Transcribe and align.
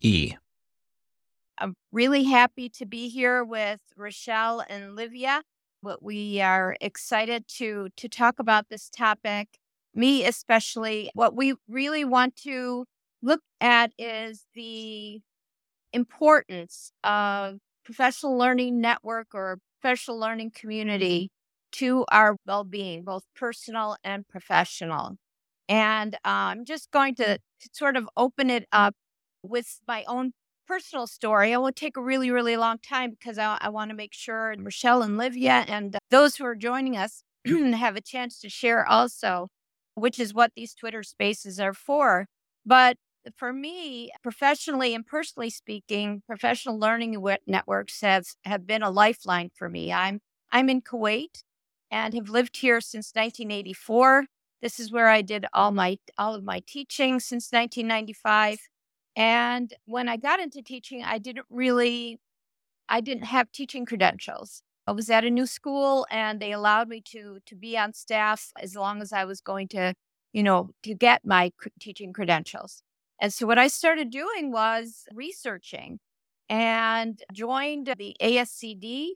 E. 0.00 0.34
I'm 1.58 1.74
really 1.90 2.24
happy 2.24 2.68
to 2.70 2.86
be 2.86 3.08
here 3.08 3.44
with 3.44 3.80
Rachelle 3.98 4.64
and 4.68 4.94
Livia. 4.94 5.42
But 5.82 6.02
we 6.02 6.40
are 6.40 6.76
excited 6.80 7.46
to 7.58 7.88
to 7.96 8.08
talk 8.08 8.38
about 8.38 8.68
this 8.68 8.88
topic. 8.90 9.48
Me 9.94 10.24
especially. 10.24 11.10
What 11.14 11.36
we 11.36 11.54
really 11.68 12.04
want 12.04 12.36
to 12.38 12.84
look 13.22 13.40
at 13.60 13.92
is 13.98 14.46
the 14.54 15.20
importance 15.92 16.92
of 17.04 17.58
professional 17.84 18.36
learning 18.36 18.80
network 18.80 19.28
or 19.34 19.58
professional 19.80 20.18
learning 20.18 20.52
community 20.54 21.30
to 21.72 22.04
our 22.12 22.36
well-being, 22.46 23.02
both 23.04 23.24
personal 23.34 23.96
and 24.04 24.26
professional. 24.28 25.16
And 25.68 26.14
uh, 26.16 26.18
I'm 26.52 26.64
just 26.64 26.90
going 26.90 27.14
to, 27.16 27.38
to 27.38 27.68
sort 27.72 27.96
of 27.96 28.08
open 28.16 28.50
it 28.50 28.66
up 28.72 28.94
with 29.42 29.80
my 29.86 30.04
own 30.06 30.32
personal 30.66 31.06
story. 31.06 31.52
It 31.52 31.58
will 31.58 31.72
take 31.72 31.96
a 31.96 32.02
really, 32.02 32.30
really 32.30 32.56
long 32.56 32.78
time 32.78 33.10
because 33.10 33.38
I, 33.38 33.58
I 33.60 33.70
want 33.70 33.90
to 33.90 33.96
make 33.96 34.12
sure 34.12 34.54
Michelle 34.58 35.02
and 35.02 35.16
Livia 35.16 35.64
and 35.66 35.96
those 36.10 36.36
who 36.36 36.44
are 36.44 36.54
joining 36.54 36.96
us 36.96 37.22
have 37.46 37.96
a 37.96 38.00
chance 38.00 38.38
to 38.40 38.50
share 38.50 38.86
also, 38.86 39.48
which 39.94 40.18
is 40.18 40.34
what 40.34 40.52
these 40.54 40.74
Twitter 40.74 41.02
spaces 41.02 41.58
are 41.58 41.72
for. 41.72 42.26
But 42.66 42.98
for 43.36 43.52
me, 43.52 44.10
professionally 44.22 44.94
and 44.94 45.06
personally 45.06 45.50
speaking, 45.50 46.22
professional 46.26 46.78
learning 46.78 47.16
networks 47.46 48.00
have, 48.02 48.26
have 48.44 48.66
been 48.66 48.82
a 48.82 48.90
lifeline 48.90 49.50
for 49.54 49.68
me. 49.68 49.92
I'm 49.92 50.20
I'm 50.50 50.70
in 50.70 50.80
Kuwait 50.80 51.42
and 51.90 52.14
have 52.14 52.28
lived 52.30 52.58
here 52.58 52.80
since 52.80 53.12
1984. 53.14 54.26
This 54.62 54.80
is 54.80 54.90
where 54.90 55.08
I 55.08 55.22
did 55.22 55.46
all 55.52 55.72
my 55.72 55.98
all 56.16 56.34
of 56.34 56.44
my 56.44 56.62
teaching 56.66 57.20
since 57.20 57.50
1995. 57.52 58.58
And 59.18 59.74
when 59.86 60.08
I 60.08 60.16
got 60.16 60.40
into 60.40 60.62
teaching, 60.62 61.02
I 61.04 61.18
didn't 61.18 61.46
really, 61.50 62.20
I 62.88 63.00
didn't 63.00 63.24
have 63.24 63.52
teaching 63.52 63.86
credentials. 63.86 64.62
I 64.86 64.92
was 64.92 65.10
at 65.10 65.24
a 65.24 65.30
new 65.30 65.46
school 65.46 66.06
and 66.10 66.40
they 66.40 66.52
allowed 66.52 66.88
me 66.88 67.02
to 67.12 67.40
to 67.46 67.56
be 67.56 67.76
on 67.76 67.92
staff 67.94 68.52
as 68.62 68.76
long 68.76 69.02
as 69.02 69.12
I 69.12 69.24
was 69.26 69.40
going 69.40 69.68
to, 69.68 69.94
you 70.32 70.42
know, 70.44 70.70
to 70.84 70.94
get 70.94 71.26
my 71.26 71.52
teaching 71.80 72.12
credentials. 72.12 72.82
And 73.20 73.32
so 73.34 73.46
what 73.46 73.58
I 73.58 73.68
started 73.68 74.10
doing 74.10 74.52
was 74.52 75.06
researching 75.12 75.98
and 76.48 77.22
joined 77.32 77.94
the 77.98 78.16
ASCD 78.22 79.10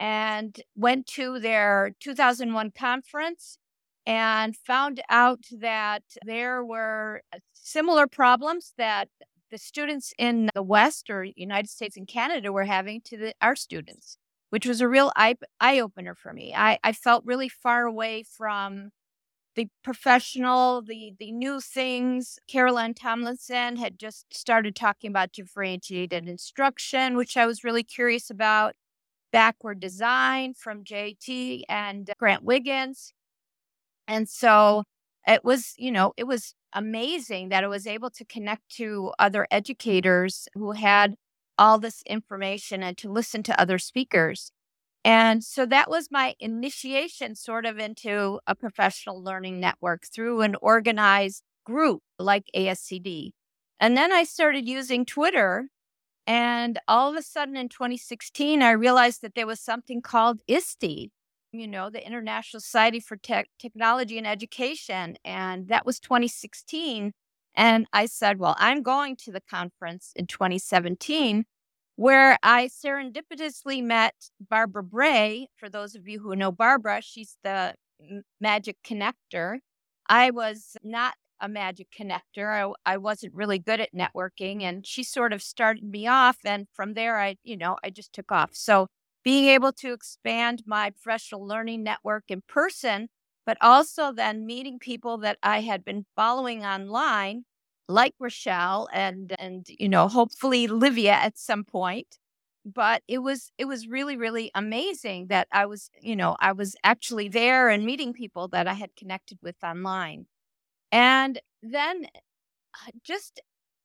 and 0.00 0.60
went 0.76 1.06
to 1.08 1.38
their 1.40 1.92
2001 2.00 2.72
conference 2.72 3.58
and 4.06 4.56
found 4.56 5.02
out 5.10 5.44
that 5.52 6.02
there 6.24 6.64
were 6.64 7.22
uh, 7.34 7.38
similar 7.54 8.06
problems 8.06 8.72
that 8.78 9.08
the 9.50 9.58
students 9.58 10.12
in 10.18 10.50
the 10.54 10.62
West 10.62 11.10
or 11.10 11.24
United 11.24 11.68
States 11.68 11.96
and 11.96 12.08
Canada 12.08 12.52
were 12.52 12.64
having 12.64 13.00
to 13.02 13.16
the, 13.16 13.34
our 13.40 13.56
students, 13.56 14.18
which 14.50 14.66
was 14.66 14.80
a 14.80 14.88
real 14.88 15.12
eye, 15.16 15.36
eye 15.60 15.80
opener 15.80 16.14
for 16.14 16.32
me. 16.32 16.52
I, 16.54 16.78
I 16.82 16.92
felt 16.92 17.24
really 17.24 17.48
far 17.48 17.84
away 17.84 18.22
from 18.22 18.90
the 19.54 19.68
professional, 19.82 20.82
the 20.82 21.14
the 21.18 21.32
new 21.32 21.60
things. 21.60 22.38
Carol 22.46 22.78
Ann 22.78 22.94
Tomlinson 22.94 23.76
had 23.76 23.98
just 23.98 24.26
started 24.32 24.76
talking 24.76 25.10
about 25.10 25.32
differentiated 25.32 26.28
instruction, 26.28 27.16
which 27.16 27.36
I 27.36 27.46
was 27.46 27.64
really 27.64 27.82
curious 27.82 28.30
about. 28.30 28.74
Backward 29.32 29.80
design 29.80 30.54
from 30.54 30.84
Jay 30.84 31.16
McTighe 31.20 31.62
and 31.68 32.10
Grant 32.18 32.42
Wiggins. 32.44 33.12
And 34.08 34.28
so 34.28 34.84
it 35.26 35.44
was, 35.44 35.74
you 35.76 35.90
know, 35.90 36.12
it 36.16 36.24
was 36.24 36.54
amazing 36.76 37.48
that 37.48 37.64
I 37.64 37.68
was 37.68 37.86
able 37.86 38.10
to 38.10 38.24
connect 38.24 38.68
to 38.76 39.12
other 39.18 39.48
educators 39.50 40.46
who 40.54 40.72
had 40.72 41.16
all 41.58 41.78
this 41.78 42.02
information 42.06 42.82
and 42.82 42.96
to 42.98 43.10
listen 43.10 43.42
to 43.44 43.60
other 43.60 43.78
speakers. 43.78 44.52
And 45.04 45.42
so 45.42 45.64
that 45.66 45.88
was 45.88 46.08
my 46.10 46.34
initiation 46.38 47.34
sort 47.34 47.64
of 47.64 47.78
into 47.78 48.40
a 48.46 48.54
professional 48.54 49.22
learning 49.22 49.58
network 49.58 50.04
through 50.06 50.42
an 50.42 50.56
organized 50.60 51.42
group 51.64 52.02
like 52.18 52.44
ASCD. 52.54 53.30
And 53.80 53.96
then 53.96 54.12
I 54.12 54.24
started 54.24 54.68
using 54.68 55.04
Twitter. 55.04 55.68
And 56.26 56.80
all 56.88 57.08
of 57.08 57.16
a 57.16 57.22
sudden 57.22 57.56
in 57.56 57.68
2016, 57.68 58.60
I 58.60 58.72
realized 58.72 59.22
that 59.22 59.36
there 59.36 59.46
was 59.46 59.60
something 59.60 60.02
called 60.02 60.40
ISTE, 60.48 61.12
you 61.60 61.68
know, 61.68 61.90
the 61.90 62.04
International 62.04 62.60
Society 62.60 63.00
for 63.00 63.16
Te- 63.16 63.50
Technology 63.58 64.18
and 64.18 64.26
Education. 64.26 65.16
And 65.24 65.68
that 65.68 65.86
was 65.86 66.00
2016. 66.00 67.12
And 67.54 67.86
I 67.92 68.06
said, 68.06 68.38
well, 68.38 68.56
I'm 68.58 68.82
going 68.82 69.16
to 69.24 69.32
the 69.32 69.40
conference 69.40 70.12
in 70.14 70.26
2017 70.26 71.44
where 71.96 72.38
I 72.42 72.68
serendipitously 72.68 73.82
met 73.82 74.14
Barbara 74.38 74.82
Bray. 74.82 75.48
For 75.56 75.68
those 75.68 75.94
of 75.94 76.06
you 76.06 76.20
who 76.20 76.36
know 76.36 76.52
Barbara, 76.52 77.00
she's 77.02 77.38
the 77.42 77.74
magic 78.40 78.76
connector. 78.86 79.58
I 80.08 80.30
was 80.30 80.76
not 80.84 81.14
a 81.40 81.48
magic 81.48 81.88
connector. 81.98 82.74
I, 82.86 82.92
I 82.94 82.96
wasn't 82.98 83.34
really 83.34 83.58
good 83.58 83.80
at 83.80 83.94
networking 83.94 84.62
and 84.62 84.86
she 84.86 85.02
sort 85.02 85.32
of 85.32 85.42
started 85.42 85.84
me 85.84 86.06
off 86.06 86.38
and 86.44 86.66
from 86.74 86.94
there 86.94 87.18
I, 87.18 87.36
you 87.42 87.56
know, 87.56 87.76
I 87.84 87.90
just 87.90 88.12
took 88.12 88.30
off. 88.30 88.50
So 88.52 88.88
being 89.26 89.46
able 89.48 89.72
to 89.74 89.92
expand 89.94 90.64
my 90.66 90.90
professional 90.90 91.46
learning 91.46 91.84
network 91.84 92.24
in 92.30 92.42
person, 92.48 93.10
but 93.46 93.58
also 93.62 94.12
then 94.12 94.46
meeting 94.46 94.80
people 94.80 95.18
that 95.18 95.38
I 95.44 95.62
had 95.62 95.84
been 95.84 96.06
following 96.16 96.64
online, 96.64 97.44
like 97.88 98.14
Rachelle 98.22 98.88
and 98.94 99.34
and 99.40 99.66
you 99.68 99.90
know 99.90 100.08
hopefully 100.08 100.68
Livia 100.68 101.12
at 101.14 101.38
some 101.38 101.64
point. 101.64 102.18
But 102.64 103.02
it 103.08 103.18
was 103.18 103.52
it 103.58 103.66
was 103.66 103.88
really 103.88 104.16
really 104.16 104.50
amazing 104.54 105.28
that 105.28 105.48
I 105.52 105.66
was 105.66 105.90
you 106.00 106.16
know 106.16 106.36
I 106.40 106.52
was 106.52 106.76
actually 106.84 107.28
there 107.28 107.68
and 107.70 107.84
meeting 107.86 108.14
people 108.14 108.48
that 108.50 108.68
I 108.68 108.74
had 108.74 108.96
connected 108.96 109.38
with 109.42 109.56
online, 109.64 110.26
and 110.92 111.40
then 111.62 112.06
uh, 112.74 112.90
just 113.02 113.40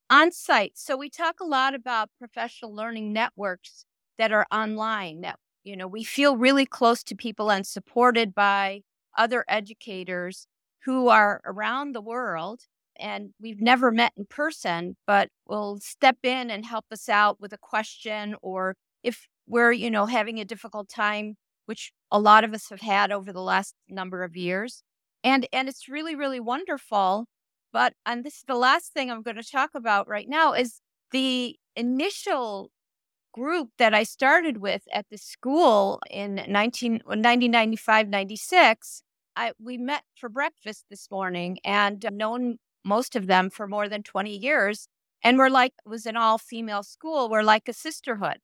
on 0.09 0.31
site. 0.31 0.73
So 0.77 0.97
we 0.97 1.09
talk 1.09 1.39
a 1.41 1.45
lot 1.45 1.75
about 1.75 2.09
professional 2.19 2.73
learning 2.75 3.13
networks 3.13 3.85
that 4.21 4.31
are 4.31 4.45
online 4.51 5.21
that 5.21 5.39
you 5.63 5.75
know 5.75 5.88
we 5.88 6.03
feel 6.03 6.38
really 6.38 6.65
close 6.65 7.03
to 7.03 7.15
people 7.15 7.51
and 7.51 7.65
supported 7.65 8.35
by 8.35 8.81
other 9.18 9.44
educators 9.47 10.47
who 10.85 11.09
are 11.09 11.41
around 11.45 11.94
the 11.94 12.01
world 12.01 12.62
and 13.00 13.31
we've 13.41 13.62
never 13.62 13.91
met 13.91 14.13
in 14.15 14.25
person, 14.25 14.95
but 15.07 15.29
will 15.47 15.79
step 15.81 16.18
in 16.23 16.51
and 16.51 16.65
help 16.65 16.85
us 16.91 17.09
out 17.09 17.41
with 17.41 17.51
a 17.51 17.57
question 17.57 18.35
or 18.41 18.75
if 19.03 19.27
we're, 19.47 19.71
you 19.71 19.89
know, 19.89 20.06
having 20.06 20.39
a 20.39 20.45
difficult 20.45 20.88
time, 20.88 21.35
which 21.65 21.91
a 22.12 22.19
lot 22.19 22.44
of 22.44 22.53
us 22.53 22.69
have 22.69 22.81
had 22.81 23.12
over 23.12 23.33
the 23.33 23.41
last 23.41 23.74
number 23.89 24.24
of 24.24 24.35
years. 24.35 24.83
And 25.24 25.47
and 25.51 25.67
it's 25.67 25.89
really, 25.89 26.15
really 26.15 26.39
wonderful. 26.39 27.25
But 27.74 27.94
and 28.06 28.24
this 28.24 28.35
is 28.38 28.44
the 28.47 28.56
last 28.56 28.94
thing 28.94 29.09
I'm 29.09 29.24
going 29.24 29.38
to 29.38 29.44
talk 29.44 29.71
about 29.75 30.07
right 30.07 30.29
now 30.29 30.53
is 30.53 30.81
the 31.12 31.56
initial 31.75 32.69
group 33.31 33.69
that 33.77 33.93
I 33.93 34.03
started 34.03 34.57
with 34.57 34.83
at 34.93 35.05
the 35.09 35.17
school 35.17 35.99
in 36.09 36.35
19, 36.47 37.01
1995, 37.05 38.09
96. 38.09 39.03
I, 39.35 39.53
we 39.59 39.77
met 39.77 40.03
for 40.15 40.29
breakfast 40.29 40.85
this 40.89 41.09
morning 41.09 41.59
and 41.63 42.05
known 42.11 42.57
most 42.83 43.15
of 43.15 43.27
them 43.27 43.49
for 43.49 43.67
more 43.67 43.87
than 43.87 44.03
20 44.03 44.35
years. 44.35 44.87
And 45.23 45.37
we're 45.37 45.49
like, 45.49 45.73
it 45.85 45.89
was 45.89 46.05
an 46.05 46.17
all 46.17 46.37
female 46.37 46.83
school. 46.83 47.29
We're 47.29 47.43
like 47.43 47.67
a 47.67 47.73
sisterhood. 47.73 48.37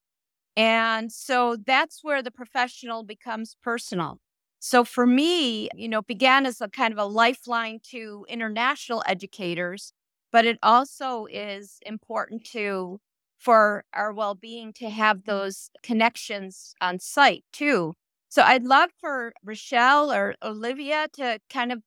And 0.55 1.11
so 1.11 1.55
that's 1.55 2.03
where 2.03 2.23
the 2.23 2.31
professional 2.31 3.03
becomes 3.03 3.55
personal. 3.63 4.19
So 4.59 4.83
for 4.83 5.05
me, 5.05 5.69
you 5.75 5.87
know, 5.87 6.01
began 6.01 6.45
as 6.45 6.61
a 6.61 6.67
kind 6.67 6.91
of 6.91 6.97
a 6.97 7.05
lifeline 7.05 7.79
to 7.91 8.25
international 8.27 9.03
educators, 9.05 9.93
but 10.31 10.45
it 10.45 10.57
also 10.63 11.27
is 11.29 11.77
important 11.85 12.43
to 12.53 12.99
for 13.37 13.83
our 13.93 14.13
well-being 14.13 14.73
to 14.73 14.89
have 14.89 15.17
mm-hmm. 15.17 15.31
those 15.31 15.69
connections 15.83 16.73
on 16.81 16.99
site 16.99 17.43
too. 17.53 17.93
So 18.29 18.41
I'd 18.41 18.65
love 18.65 18.89
for 18.99 19.33
Rachelle 19.45 20.13
or 20.15 20.35
Livia 20.51 21.07
to 21.13 21.39
kind 21.49 21.71
of 21.71 21.81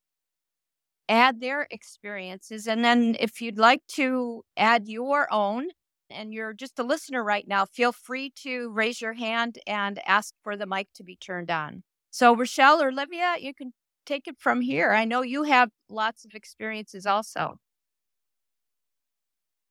add 1.09 1.41
their 1.41 1.67
experiences 1.71 2.67
and 2.69 2.85
then 2.85 3.17
if 3.19 3.43
you'd 3.43 3.59
like 3.59 3.85
to 3.89 4.43
add 4.57 4.87
your 4.87 5.27
own 5.33 5.67
and 6.11 6.33
you're 6.33 6.53
just 6.53 6.79
a 6.79 6.83
listener 6.83 7.23
right 7.23 7.47
now, 7.47 7.65
feel 7.65 7.93
free 7.93 8.33
to 8.43 8.71
raise 8.71 9.01
your 9.01 9.15
hand 9.15 9.59
and 9.67 10.01
ask 10.07 10.35
for 10.43 10.57
the 10.57 10.67
mic 10.67 10.89
to 10.95 11.05
be 11.05 11.17
turned 11.17 11.51
on. 11.51 11.83
So, 12.11 12.35
Rachelle 12.35 12.83
or 12.83 12.93
Livia, 12.93 13.37
you 13.39 13.55
can 13.55 13.73
take 14.05 14.27
it 14.27 14.37
from 14.39 14.61
here. 14.61 14.91
I 14.91 15.05
know 15.05 15.23
you 15.23 15.45
have 15.45 15.71
lots 15.89 16.25
of 16.25 16.35
experiences 16.35 17.07
also. 17.07 17.59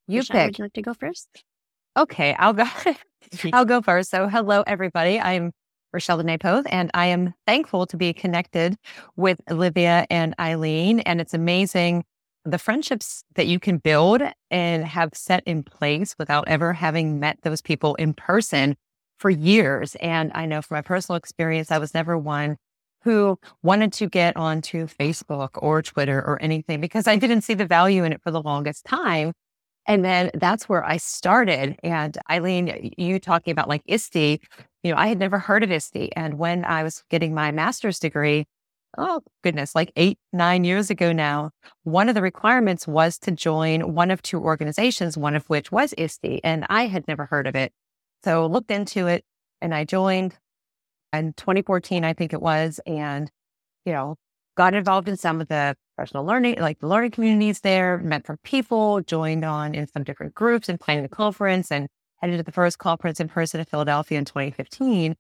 You 0.08 0.22
Rachelle, 0.22 0.32
pick. 0.32 0.46
Would 0.46 0.58
you 0.60 0.66
like 0.66 0.74
to 0.74 0.82
go 0.82 0.94
first? 0.94 1.44
Okay, 1.98 2.34
I'll 2.38 2.54
go. 2.54 2.66
I'll 3.54 3.66
go 3.66 3.82
first. 3.82 4.10
So, 4.10 4.28
hello 4.28 4.64
everybody. 4.66 5.20
I'm 5.20 5.52
Rachelle 5.96 6.24
Dené 6.24 6.40
Poth, 6.40 6.66
and 6.70 6.92
I 6.94 7.08
am 7.08 7.34
thankful 7.48 7.86
to 7.88 7.98
be 7.98 8.14
connected 8.14 8.76
with 9.16 9.42
Livia 9.50 10.06
and 10.10 10.36
Ilene. 10.38 11.02
And 11.06 11.20
it's 11.20 11.34
amazing 11.34 12.04
the 12.46 12.58
friendships 12.58 13.24
that 13.36 13.48
you 13.48 13.60
can 13.60 13.78
build 13.78 14.22
and 14.50 14.86
have 14.86 15.12
set 15.14 15.44
in 15.46 15.64
place 15.64 16.16
without 16.18 16.48
ever 16.48 16.74
having 16.74 17.20
met 17.20 17.40
those 17.42 17.62
people 17.62 17.96
in 17.96 18.14
person 18.14 18.76
for 19.18 19.30
years. 19.30 19.96
And 19.96 20.32
I 20.34 20.46
know 20.46 20.62
from 20.62 20.76
my 20.76 20.82
personal 20.82 21.18
experience, 21.18 21.72
I 21.72 21.80
was 21.80 21.94
never 21.94 22.18
one 22.18 22.58
who 23.04 23.38
wanted 23.64 23.94
to 23.94 24.08
get 24.08 24.36
onto 24.38 24.88
Facebook 24.88 25.50
or 25.56 25.82
Twitter 25.82 26.20
or 26.20 26.42
anything 26.42 26.82
because 26.82 27.08
I 27.08 27.16
didn't 27.16 27.42
see 27.42 27.54
the 27.54 27.66
value 27.66 28.04
in 28.04 28.14
it 28.14 28.22
for 28.22 28.32
the 28.32 28.42
longest 28.42 28.86
time. 28.86 29.34
And 29.88 30.06
then 30.06 30.32
that's 30.36 30.70
where 30.70 30.86
I 30.86 30.98
started. 30.98 31.78
And 31.84 32.18
Ilene, 32.30 32.94
you 32.98 33.20
talking 33.20 33.52
about 33.52 33.68
like 33.68 33.82
ISTE, 33.88 34.42
you 34.84 34.92
know, 34.92 34.98
I 34.98 35.08
had 35.08 35.20
never 35.20 35.40
heard 35.40 35.64
of 35.64 35.72
ISTE. 35.72 36.10
And 36.16 36.38
when 36.38 36.64
I 36.64 36.84
was 36.84 37.04
getting 37.10 37.34
my 37.34 37.52
master's 37.52 38.00
degree, 38.00 38.46
oh 38.98 39.22
goodness, 39.44 39.76
like 39.76 39.92
eight, 39.96 40.18
nine 40.32 40.64
years 40.64 40.90
ago 40.90 41.12
now, 41.12 41.52
one 41.84 42.10
of 42.10 42.16
the 42.16 42.22
requirements 42.22 42.88
was 42.88 43.18
to 43.20 43.32
join 43.32 43.94
one 43.94 44.12
of 44.12 44.22
two 44.22 44.40
organizations, 44.40 45.18
one 45.18 45.36
of 45.36 45.46
which 45.50 45.72
was 45.72 45.94
ISTE. 45.98 46.42
And 46.44 46.66
I 46.70 46.88
had 46.88 47.08
never 47.08 47.26
heard 47.26 47.48
of 47.48 47.56
it. 47.56 47.74
So 48.24 48.46
looked 48.46 48.72
into 48.72 49.08
it 49.08 49.24
and 49.62 49.74
I 49.74 49.86
joined 49.86 50.38
in 51.14 51.34
2014, 51.34 52.04
I 52.04 52.14
think 52.14 52.34
it 52.34 52.42
was, 52.42 52.80
and, 52.86 53.32
you 53.86 53.94
know, 53.94 54.16
got 54.56 54.74
involved 54.74 55.08
in 55.08 55.18
some 55.18 55.42
of 55.42 55.48
the 55.48 55.76
professional 55.96 56.26
learning, 56.26 56.60
like 56.60 56.80
the 56.80 56.88
learning 56.88 57.12
communities 57.12 57.62
there, 57.62 57.98
met 57.98 58.26
from 58.26 58.38
people, 58.44 59.02
joined 59.02 59.44
on 59.44 59.76
in 59.76 59.88
some 59.88 60.04
different 60.04 60.34
groups 60.34 60.70
and 60.70 60.80
planning 60.80 61.04
the 61.04 61.10
conference 61.10 61.72
and 61.72 61.88
headed 62.18 62.38
to 62.38 62.44
the 62.44 62.52
first 62.52 62.78
conference 62.78 63.20
in 63.20 63.28
person 63.28 63.60
in 63.60 63.66
Philadelphia 63.66 64.18
in 64.18 64.26
2015. 64.26 65.16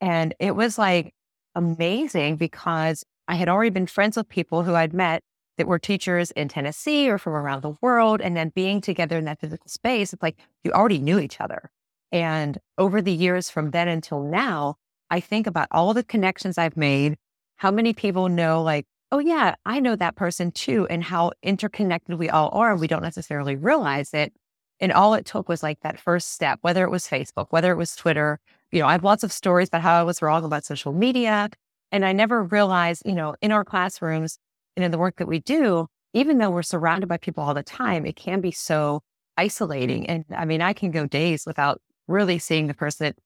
And 0.00 0.34
it 0.38 0.54
was 0.54 0.78
like 0.78 1.14
amazing 1.54 2.36
because 2.36 3.04
I 3.28 3.36
had 3.36 3.48
already 3.48 3.70
been 3.70 3.86
friends 3.86 4.16
with 4.16 4.28
people 4.28 4.62
who 4.62 4.74
I'd 4.74 4.92
met 4.92 5.22
that 5.56 5.66
were 5.66 5.78
teachers 5.78 6.30
in 6.32 6.48
Tennessee 6.48 7.08
or 7.08 7.18
from 7.18 7.34
around 7.34 7.62
the 7.62 7.76
world. 7.80 8.20
And 8.20 8.36
then 8.36 8.50
being 8.54 8.80
together 8.80 9.16
in 9.16 9.24
that 9.24 9.40
physical 9.40 9.68
space, 9.68 10.12
it's 10.12 10.22
like 10.22 10.36
you 10.62 10.72
already 10.72 10.98
knew 10.98 11.18
each 11.18 11.40
other. 11.40 11.70
And 12.12 12.58
over 12.78 13.00
the 13.00 13.12
years 13.12 13.50
from 13.50 13.70
then 13.70 13.88
until 13.88 14.22
now, 14.22 14.76
I 15.10 15.20
think 15.20 15.46
about 15.46 15.68
all 15.70 15.94
the 15.94 16.02
connections 16.02 16.58
I've 16.58 16.76
made, 16.76 17.16
how 17.64 17.70
many 17.70 17.94
people 17.94 18.28
know, 18.28 18.62
like, 18.62 18.84
oh, 19.10 19.18
yeah, 19.18 19.54
I 19.64 19.80
know 19.80 19.96
that 19.96 20.16
person 20.16 20.52
too, 20.52 20.86
and 20.90 21.02
how 21.02 21.32
interconnected 21.42 22.18
we 22.18 22.28
all 22.28 22.50
are. 22.52 22.76
We 22.76 22.86
don't 22.86 23.00
necessarily 23.00 23.56
realize 23.56 24.12
it. 24.12 24.34
And 24.80 24.92
all 24.92 25.14
it 25.14 25.24
took 25.24 25.48
was 25.48 25.62
like 25.62 25.80
that 25.80 25.98
first 25.98 26.34
step, 26.34 26.58
whether 26.60 26.84
it 26.84 26.90
was 26.90 27.06
Facebook, 27.06 27.46
whether 27.48 27.72
it 27.72 27.78
was 27.78 27.96
Twitter. 27.96 28.38
You 28.70 28.80
know, 28.80 28.86
I 28.86 28.92
have 28.92 29.02
lots 29.02 29.24
of 29.24 29.32
stories 29.32 29.68
about 29.68 29.80
how 29.80 29.98
I 29.98 30.02
was 30.02 30.20
wrong 30.20 30.44
about 30.44 30.66
social 30.66 30.92
media. 30.92 31.48
And 31.90 32.04
I 32.04 32.12
never 32.12 32.44
realized, 32.44 33.04
you 33.06 33.14
know, 33.14 33.34
in 33.40 33.50
our 33.50 33.64
classrooms 33.64 34.36
and 34.76 34.84
in 34.84 34.90
the 34.90 34.98
work 34.98 35.16
that 35.16 35.26
we 35.26 35.40
do, 35.40 35.86
even 36.12 36.36
though 36.36 36.50
we're 36.50 36.62
surrounded 36.62 37.06
by 37.06 37.16
people 37.16 37.42
all 37.42 37.54
the 37.54 37.62
time, 37.62 38.04
it 38.04 38.16
can 38.16 38.42
be 38.42 38.50
so 38.50 39.00
isolating. 39.38 40.06
And 40.06 40.26
I 40.36 40.44
mean, 40.44 40.60
I 40.60 40.74
can 40.74 40.90
go 40.90 41.06
days 41.06 41.44
without 41.46 41.80
really 42.08 42.38
seeing 42.38 42.66
the 42.66 42.74
person 42.74 43.06
that 43.06 43.16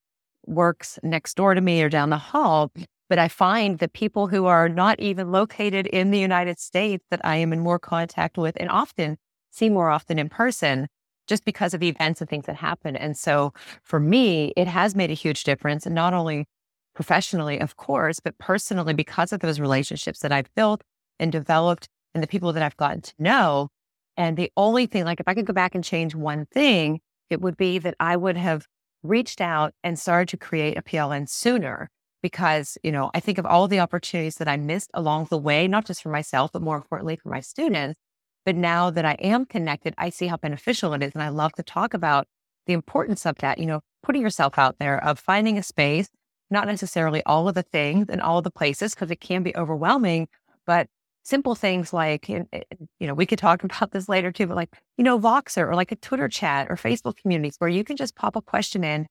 works 0.45 0.97
next 1.03 1.35
door 1.35 1.55
to 1.55 1.59
me 1.59 1.83
or 1.83 1.89
down 1.89 2.09
the 2.09 2.17
hall. 2.17 2.71
But 3.09 3.19
I 3.19 3.27
find 3.27 3.79
that 3.79 3.93
people 3.93 4.27
who 4.27 4.45
are 4.45 4.69
not 4.69 4.99
even 4.99 5.31
located 5.31 5.87
in 5.87 6.11
the 6.11 6.19
United 6.19 6.59
States 6.59 7.03
that 7.09 7.25
I 7.25 7.37
am 7.37 7.51
in 7.51 7.59
more 7.59 7.79
contact 7.79 8.37
with 8.37 8.55
and 8.59 8.69
often 8.69 9.17
see 9.51 9.69
more 9.69 9.89
often 9.89 10.19
in 10.19 10.29
person 10.29 10.87
just 11.27 11.43
because 11.43 11.73
of 11.73 11.83
events 11.83 12.21
and 12.21 12.29
things 12.29 12.45
that 12.45 12.55
happen. 12.55 12.95
And 12.95 13.17
so 13.17 13.53
for 13.83 13.99
me, 13.99 14.53
it 14.55 14.67
has 14.67 14.95
made 14.95 15.11
a 15.11 15.15
huge 15.15 15.43
difference. 15.43 15.85
And 15.85 15.95
not 15.95 16.13
only 16.13 16.45
professionally, 16.95 17.59
of 17.59 17.77
course, 17.77 18.19
but 18.19 18.37
personally, 18.37 18.93
because 18.93 19.31
of 19.31 19.39
those 19.39 19.59
relationships 19.59 20.19
that 20.19 20.31
I've 20.31 20.53
built 20.55 20.83
and 21.19 21.31
developed 21.31 21.87
and 22.13 22.23
the 22.23 22.27
people 22.27 22.53
that 22.53 22.63
I've 22.63 22.77
gotten 22.77 23.01
to 23.01 23.13
know. 23.19 23.69
And 24.17 24.37
the 24.37 24.51
only 24.57 24.85
thing, 24.85 25.05
like 25.05 25.19
if 25.19 25.27
I 25.27 25.33
could 25.33 25.45
go 25.45 25.53
back 25.53 25.75
and 25.75 25.83
change 25.83 26.13
one 26.13 26.45
thing, 26.47 26.99
it 27.29 27.41
would 27.41 27.57
be 27.57 27.79
that 27.79 27.95
I 27.99 28.17
would 28.17 28.37
have 28.37 28.65
reached 29.03 29.39
out 29.39 29.73
and 29.83 29.97
started 29.97 30.29
to 30.29 30.37
create 30.37 30.77
a 30.77 30.81
PLN 30.81 31.29
sooner 31.29 31.89
because, 32.21 32.77
you 32.83 32.91
know, 32.91 33.11
I 33.13 33.19
think 33.19 33.37
of 33.37 33.45
all 33.45 33.67
the 33.67 33.79
opportunities 33.79 34.35
that 34.35 34.47
I 34.47 34.57
missed 34.57 34.91
along 34.93 35.27
the 35.29 35.37
way, 35.37 35.67
not 35.67 35.85
just 35.85 36.01
for 36.01 36.09
myself, 36.09 36.51
but 36.51 36.61
more 36.61 36.75
importantly 36.75 37.15
for 37.15 37.29
my 37.29 37.39
students. 37.39 37.99
But 38.45 38.55
now 38.55 38.89
that 38.89 39.05
I 39.05 39.13
am 39.13 39.45
connected, 39.45 39.93
I 39.97 40.09
see 40.09 40.27
how 40.27 40.37
beneficial 40.37 40.93
it 40.93 41.03
is. 41.03 41.13
And 41.13 41.23
I 41.23 41.29
love 41.29 41.53
to 41.53 41.63
talk 41.63 41.93
about 41.93 42.27
the 42.67 42.73
importance 42.73 43.25
of 43.25 43.37
that, 43.37 43.57
you 43.57 43.65
know, 43.65 43.81
putting 44.03 44.21
yourself 44.21 44.57
out 44.57 44.77
there, 44.79 45.03
of 45.03 45.19
finding 45.19 45.57
a 45.57 45.63
space, 45.63 46.09
not 46.49 46.67
necessarily 46.67 47.21
all 47.25 47.47
of 47.47 47.55
the 47.55 47.63
things 47.63 48.07
and 48.09 48.21
all 48.21 48.41
the 48.41 48.51
places, 48.51 48.95
because 48.95 49.11
it 49.11 49.19
can 49.19 49.43
be 49.43 49.55
overwhelming, 49.55 50.27
but 50.65 50.87
simple 51.23 51.55
things 51.55 51.93
like, 51.93 52.29
eh, 52.29 52.43
you 52.99 53.07
know, 53.07 53.13
we 53.13 53.25
could 53.25 53.39
talk 53.39 53.63
about 53.63 53.91
this 53.91 54.09
later 54.09 54.31
too, 54.31 54.47
but 54.47 54.55
like, 54.55 54.75
you 54.97 55.03
know, 55.03 55.19
Voxer 55.19 55.67
or 55.67 55.75
like 55.75 55.91
a 55.91 55.95
Twitter 55.97 56.27
chat 56.27 56.67
or 56.69 56.75
Facebook 56.75 57.17
communities 57.17 57.55
where 57.59 57.69
you 57.69 57.83
can 57.83 57.97
just 57.97 58.15
pop 58.15 58.35
a 58.35 58.41
question 58.41 58.83
in 58.83 59.07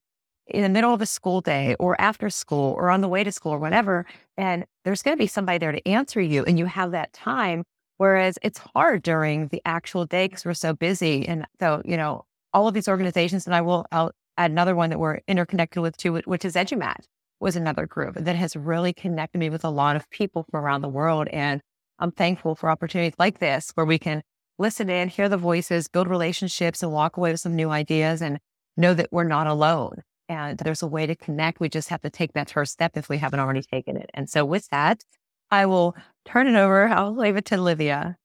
in 0.48 0.62
the 0.62 0.68
middle 0.68 0.94
of 0.94 1.00
a 1.00 1.06
school 1.06 1.40
day 1.40 1.76
or 1.78 2.00
after 2.00 2.30
school 2.30 2.74
or 2.78 2.90
on 2.90 3.00
the 3.00 3.08
way 3.08 3.24
to 3.24 3.32
school 3.32 3.52
or 3.52 3.58
whatever. 3.58 4.06
And 4.36 4.64
there's 4.84 5.02
going 5.02 5.16
to 5.16 5.22
be 5.22 5.26
somebody 5.26 5.58
there 5.58 5.72
to 5.72 5.88
answer 5.88 6.20
you 6.20 6.44
and 6.44 6.58
you 6.58 6.66
have 6.66 6.92
that 6.92 7.12
time. 7.12 7.64
Whereas 7.98 8.38
it's 8.42 8.60
hard 8.74 9.02
during 9.02 9.48
the 9.48 9.60
actual 9.64 10.06
day 10.06 10.28
because 10.28 10.44
we're 10.44 10.54
so 10.54 10.72
busy. 10.72 11.26
And 11.26 11.46
so, 11.58 11.82
you 11.84 11.96
know, 11.96 12.24
all 12.52 12.68
of 12.68 12.74
these 12.74 12.88
organizations, 12.88 13.46
and 13.46 13.54
I 13.54 13.60
will 13.60 13.86
I'll 13.90 14.12
add 14.36 14.50
another 14.50 14.76
one 14.76 14.90
that 14.90 15.00
we're 15.00 15.20
interconnected 15.26 15.82
with 15.82 15.96
too, 15.96 16.14
which 16.24 16.44
is 16.44 16.54
EduMatch 16.54 17.04
was 17.40 17.56
another 17.56 17.86
group 17.86 18.14
that 18.14 18.36
has 18.36 18.56
really 18.56 18.92
connected 18.92 19.38
me 19.38 19.50
with 19.50 19.64
a 19.64 19.70
lot 19.70 19.96
of 19.96 20.08
people 20.10 20.44
from 20.50 20.64
around 20.64 20.82
the 20.82 20.88
world. 20.88 21.28
And 21.28 21.60
I'm 21.98 22.10
thankful 22.12 22.54
for 22.54 22.70
opportunities 22.70 23.14
like 23.18 23.38
this 23.38 23.72
where 23.74 23.86
we 23.86 23.98
can 23.98 24.22
listen 24.58 24.90
in, 24.90 25.08
hear 25.08 25.28
the 25.28 25.36
voices, 25.36 25.88
build 25.88 26.08
relationships, 26.08 26.82
and 26.82 26.92
walk 26.92 27.16
away 27.16 27.32
with 27.32 27.40
some 27.40 27.54
new 27.54 27.70
ideas 27.70 28.22
and 28.22 28.38
know 28.76 28.94
that 28.94 29.08
we're 29.12 29.24
not 29.24 29.46
alone. 29.46 30.02
And 30.28 30.58
there's 30.58 30.82
a 30.82 30.86
way 30.86 31.06
to 31.06 31.14
connect. 31.14 31.60
We 31.60 31.68
just 31.68 31.88
have 31.88 32.02
to 32.02 32.10
take 32.10 32.34
that 32.34 32.50
first 32.50 32.72
step 32.72 32.96
if 32.96 33.08
we 33.08 33.18
haven't 33.18 33.40
already 33.40 33.62
taken 33.62 33.96
it. 33.96 34.10
And 34.12 34.28
so, 34.28 34.44
with 34.44 34.68
that, 34.68 35.04
I 35.50 35.66
will 35.66 35.96
turn 36.26 36.46
it 36.46 36.56
over. 36.56 36.88
I'll 36.88 37.16
leave 37.16 37.36
it 37.36 37.46
to 37.46 37.56
Livia. 37.56 38.16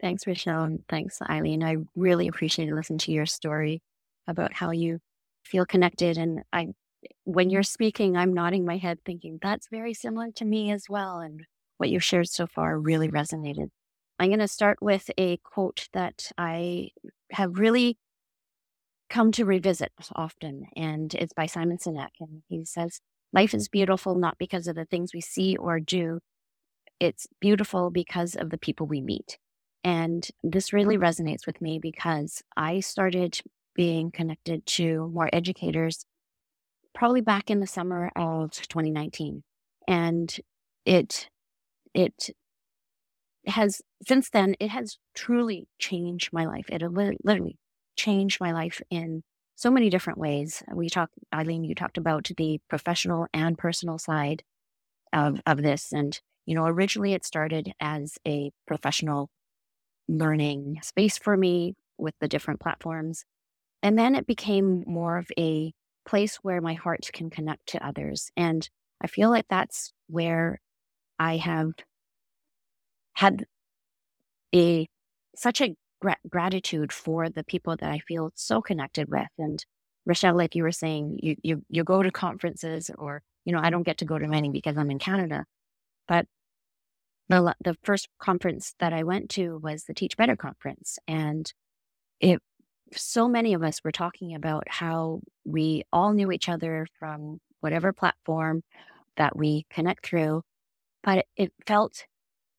Thanks, 0.00 0.24
Rachelle. 0.24 0.64
And 0.64 0.84
thanks, 0.88 1.18
Ilene. 1.18 1.64
I 1.64 1.76
really 1.96 2.28
appreciate 2.28 2.72
listening 2.72 2.98
to 3.00 3.12
your 3.12 3.26
story 3.26 3.82
about 4.26 4.52
how 4.52 4.70
you 4.70 4.98
feel 5.44 5.64
connected. 5.64 6.18
And 6.18 6.42
I, 6.52 6.68
when 7.24 7.50
you're 7.50 7.62
speaking, 7.62 8.16
I'm 8.16 8.32
nodding 8.32 8.64
my 8.64 8.76
head 8.76 8.98
thinking 9.04 9.38
that's 9.40 9.68
very 9.68 9.94
similar 9.94 10.30
to 10.36 10.44
me 10.44 10.70
as 10.70 10.84
well. 10.88 11.18
And 11.18 11.44
what 11.78 11.90
you've 11.90 12.04
shared 12.04 12.28
so 12.28 12.46
far 12.46 12.78
really 12.78 13.08
resonated. 13.08 13.68
I'm 14.18 14.28
going 14.28 14.38
to 14.38 14.48
start 14.48 14.78
with 14.80 15.10
a 15.18 15.38
quote 15.38 15.88
that 15.92 16.30
I 16.38 16.90
have 17.32 17.58
really 17.58 17.98
come 19.14 19.30
to 19.30 19.44
revisit 19.44 19.92
often, 20.16 20.66
and 20.74 21.14
it's 21.14 21.32
by 21.32 21.46
Simon 21.46 21.78
Sinek. 21.78 22.08
And 22.18 22.42
he 22.48 22.64
says, 22.64 23.00
Life 23.32 23.54
is 23.54 23.68
beautiful 23.68 24.16
not 24.16 24.38
because 24.38 24.66
of 24.66 24.74
the 24.74 24.86
things 24.86 25.14
we 25.14 25.20
see 25.20 25.56
or 25.56 25.78
do, 25.78 26.18
it's 26.98 27.26
beautiful 27.40 27.90
because 27.90 28.34
of 28.34 28.50
the 28.50 28.58
people 28.58 28.86
we 28.86 29.00
meet. 29.00 29.38
And 29.84 30.26
this 30.42 30.72
really 30.72 30.96
resonates 30.96 31.46
with 31.46 31.60
me 31.60 31.78
because 31.80 32.42
I 32.56 32.80
started 32.80 33.40
being 33.74 34.10
connected 34.10 34.66
to 34.66 35.10
more 35.12 35.30
educators 35.32 36.04
probably 36.94 37.20
back 37.20 37.50
in 37.50 37.60
the 37.60 37.66
summer 37.66 38.10
of 38.16 38.52
2019. 38.52 39.42
And 39.86 40.36
it, 40.84 41.28
it 41.92 42.30
has, 43.46 43.82
since 44.06 44.30
then, 44.30 44.54
it 44.58 44.70
has 44.70 44.98
truly 45.14 45.68
changed 45.78 46.30
my 46.32 46.46
life. 46.46 46.66
It 46.68 46.82
literally 46.82 47.58
changed 47.96 48.40
my 48.40 48.52
life 48.52 48.80
in 48.90 49.22
so 49.56 49.70
many 49.70 49.88
different 49.90 50.18
ways. 50.18 50.62
We 50.72 50.88
talked, 50.88 51.14
Ilene, 51.32 51.66
you 51.66 51.74
talked 51.74 51.98
about 51.98 52.28
the 52.36 52.60
professional 52.68 53.26
and 53.32 53.56
personal 53.56 53.98
side 53.98 54.42
of, 55.12 55.40
of 55.46 55.62
this. 55.62 55.92
And, 55.92 56.18
you 56.46 56.54
know, 56.54 56.66
originally 56.66 57.12
it 57.12 57.24
started 57.24 57.72
as 57.80 58.18
a 58.26 58.50
professional 58.66 59.30
learning 60.08 60.80
space 60.82 61.18
for 61.18 61.36
me 61.36 61.74
with 61.98 62.14
the 62.20 62.28
different 62.28 62.60
platforms. 62.60 63.24
And 63.82 63.98
then 63.98 64.14
it 64.14 64.26
became 64.26 64.84
more 64.86 65.18
of 65.18 65.30
a 65.38 65.72
place 66.06 66.36
where 66.42 66.60
my 66.60 66.74
heart 66.74 67.08
can 67.12 67.30
connect 67.30 67.66
to 67.68 67.86
others. 67.86 68.30
And 68.36 68.68
I 69.00 69.06
feel 69.06 69.30
like 69.30 69.46
that's 69.48 69.92
where 70.08 70.60
I 71.18 71.36
have 71.36 71.72
had 73.14 73.46
a 74.54 74.88
such 75.36 75.60
a 75.60 75.76
gra- 76.04 76.28
gratitude 76.28 76.92
for 76.92 77.30
the 77.30 77.44
people 77.44 77.76
that 77.76 77.90
I 77.90 77.98
feel 78.00 78.30
so 78.34 78.60
connected 78.60 79.08
with. 79.08 79.28
And 79.38 79.64
Rachelle, 80.08 80.36
like 80.36 80.54
you 80.54 80.62
were 80.62 80.72
saying, 80.72 81.18
you, 81.22 81.36
you, 81.42 81.64
you 81.70 81.82
go 81.82 82.02
to 82.02 82.10
conferences 82.10 82.90
or, 82.98 83.22
you 83.44 83.52
know, 83.52 83.60
I 83.62 83.70
don't 83.70 83.84
get 83.84 83.98
to 83.98 84.04
go 84.04 84.18
to 84.18 84.28
many 84.28 84.50
because 84.50 84.76
I'm 84.76 84.90
in 84.90 84.98
Canada, 84.98 85.46
but 86.06 86.26
the, 87.30 87.54
the 87.64 87.74
first 87.82 88.08
conference 88.20 88.74
that 88.80 88.92
I 88.92 89.02
went 89.02 89.30
to 89.30 89.58
was 89.62 89.84
the 89.84 89.94
Teach 89.94 90.16
Better 90.16 90.36
conference. 90.36 90.98
And 91.08 91.50
it, 92.20 92.38
so 92.92 93.26
many 93.26 93.54
of 93.54 93.62
us 93.62 93.80
were 93.82 93.92
talking 93.92 94.34
about 94.34 94.64
how 94.68 95.20
we 95.46 95.84
all 95.90 96.12
knew 96.12 96.30
each 96.30 96.50
other 96.50 96.86
from 96.98 97.40
whatever 97.60 97.94
platform 97.94 98.62
that 99.16 99.34
we 99.34 99.64
connect 99.70 100.06
through, 100.06 100.42
but 101.02 101.18
it, 101.18 101.26
it 101.36 101.52
felt 101.66 102.04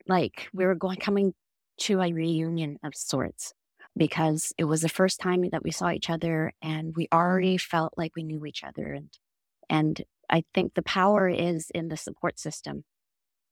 like 0.07 0.47
we 0.51 0.65
were 0.65 0.73
going, 0.73 0.97
coming 0.97 1.33
to 1.77 2.01
a 2.01 2.13
reunion 2.13 2.77
of 2.83 2.95
sorts 2.95 3.53
because 3.97 4.53
it 4.57 4.65
was 4.65 4.81
the 4.81 4.89
first 4.89 5.19
time 5.19 5.49
that 5.51 5.63
we 5.63 5.71
saw 5.71 5.89
each 5.89 6.09
other 6.09 6.51
and 6.61 6.95
we 6.95 7.05
mm-hmm. 7.05 7.17
already 7.17 7.57
felt 7.57 7.93
like 7.97 8.15
we 8.15 8.23
knew 8.23 8.45
each 8.45 8.63
other 8.63 8.93
and 8.93 9.09
and 9.69 10.03
I 10.29 10.43
think 10.53 10.73
the 10.73 10.83
power 10.83 11.27
is 11.27 11.71
in 11.73 11.87
the 11.87 11.97
support 11.97 12.39
system 12.39 12.83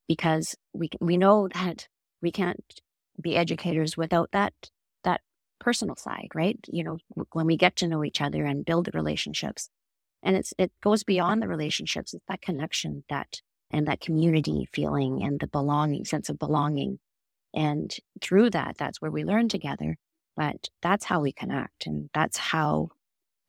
because 0.07 0.55
we 0.73 0.89
we 0.99 1.17
know 1.17 1.47
that 1.53 1.87
we 2.21 2.31
can't 2.31 2.63
be 3.21 3.35
educators 3.35 3.95
without 3.97 4.29
that 4.31 4.53
that 5.03 5.21
personal 5.59 5.95
side 5.95 6.29
right? 6.35 6.59
You 6.67 6.83
know 6.83 6.97
when 7.31 7.45
we 7.45 7.57
get 7.57 7.75
to 7.77 7.87
know 7.87 8.03
each 8.03 8.21
other 8.21 8.45
and 8.45 8.65
build 8.65 8.85
the 8.85 8.91
relationships. 8.93 9.69
And 10.25 10.35
it's 10.37 10.53
it 10.57 10.71
goes 10.81 11.03
beyond 11.03 11.41
the 11.41 11.47
relationships 11.47 12.13
it's 12.13 12.23
that 12.27 12.41
connection 12.41 13.03
that 13.09 13.41
and 13.71 13.87
that 13.87 14.01
community 14.01 14.67
feeling 14.71 15.23
and 15.23 15.39
the 15.39 15.47
belonging 15.47 16.05
sense 16.05 16.29
of 16.29 16.37
belonging 16.37 16.99
and 17.53 17.95
through 18.21 18.49
that, 18.51 18.75
that's 18.77 19.01
where 19.01 19.11
we 19.11 19.23
learn 19.23 19.49
together. 19.49 19.97
But 20.35 20.69
that's 20.81 21.05
how 21.05 21.21
we 21.21 21.31
connect. 21.31 21.85
And 21.85 22.09
that's 22.13 22.37
how, 22.37 22.89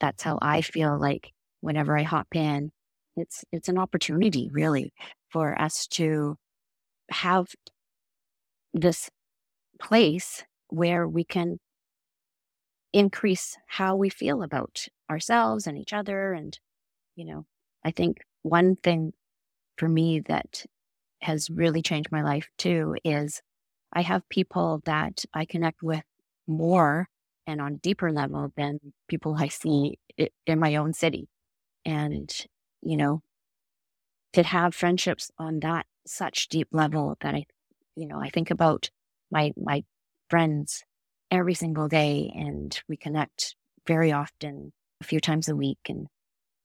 that's 0.00 0.22
how 0.22 0.38
I 0.42 0.60
feel 0.60 0.98
like 0.98 1.32
whenever 1.60 1.96
I 1.96 2.02
hop 2.02 2.28
in, 2.34 2.72
it's, 3.16 3.44
it's 3.52 3.68
an 3.68 3.78
opportunity 3.78 4.50
really 4.52 4.92
for 5.30 5.60
us 5.60 5.86
to 5.88 6.36
have 7.10 7.46
this 8.74 9.08
place 9.80 10.44
where 10.68 11.08
we 11.08 11.24
can 11.24 11.58
increase 12.92 13.56
how 13.66 13.96
we 13.96 14.08
feel 14.08 14.42
about 14.42 14.86
ourselves 15.10 15.66
and 15.66 15.78
each 15.78 15.92
other. 15.92 16.32
And, 16.32 16.58
you 17.16 17.24
know, 17.24 17.46
I 17.84 17.90
think 17.90 18.18
one 18.42 18.76
thing 18.76 19.12
for 19.76 19.88
me 19.88 20.20
that 20.20 20.64
has 21.22 21.48
really 21.50 21.82
changed 21.82 22.12
my 22.12 22.22
life 22.22 22.48
too 22.58 22.96
is 23.04 23.40
I 23.94 24.02
have 24.02 24.28
people 24.28 24.82
that 24.84 25.24
I 25.32 25.44
connect 25.44 25.82
with 25.82 26.02
more 26.46 27.08
and 27.46 27.60
on 27.60 27.76
deeper 27.76 28.10
level 28.10 28.52
than 28.56 28.80
people 29.08 29.36
I 29.38 29.48
see 29.48 29.98
in 30.46 30.58
my 30.58 30.76
own 30.76 30.92
city. 30.92 31.28
And, 31.84 32.34
you 32.82 32.96
know, 32.96 33.22
to 34.32 34.42
have 34.42 34.74
friendships 34.74 35.30
on 35.38 35.60
that 35.60 35.86
such 36.06 36.48
deep 36.48 36.68
level 36.72 37.16
that 37.20 37.34
I, 37.34 37.46
you 37.94 38.06
know, 38.06 38.20
I 38.20 38.30
think 38.30 38.50
about 38.50 38.90
my, 39.30 39.52
my 39.56 39.84
friends 40.28 40.82
every 41.30 41.54
single 41.54 41.88
day 41.88 42.32
and 42.34 42.78
we 42.88 42.96
connect 42.96 43.54
very 43.86 44.12
often, 44.12 44.72
a 45.00 45.04
few 45.04 45.20
times 45.20 45.48
a 45.48 45.56
week. 45.56 45.78
And 45.88 46.08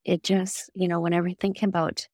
it 0.06 0.24
just, 0.24 0.70
you 0.74 0.88
know, 0.88 1.00
whenever 1.00 1.28
I 1.28 1.36
think 1.40 1.62
about 1.62 2.08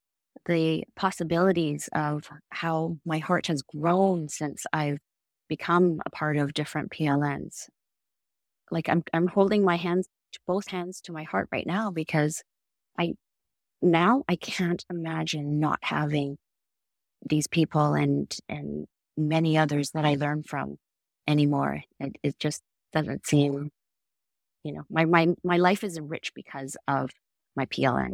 the 0.46 0.84
possibilities 0.96 1.90
of 1.94 2.30
how 2.50 2.98
my 3.06 3.18
heart 3.20 3.48
has 3.48 3.62
grown 3.62 4.30
since 4.30 4.66
I've 4.72 5.00
become 5.48 6.02
a 6.06 6.10
part 6.10 6.38
of 6.38 6.54
different 6.54 6.92
PLNs. 6.92 7.68
Like 8.72 8.90
I'm 8.90 9.04
I'm 9.14 9.28
holding 9.28 9.64
my 9.64 9.76
hands 9.78 10.08
both 10.48 10.68
hands 10.68 11.02
to 11.02 11.14
my 11.14 11.24
heart 11.24 11.48
right 11.52 11.66
now 11.66 11.92
because 11.92 12.44
I 13.00 13.14
now 13.82 14.24
I 14.28 14.36
can't 14.36 14.84
imagine 14.90 15.60
not 15.60 15.80
having 15.82 16.38
these 17.28 17.48
people 17.48 17.94
and 17.94 18.36
and 18.50 18.88
many 19.18 19.58
others 19.58 19.92
that 19.92 20.06
I 20.06 20.16
learn 20.16 20.44
from 20.44 20.78
anymore. 21.28 21.82
It, 22.00 22.16
it 22.24 22.40
just 22.40 22.62
doesn't 22.94 23.26
seem, 23.26 23.72
you 24.64 24.74
know, 24.74 24.84
my 24.90 25.06
my 25.06 25.36
my 25.44 25.58
life 25.58 25.84
is 25.84 25.98
enriched 25.98 26.34
because 26.36 26.78
of 26.88 27.12
my 27.56 27.66
PLN. 27.68 28.14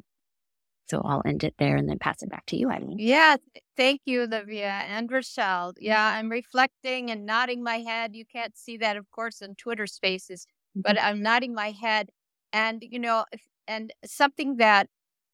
So 0.92 1.02
I'll 1.06 1.22
end 1.26 1.46
it 1.46 1.56
there 1.58 1.78
and 1.78 1.88
then 1.88 2.00
pass 2.00 2.22
it 2.22 2.30
back 2.30 2.46
to 2.48 2.58
you, 2.58 2.68
Ilene. 2.68 2.96
Yeah, 2.98 3.38
thank 3.78 4.02
you, 4.04 4.26
Livia 4.26 4.84
and 4.90 5.10
Rachelle. 5.10 5.72
Yeah, 5.80 6.06
I'm 6.06 6.30
reflecting 6.30 7.10
and 7.10 7.26
nodding 7.26 7.64
my 7.64 7.78
head. 7.78 8.14
You 8.14 8.26
can't 8.26 8.58
see 8.58 8.76
that, 8.76 8.98
of 8.98 9.10
course, 9.10 9.42
in 9.42 9.56
Twitter 9.56 9.88
spaces, 9.88 10.48
but 10.76 10.98
mm-hmm. 10.98 11.06
I'm 11.06 11.22
nodding 11.22 11.54
my 11.54 11.72
head. 11.72 12.10
And, 12.52 12.84
you 12.86 13.00
know, 13.00 13.24
and 13.70 13.94
something 14.04 14.58
that 14.58 14.90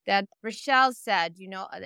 that 0.06 0.26
Rachelle 0.46 0.94
said, 0.94 1.34
you 1.38 1.48
know, 1.48 1.66
uh, 1.72 1.80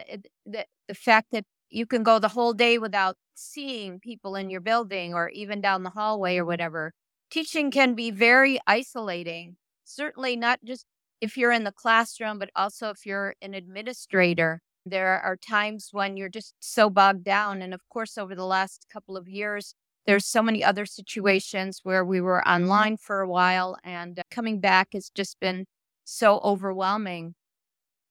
the, 0.45 0.67
the 0.87 0.95
fact 0.95 1.29
that 1.33 1.47
you 1.71 1.87
can 1.87 2.02
go 2.02 2.19
the 2.19 2.29
whole 2.29 2.52
day 2.52 2.76
without 2.76 3.17
seeing 3.35 4.00
people 4.00 4.37
in 4.37 4.50
your 4.50 4.61
building 4.61 5.14
or 5.14 5.31
even 5.31 5.62
down 5.62 5.83
the 5.83 5.97
hallway 5.97 6.37
or 6.37 6.45
whatever. 6.45 6.93
Teaching 7.31 7.71
can 7.71 7.95
be 7.95 8.11
very 8.11 8.61
isolating. 8.67 9.57
Certainly 9.85 10.37
not 10.37 10.61
just 10.62 10.85
if 11.23 11.37
you're 11.37 11.52
in 11.52 11.62
the 11.62 11.73
classroom, 11.73 12.41
but 12.41 12.50
also 12.57 12.91
if 12.91 13.07
you're 13.07 13.37
an 13.41 13.55
administrator, 13.55 14.61
there 14.85 15.21
are 15.21 15.37
times 15.37 15.91
when 15.93 16.17
you're 16.17 16.29
just 16.29 16.55
so 16.59 16.91
bogged 16.91 17.23
down. 17.25 17.62
And 17.62 17.73
of 17.73 17.81
course, 17.88 18.19
over 18.19 18.35
the 18.35 18.45
last 18.45 18.87
couple 18.93 19.17
of 19.17 19.29
years, 19.29 19.75
there's 20.05 20.26
so 20.26 20.43
many 20.43 20.64
other 20.64 20.85
situations 20.85 21.81
where 21.85 22.05
we 22.05 22.21
were 22.21 22.47
online 22.47 22.97
for 22.97 23.21
a 23.21 23.29
while 23.29 23.79
and 23.85 24.19
uh, 24.19 24.23
coming 24.33 24.59
back 24.59 24.88
has 24.95 25.11
just 25.14 25.38
been 25.38 25.67
so 26.05 26.41
overwhelming. 26.43 27.37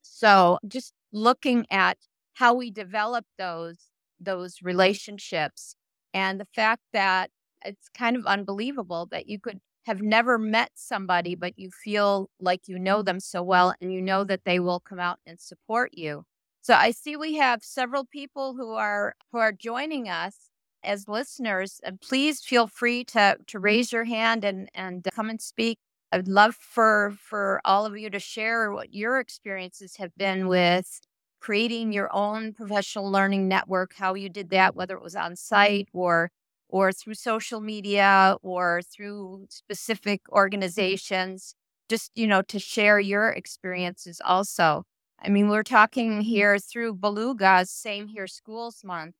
So 0.01 0.57
just 0.65 0.93
looking 1.11 1.65
at 1.69 1.97
how 2.35 2.53
we 2.53 2.71
develop 2.71 3.25
those 3.37 3.77
those 4.19 4.57
relationships 4.61 5.75
and 6.13 6.39
the 6.39 6.47
fact 6.55 6.83
that 6.93 7.31
it's 7.65 7.89
kind 7.89 8.15
of 8.15 8.25
unbelievable 8.25 9.07
that 9.11 9.27
you 9.27 9.39
could 9.39 9.59
have 9.85 10.01
never 10.01 10.37
met 10.37 10.71
somebody, 10.75 11.35
but 11.35 11.57
you 11.57 11.71
feel 11.71 12.29
like 12.39 12.67
you 12.67 12.77
know 12.77 13.01
them 13.01 13.19
so 13.19 13.41
well 13.41 13.73
and 13.81 13.91
you 13.93 14.01
know 14.01 14.23
that 14.23 14.45
they 14.45 14.59
will 14.59 14.79
come 14.79 14.99
out 14.99 15.19
and 15.25 15.39
support 15.39 15.91
you. 15.93 16.23
So 16.61 16.75
I 16.75 16.91
see 16.91 17.15
we 17.15 17.35
have 17.35 17.63
several 17.63 18.05
people 18.05 18.55
who 18.55 18.71
are 18.73 19.15
who 19.31 19.39
are 19.39 19.51
joining 19.51 20.07
us 20.07 20.49
as 20.83 21.07
listeners. 21.07 21.79
And 21.83 21.99
please 21.99 22.41
feel 22.41 22.67
free 22.67 23.03
to 23.05 23.37
to 23.47 23.59
raise 23.59 23.91
your 23.91 24.05
hand 24.05 24.43
and 24.43 24.69
and 24.75 25.07
come 25.13 25.29
and 25.29 25.41
speak. 25.41 25.79
I'd 26.11 26.27
love 26.27 26.55
for 26.55 27.13
for 27.19 27.61
all 27.65 27.85
of 27.85 27.97
you 27.97 28.09
to 28.11 28.19
share 28.19 28.71
what 28.71 28.93
your 28.93 29.19
experiences 29.19 29.95
have 29.97 30.11
been 30.15 30.47
with 30.47 31.01
creating 31.41 31.91
your 31.91 32.07
own 32.15 32.53
professional 32.53 33.11
learning 33.11 33.47
network, 33.47 33.95
how 33.95 34.13
you 34.13 34.29
did 34.29 34.51
that, 34.51 34.75
whether 34.75 34.95
it 34.95 35.03
was 35.03 35.15
on 35.15 35.35
site 35.35 35.89
or 35.91 36.31
or 36.71 36.91
through 36.91 37.13
social 37.13 37.61
media 37.61 38.37
or 38.41 38.81
through 38.81 39.45
specific 39.49 40.23
mm-hmm. 40.23 40.35
organizations, 40.35 41.53
just, 41.89 42.11
you 42.15 42.25
know, 42.25 42.41
to 42.41 42.57
share 42.57 42.99
your 42.99 43.29
experiences 43.29 44.21
also. 44.23 44.83
I 45.23 45.29
mean, 45.29 45.49
we're 45.49 45.63
talking 45.63 46.11
mm-hmm. 46.11 46.21
here 46.21 46.57
through 46.57 46.95
Beluga's 46.95 47.69
Same 47.69 48.07
Here 48.07 48.27
Schools 48.27 48.81
Month. 48.83 49.15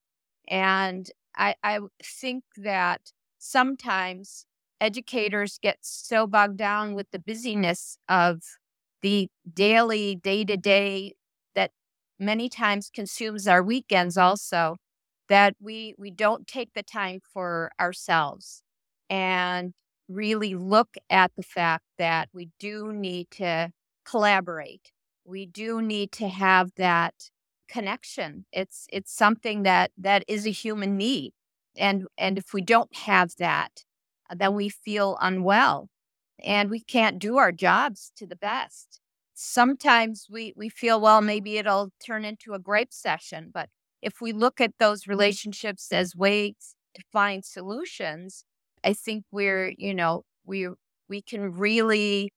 And 0.47 1.09
I, 1.35 1.55
I 1.63 1.79
think 2.03 2.43
that 2.57 3.11
sometimes 3.37 4.45
educators 4.79 5.59
get 5.61 5.77
so 5.81 6.25
bogged 6.25 6.57
down 6.57 6.95
with 6.95 7.11
the 7.11 7.19
busyness 7.19 7.97
of 8.09 8.41
the 9.01 9.27
daily, 9.53 10.15
day 10.15 10.45
to 10.45 10.57
day 10.57 11.13
that 11.55 11.71
many 12.19 12.49
times 12.49 12.89
consumes 12.93 13.47
our 13.47 13.61
weekends 13.61 14.17
also 14.17 14.77
that 15.31 15.55
we 15.61 15.95
we 15.99 16.11
don't 16.11 16.47
take 16.47 16.73
the 16.75 16.83
time 16.83 17.21
for 17.33 17.71
ourselves 17.81 18.63
and 19.09 19.73
really 20.09 20.55
look 20.55 20.95
at 21.09 21.31
the 21.37 21.43
fact 21.43 21.85
that 21.99 22.29
we 22.33 22.49
do 22.59 22.93
need 22.93 23.31
to 23.31 23.71
collaborate. 24.05 24.91
We 25.25 25.47
do 25.47 25.81
need 25.81 26.11
to 26.13 26.29
have 26.29 26.71
that 26.77 27.15
connection. 27.69 28.45
It's 28.51 28.87
it's 28.91 29.13
something 29.15 29.63
that 29.63 29.91
that 29.97 30.23
is 30.27 30.45
a 30.47 30.51
human 30.51 30.97
need. 30.97 31.33
And 31.77 32.07
and 32.17 32.37
if 32.37 32.53
we 32.53 32.61
don't 32.61 32.95
have 32.95 33.31
that, 33.39 33.85
then 34.35 34.55
we 34.55 34.69
feel 34.69 35.17
unwell 35.21 35.89
and 36.43 36.69
we 36.69 36.79
can't 36.81 37.19
do 37.19 37.37
our 37.37 37.51
jobs 37.51 38.11
to 38.17 38.27
the 38.27 38.35
best. 38.35 38.99
Sometimes 39.33 40.27
we 40.29 40.53
we 40.57 40.69
feel 40.69 40.99
well 41.01 41.21
maybe 41.21 41.57
it'll 41.57 41.91
turn 42.05 42.25
into 42.25 42.53
a 42.53 42.59
gripe 42.59 42.93
session, 42.93 43.51
but 43.53 43.69
if 44.01 44.21
we 44.21 44.31
look 44.33 44.61
at 44.61 44.73
those 44.79 45.07
relationships 45.07 45.91
as 45.91 46.15
ways 46.15 46.75
to 46.95 47.03
find 47.11 47.45
solutions, 47.45 48.45
I 48.83 48.93
think 48.93 49.25
we're, 49.31 49.73
you 49.77 49.93
know, 49.93 50.23
we 50.45 50.69
we 51.09 51.21
can 51.21 51.53
really 51.53 52.31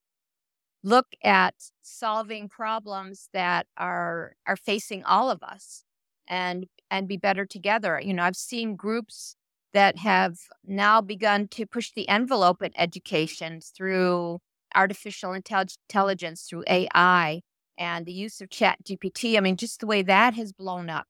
look 0.82 1.06
at 1.24 1.54
solving 1.82 2.48
problems 2.48 3.28
that 3.32 3.66
are 3.76 4.34
are 4.46 4.56
facing 4.56 5.04
all 5.04 5.30
of 5.30 5.42
us 5.42 5.84
and 6.28 6.66
and 6.90 7.08
be 7.08 7.16
better 7.16 7.46
together. 7.46 8.00
You 8.00 8.14
know, 8.14 8.22
I've 8.24 8.36
seen 8.36 8.76
groups 8.76 9.36
that 9.72 9.98
have 9.98 10.36
now 10.64 11.00
begun 11.00 11.48
to 11.48 11.66
push 11.66 11.90
the 11.94 12.08
envelope 12.08 12.62
in 12.62 12.72
education 12.76 13.60
through 13.60 14.38
artificial 14.74 15.32
intelligence, 15.32 16.46
through 16.48 16.64
AI, 16.68 17.40
and 17.78 18.06
the 18.06 18.12
use 18.12 18.40
of 18.40 18.50
Chat 18.50 18.78
GPT. 18.84 19.36
I 19.36 19.40
mean, 19.40 19.56
just 19.56 19.80
the 19.80 19.86
way 19.86 20.02
that 20.02 20.34
has 20.34 20.52
blown 20.52 20.90
up. 20.90 21.06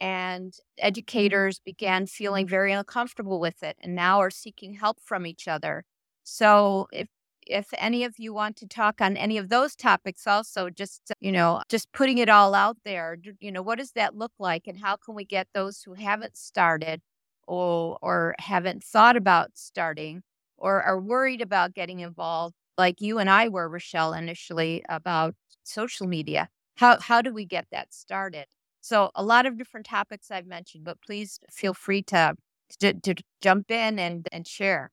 And 0.00 0.52
mm-hmm. 0.52 0.86
educators 0.86 1.60
began 1.64 2.06
feeling 2.06 2.46
very 2.46 2.72
uncomfortable 2.72 3.40
with 3.40 3.62
it 3.62 3.76
and 3.80 3.94
now 3.94 4.20
are 4.20 4.30
seeking 4.30 4.74
help 4.74 4.98
from 5.04 5.26
each 5.26 5.48
other. 5.48 5.84
So 6.24 6.88
if 6.92 7.08
if 7.48 7.68
any 7.78 8.04
of 8.04 8.18
you 8.18 8.32
want 8.34 8.56
to 8.56 8.66
talk 8.66 9.00
on 9.00 9.16
any 9.16 9.38
of 9.38 9.48
those 9.48 9.74
topics 9.74 10.26
also 10.26 10.70
just 10.70 11.12
you 11.20 11.32
know 11.32 11.62
just 11.68 11.90
putting 11.92 12.18
it 12.18 12.28
all 12.28 12.54
out 12.54 12.76
there 12.84 13.16
you 13.40 13.50
know 13.50 13.62
what 13.62 13.78
does 13.78 13.92
that 13.92 14.16
look 14.16 14.32
like 14.38 14.66
and 14.66 14.78
how 14.78 14.96
can 14.96 15.14
we 15.14 15.24
get 15.24 15.48
those 15.54 15.82
who 15.82 15.94
haven't 15.94 16.36
started 16.36 17.00
or 17.46 17.98
or 18.02 18.34
haven't 18.38 18.84
thought 18.84 19.16
about 19.16 19.50
starting 19.54 20.22
or 20.58 20.82
are 20.82 21.00
worried 21.00 21.40
about 21.40 21.74
getting 21.74 22.00
involved 22.00 22.54
like 22.76 23.00
you 23.00 23.18
and 23.18 23.30
I 23.30 23.48
were 23.48 23.68
Rachelle 23.68 24.16
initially 24.16 24.84
about 24.88 25.34
social 25.64 26.06
media 26.06 26.48
how 26.76 27.00
how 27.00 27.22
do 27.22 27.32
we 27.32 27.46
get 27.46 27.66
that 27.72 27.92
started 27.94 28.46
so 28.80 29.10
a 29.14 29.22
lot 29.22 29.46
of 29.46 29.58
different 29.58 29.86
topics 29.86 30.30
I've 30.30 30.46
mentioned 30.46 30.84
but 30.84 31.00
please 31.02 31.38
feel 31.50 31.74
free 31.74 32.02
to 32.04 32.34
to, 32.80 32.92
to 32.94 33.14
jump 33.40 33.70
in 33.70 33.98
and 33.98 34.28
and 34.32 34.46
share. 34.46 34.90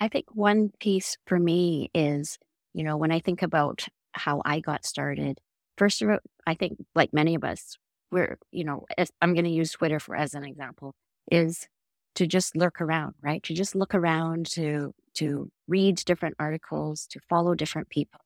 I 0.00 0.08
think 0.08 0.26
one 0.34 0.70
piece 0.80 1.16
for 1.26 1.38
me 1.38 1.90
is, 1.94 2.38
you 2.72 2.84
know, 2.84 2.96
when 2.96 3.12
I 3.12 3.20
think 3.20 3.42
about 3.42 3.86
how 4.12 4.40
I 4.44 4.60
got 4.60 4.84
started, 4.84 5.38
first 5.76 6.02
of 6.02 6.08
all, 6.10 6.18
I 6.46 6.54
think 6.54 6.78
like 6.94 7.12
many 7.12 7.34
of 7.34 7.44
us, 7.44 7.76
we're, 8.10 8.38
you 8.50 8.64
know, 8.64 8.86
I'm 9.20 9.34
going 9.34 9.44
to 9.44 9.50
use 9.50 9.72
Twitter 9.72 10.00
for 10.00 10.16
as 10.16 10.34
an 10.34 10.44
example, 10.44 10.94
is 11.30 11.68
to 12.20 12.26
just 12.26 12.54
lurk 12.54 12.82
around, 12.82 13.14
right? 13.22 13.42
To 13.44 13.54
just 13.54 13.74
look 13.74 13.94
around, 13.94 14.44
to 14.50 14.92
to 15.14 15.50
read 15.66 15.96
different 16.04 16.34
articles, 16.38 17.06
to 17.06 17.18
follow 17.30 17.54
different 17.54 17.88
people. 17.88 18.20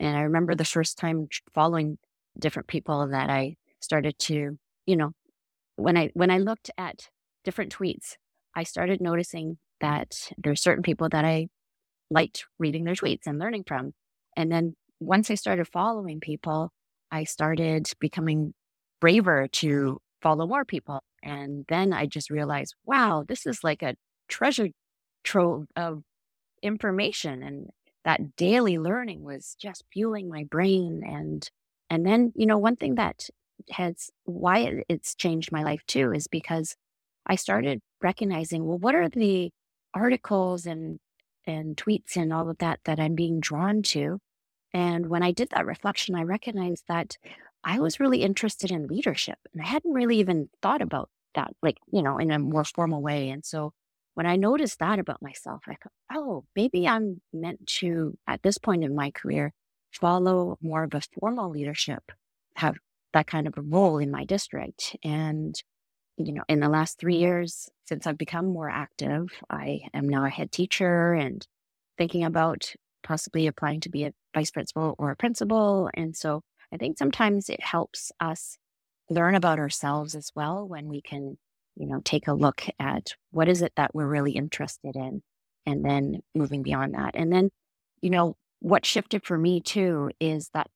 And 0.00 0.16
I 0.16 0.22
remember 0.22 0.54
the 0.54 0.64
first 0.64 0.96
time 0.96 1.28
following 1.54 1.98
different 2.38 2.68
people 2.68 3.06
that 3.08 3.28
I 3.28 3.56
started 3.80 4.18
to, 4.20 4.56
you 4.86 4.96
know, 4.96 5.10
when 5.76 5.98
I 5.98 6.08
when 6.14 6.30
I 6.30 6.38
looked 6.38 6.70
at 6.78 7.10
different 7.44 7.76
tweets, 7.76 8.14
I 8.54 8.62
started 8.62 9.02
noticing 9.02 9.58
that 9.82 10.32
there's 10.38 10.62
certain 10.62 10.82
people 10.82 11.10
that 11.10 11.26
I 11.26 11.48
liked 12.10 12.46
reading 12.58 12.84
their 12.84 12.94
tweets 12.94 13.26
and 13.26 13.38
learning 13.38 13.64
from. 13.68 13.92
And 14.38 14.50
then 14.50 14.74
once 15.00 15.30
I 15.30 15.34
started 15.34 15.68
following 15.68 16.18
people, 16.18 16.72
I 17.10 17.24
started 17.24 17.92
becoming 18.00 18.54
braver 19.02 19.48
to 19.60 20.00
follow 20.22 20.46
more 20.46 20.64
people. 20.64 21.02
And 21.22 21.64
then 21.68 21.92
I 21.92 22.06
just 22.06 22.30
realized, 22.30 22.74
wow, 22.84 23.24
this 23.26 23.46
is 23.46 23.64
like 23.64 23.82
a 23.82 23.94
treasure 24.28 24.68
trove 25.24 25.66
of 25.76 26.02
information. 26.62 27.42
And 27.42 27.70
that 28.04 28.36
daily 28.36 28.78
learning 28.78 29.22
was 29.22 29.56
just 29.60 29.84
fueling 29.92 30.28
my 30.28 30.44
brain. 30.44 31.02
And, 31.06 31.48
and 31.90 32.06
then, 32.06 32.32
you 32.34 32.46
know, 32.46 32.58
one 32.58 32.76
thing 32.76 32.94
that 32.96 33.28
has 33.70 34.10
why 34.24 34.82
it's 34.88 35.14
changed 35.14 35.52
my 35.52 35.62
life 35.62 35.82
too 35.86 36.12
is 36.12 36.28
because 36.28 36.76
I 37.26 37.34
started 37.36 37.80
recognizing, 38.00 38.64
well, 38.64 38.78
what 38.78 38.94
are 38.94 39.08
the 39.08 39.50
articles 39.94 40.66
and 40.66 40.98
and 41.46 41.76
tweets 41.76 42.16
and 42.16 42.32
all 42.32 42.50
of 42.50 42.58
that 42.58 42.80
that 42.84 43.00
I'm 43.00 43.14
being 43.14 43.40
drawn 43.40 43.82
to. 43.82 44.18
And 44.74 45.08
when 45.08 45.22
I 45.22 45.32
did 45.32 45.48
that 45.50 45.66
reflection, 45.66 46.14
I 46.14 46.22
recognized 46.22 46.84
that 46.88 47.16
I 47.64 47.80
was 47.80 48.00
really 48.00 48.22
interested 48.22 48.70
in 48.70 48.86
leadership 48.86 49.38
and 49.52 49.62
I 49.62 49.66
hadn't 49.66 49.92
really 49.92 50.18
even 50.18 50.48
thought 50.62 50.82
about 50.82 51.10
that, 51.34 51.52
like, 51.62 51.76
you 51.92 52.02
know, 52.02 52.18
in 52.18 52.30
a 52.30 52.38
more 52.38 52.64
formal 52.64 53.02
way. 53.02 53.30
And 53.30 53.44
so 53.44 53.72
when 54.14 54.26
I 54.26 54.36
noticed 54.36 54.78
that 54.78 54.98
about 54.98 55.22
myself, 55.22 55.62
I 55.68 55.76
thought, 55.82 55.92
oh, 56.12 56.44
maybe 56.56 56.88
I'm 56.88 57.20
meant 57.32 57.66
to, 57.78 58.16
at 58.26 58.42
this 58.42 58.58
point 58.58 58.84
in 58.84 58.94
my 58.94 59.10
career, 59.10 59.52
follow 59.92 60.58
more 60.60 60.84
of 60.84 60.94
a 60.94 61.02
formal 61.20 61.50
leadership, 61.50 62.02
have 62.56 62.76
that 63.12 63.26
kind 63.26 63.46
of 63.46 63.56
a 63.56 63.62
role 63.62 63.98
in 63.98 64.10
my 64.10 64.24
district. 64.24 64.96
And 65.04 65.54
you 66.18 66.32
know, 66.32 66.42
in 66.48 66.60
the 66.60 66.68
last 66.68 66.98
three 66.98 67.16
years 67.16 67.68
since 67.86 68.06
I've 68.06 68.18
become 68.18 68.46
more 68.46 68.68
active, 68.68 69.28
I 69.48 69.82
am 69.94 70.08
now 70.08 70.24
a 70.24 70.30
head 70.30 70.50
teacher 70.50 71.14
and 71.14 71.46
thinking 71.96 72.24
about 72.24 72.72
possibly 73.02 73.46
applying 73.46 73.80
to 73.80 73.88
be 73.88 74.04
a 74.04 74.12
vice 74.34 74.50
principal 74.50 74.94
or 74.98 75.10
a 75.10 75.16
principal. 75.16 75.88
And 75.94 76.16
so 76.16 76.42
I 76.72 76.76
think 76.76 76.98
sometimes 76.98 77.48
it 77.48 77.62
helps 77.62 78.12
us 78.20 78.56
learn 79.10 79.34
about 79.34 79.58
ourselves 79.58 80.14
as 80.14 80.30
well 80.34 80.66
when 80.66 80.88
we 80.88 81.00
can, 81.00 81.38
you 81.76 81.86
know, 81.86 82.00
take 82.04 82.28
a 82.28 82.34
look 82.34 82.64
at 82.78 83.12
what 83.30 83.48
is 83.48 83.62
it 83.62 83.72
that 83.76 83.94
we're 83.94 84.06
really 84.06 84.32
interested 84.32 84.96
in 84.96 85.22
and 85.66 85.84
then 85.84 86.20
moving 86.34 86.62
beyond 86.62 86.94
that. 86.94 87.14
And 87.14 87.32
then, 87.32 87.50
you 88.02 88.10
know, 88.10 88.36
what 88.60 88.84
shifted 88.84 89.24
for 89.24 89.38
me 89.38 89.60
too 89.60 90.10
is 90.20 90.50
that 90.54 90.68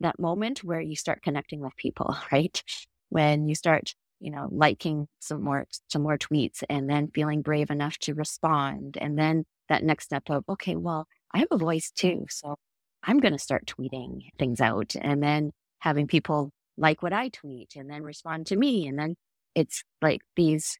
that 0.00 0.18
moment 0.20 0.62
where 0.62 0.80
you 0.80 0.94
start 0.94 1.22
connecting 1.22 1.60
with 1.60 1.76
people, 1.76 2.16
right? 2.32 2.62
When 3.08 3.48
you 3.48 3.54
start 3.54 3.94
you 4.20 4.30
know, 4.30 4.48
liking 4.52 5.08
some 5.18 5.42
more 5.42 5.66
some 5.88 6.02
more 6.02 6.18
tweets 6.18 6.62
and 6.68 6.88
then 6.88 7.08
feeling 7.08 7.42
brave 7.42 7.70
enough 7.70 7.98
to 7.98 8.14
respond. 8.14 8.98
And 9.00 9.18
then 9.18 9.44
that 9.68 9.82
next 9.82 10.04
step 10.04 10.24
of, 10.28 10.44
okay, 10.48 10.76
well, 10.76 11.06
I 11.34 11.38
have 11.38 11.48
a 11.50 11.56
voice 11.56 11.90
too. 11.90 12.26
So 12.28 12.56
I'm 13.02 13.18
going 13.18 13.32
to 13.32 13.38
start 13.38 13.66
tweeting 13.66 14.28
things 14.38 14.60
out 14.60 14.94
and 15.00 15.22
then 15.22 15.52
having 15.78 16.06
people 16.06 16.50
like 16.76 17.02
what 17.02 17.12
I 17.12 17.28
tweet 17.28 17.74
and 17.76 17.90
then 17.90 18.02
respond 18.02 18.46
to 18.46 18.56
me. 18.56 18.86
And 18.86 18.98
then 18.98 19.16
it's 19.54 19.82
like 20.02 20.20
these, 20.36 20.78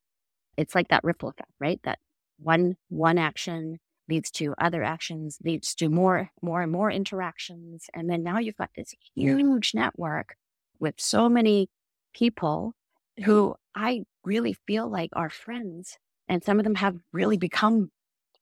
it's 0.57 0.75
like 0.75 0.89
that 0.89 1.05
ripple 1.05 1.31
effect, 1.31 1.51
right? 1.59 1.81
That 1.85 1.99
one, 2.39 2.77
one 2.89 3.19
action 3.19 3.79
leads 4.09 4.31
to 4.33 4.55
other 4.59 4.83
actions, 4.83 5.39
leads 5.45 5.75
to 5.77 5.89
more, 5.89 6.31
more 6.43 6.63
and 6.63 6.73
more 6.73 6.91
interactions. 6.91 7.87
And 7.95 8.11
then 8.11 8.23
now 8.23 8.39
you've 8.39 8.57
got 8.57 8.71
this 8.77 8.95
huge 9.15 9.73
network 9.75 10.35
with 10.79 10.95
so 10.99 11.29
many 11.29 11.69
people 12.15 12.73
who 13.25 13.55
I 13.75 14.03
really 14.25 14.57
feel 14.67 14.91
like 14.91 15.11
are 15.15 15.31
friends. 15.31 15.99
And 16.29 16.43
some 16.43 16.59
of 16.59 16.65
them 16.65 16.77
have 16.77 16.97
really 17.13 17.37
become 17.37 17.91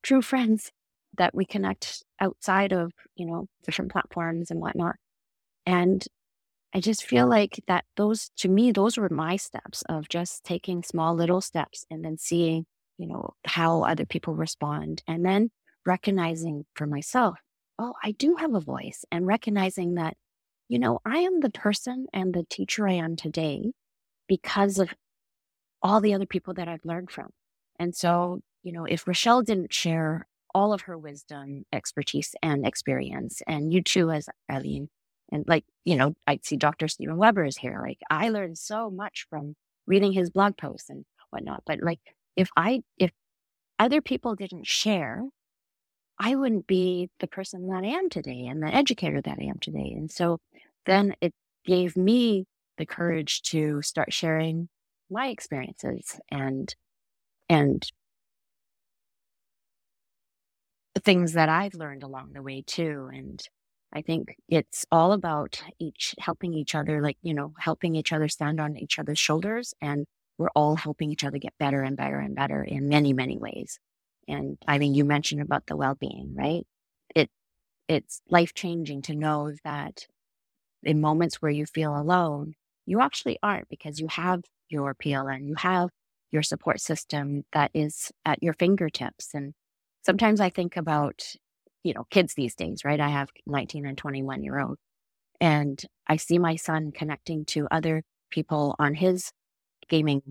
true 0.03 0.23
friends 0.23 0.73
that 1.19 1.35
we 1.35 1.45
connect 1.45 2.03
outside 2.21 2.73
of, 2.73 2.93
you 3.17 3.27
know, 3.27 3.47
different 3.65 3.93
platforms 3.93 4.51
and 4.51 4.61
whatnot. 4.61 4.97
And 5.67 6.05
I 6.75 6.81
just 6.81 7.05
feel 7.05 7.29
like 7.29 7.63
that 7.67 7.85
those, 7.97 8.31
to 8.39 8.49
me, 8.49 8.73
those 8.73 8.99
were 8.99 9.09
my 9.09 9.37
steps 9.37 9.83
of 9.89 10.09
just 10.09 10.45
taking 10.45 10.83
small 10.83 11.15
little 11.15 11.41
steps 11.41 11.87
and 11.91 12.05
then 12.05 12.19
seeing, 12.19 12.67
you 12.99 13.07
know, 13.07 13.31
how 13.45 13.83
other 13.83 14.07
people 14.07 14.35
respond. 14.35 15.03
And 15.07 15.25
then 15.25 15.51
recognizing 15.87 16.67
for 16.75 16.87
myself, 16.87 17.39
oh, 17.79 17.95
I 18.03 18.13
do 18.13 18.37
have 18.37 18.55
a 18.55 18.61
voice 18.61 19.05
and 19.11 19.27
recognizing 19.27 19.95
that, 19.95 20.17
you 20.69 20.79
know, 20.79 21.01
I 21.05 21.19
am 21.19 21.41
the 21.41 21.51
person 21.51 22.07
and 22.13 22.35
the 22.35 22.45
teacher 22.51 22.87
I 22.87 22.95
am 22.95 23.17
today 23.17 23.73
because 24.27 24.79
of 24.79 24.91
all 25.83 26.01
the 26.01 26.15
other 26.15 26.27
people 26.27 26.55
that 26.55 26.69
I've 26.69 26.85
learned 26.85 27.11
from. 27.11 27.31
And 27.79 27.95
so, 27.95 28.41
you 28.63 28.73
know, 28.73 28.85
if 28.85 29.05
Rachelle 29.07 29.45
didn't 29.45 29.73
share 29.73 30.27
all 30.59 30.73
of 30.73 30.83
her 30.83 30.99
wisdom, 30.99 31.65
expertise, 31.73 32.35
and 32.43 32.67
experience, 32.67 33.43
and 33.47 33.73
you 33.73 33.81
too, 33.81 34.11
as 34.11 34.29
Ilene, 34.51 34.89
And 35.31 35.45
like, 35.47 35.65
you 35.85 35.95
know, 35.97 36.15
I 36.27 36.41
see 36.43 36.57
Dr. 36.57 36.89
Stephen 36.89 37.17
Weber 37.17 37.45
is 37.45 37.57
here. 37.59 37.79
Like 37.81 38.01
I 38.11 38.31
learned 38.31 38.59
so 38.59 38.91
much 38.91 39.27
from 39.31 39.55
reading 39.87 40.13
his 40.13 40.31
blog 40.31 40.57
posts 40.57 40.91
and 40.91 41.05
whatnot. 41.31 41.63
But 41.65 41.81
like 41.83 42.01
if 42.37 42.49
I 42.57 42.83
if 42.99 43.13
other 43.79 44.01
people 44.03 44.35
didn't 44.35 44.67
share, 44.67 45.23
I 46.19 46.35
wouldn't 46.37 46.67
be 46.67 47.11
the 47.21 47.29
person 47.29 47.69
that 47.69 47.85
I 47.85 47.89
am 47.89 48.11
today 48.11 48.47
and 48.47 48.63
the 48.63 48.75
educator 48.75 49.21
that 49.23 49.39
I 49.41 49.45
am 49.45 49.59
today. 49.61 49.93
And 49.97 50.11
so 50.11 50.39
then 50.87 51.15
it 51.21 51.33
gave 51.67 51.97
me 51.97 52.47
the 52.79 52.87
courage 52.87 53.43
to 53.43 53.83
start 53.83 54.13
sharing 54.13 54.69
my 55.11 55.29
experiences 55.29 56.21
and 56.31 56.75
and 57.49 57.85
things 60.99 61.33
that 61.33 61.49
I've 61.49 61.75
learned 61.75 62.03
along 62.03 62.33
the 62.33 62.43
way 62.43 62.63
too. 62.67 63.11
And 63.13 63.41
I 63.93 64.03
think 64.03 64.37
it's 64.49 64.85
all 64.93 65.13
about 65.13 65.63
each 65.79 66.15
helping 66.19 66.55
each 66.55 66.75
other, 66.75 67.01
like, 67.01 67.17
you 67.23 67.35
know, 67.35 67.55
helping 67.59 67.95
each 67.95 68.13
other 68.13 68.29
stand 68.29 68.61
on 68.61 68.77
each 68.77 68.99
other's 68.99 69.19
shoulders. 69.19 69.75
And 69.81 70.07
we're 70.39 70.51
all 70.55 70.77
helping 70.77 71.11
each 71.11 71.25
other 71.25 71.39
get 71.39 71.55
better 71.59 71.83
and 71.83 71.97
better 71.97 72.19
and 72.19 72.35
better 72.35 72.63
in 72.63 72.89
many, 72.89 73.13
many 73.13 73.39
ways. 73.39 73.79
And 74.29 74.59
I 74.67 74.79
mean, 74.79 74.95
you 74.95 75.05
mentioned 75.05 75.41
about 75.41 75.67
the 75.67 75.77
well-being, 75.77 76.35
right? 76.37 76.67
It, 77.15 77.31
it's 77.89 78.21
life 78.29 78.55
changing 78.55 79.03
to 79.03 79.15
know 79.15 79.53
that 79.65 80.07
in 80.83 81.01
moments 81.01 81.37
where 81.43 81.51
you 81.51 81.67
feel 81.67 81.99
alone, 81.99 82.55
you 82.87 83.01
actually 83.01 83.39
aren't 83.43 83.69
because 83.69 83.99
you 84.01 84.09
have 84.09 84.43
your 84.69 84.95
PLN, 84.95 85.47
you 85.47 85.55
have 85.57 85.91
your 86.31 86.43
support 86.43 86.81
system 86.81 87.45
that 87.53 87.71
is 87.75 88.13
at 88.25 88.43
your 88.43 88.53
fingertips. 88.55 89.35
And 89.35 89.55
sometimes 90.03 90.41
I 90.41 90.51
think 90.51 90.77
about, 90.77 91.23
you 91.83 91.95
know, 91.95 92.05
kids 92.11 92.35
these 92.35 92.55
days, 92.55 92.85
right? 92.85 93.01
I 93.01 93.09
have 93.09 93.29
19 93.47 93.87
and 93.87 93.99
21 93.99 94.43
year 94.43 94.59
old 94.61 94.79
and 95.41 95.83
I 96.07 96.17
see 96.17 96.39
my 96.39 96.57
son 96.57 96.93
connecting 96.93 97.45
to 97.47 97.69
other 97.71 98.03
people 98.31 98.75
on 98.79 98.95
his 98.95 99.31
gaming 99.89 100.23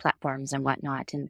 platforms 0.00 0.52
and 0.52 0.64
whatnot. 0.64 1.12
And 1.14 1.28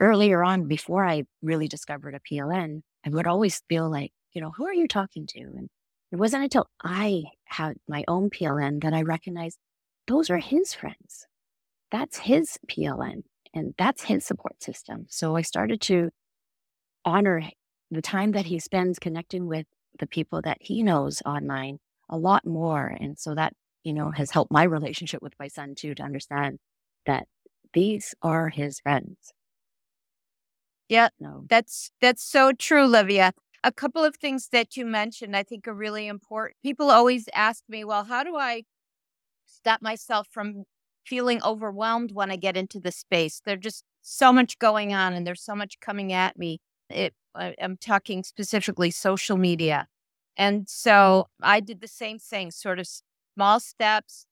earlier 0.00 0.42
on, 0.42 0.68
before 0.68 1.06
I 1.06 1.24
really 1.42 1.68
discovered 1.68 2.14
a 2.14 2.20
PLN, 2.20 2.82
I 3.04 3.10
would 3.10 3.26
always 3.26 3.62
feel 3.68 3.90
like, 3.90 4.12
you 4.32 4.40
know, 4.40 4.52
who 4.56 4.66
are 4.66 4.74
you 4.74 4.88
talking 4.88 5.26
to? 5.28 5.40
And 5.40 5.68
it 6.10 6.16
wasn't 6.16 6.44
until 6.44 6.68
I 6.82 7.24
had 7.44 7.74
my 7.88 8.04
own 8.06 8.30
PLN 8.30 8.82
that 8.82 8.94
I 8.94 9.02
recognized 9.02 9.58
those 10.06 10.30
are 10.30 10.38
his 10.38 10.74
friends. 10.74 11.26
That's 11.90 12.18
his 12.18 12.58
PLN 12.68 13.22
and 13.54 13.74
that's 13.78 14.04
his 14.04 14.24
support 14.24 14.62
system. 14.62 15.06
So 15.08 15.36
I 15.36 15.42
started 15.42 15.80
to 15.82 16.10
honor 17.04 17.42
the 17.90 18.02
time 18.02 18.32
that 18.32 18.46
he 18.46 18.58
spends 18.58 18.98
connecting 18.98 19.46
with 19.46 19.66
the 19.98 20.06
people 20.06 20.40
that 20.42 20.58
he 20.60 20.82
knows 20.82 21.22
online 21.26 21.78
a 22.08 22.16
lot 22.16 22.46
more. 22.46 22.96
And 23.00 23.18
so 23.18 23.34
that, 23.34 23.54
you 23.84 23.92
know, 23.92 24.10
has 24.10 24.30
helped 24.30 24.50
my 24.52 24.64
relationship 24.64 25.22
with 25.22 25.34
my 25.38 25.48
son 25.48 25.74
too 25.74 25.94
to 25.94 26.02
understand 26.02 26.58
that 27.06 27.26
these 27.74 28.14
are 28.22 28.48
his 28.48 28.80
friends. 28.80 29.32
Yeah, 30.88 31.08
no. 31.18 31.44
that's 31.48 31.90
that's 32.00 32.22
so 32.22 32.52
true, 32.52 32.86
Livia. 32.86 33.32
A 33.64 33.72
couple 33.72 34.04
of 34.04 34.16
things 34.16 34.48
that 34.52 34.76
you 34.76 34.84
mentioned 34.84 35.36
I 35.36 35.42
think 35.42 35.66
are 35.66 35.74
really 35.74 36.06
important. 36.06 36.56
People 36.62 36.90
always 36.90 37.28
ask 37.34 37.62
me, 37.68 37.84
well, 37.84 38.04
how 38.04 38.22
do 38.24 38.36
I 38.36 38.64
stop 39.46 39.80
myself 39.80 40.28
from 40.30 40.64
feeling 41.06 41.42
overwhelmed 41.42 42.12
when 42.12 42.30
I 42.30 42.36
get 42.36 42.56
into 42.56 42.80
the 42.80 42.92
space? 42.92 43.40
There's 43.44 43.60
just 43.60 43.84
so 44.02 44.32
much 44.32 44.58
going 44.58 44.92
on 44.92 45.14
and 45.14 45.26
there's 45.26 45.42
so 45.42 45.54
much 45.54 45.80
coming 45.80 46.12
at 46.12 46.38
me. 46.38 46.58
It, 46.92 47.14
I, 47.34 47.54
I'm 47.60 47.76
talking 47.76 48.22
specifically 48.24 48.90
social 48.90 49.36
media. 49.36 49.86
And 50.36 50.68
so 50.68 51.28
I 51.42 51.60
did 51.60 51.80
the 51.80 51.88
same 51.88 52.18
thing, 52.18 52.50
sort 52.50 52.78
of 52.78 52.88
small 53.34 53.60
steps, 53.60 54.26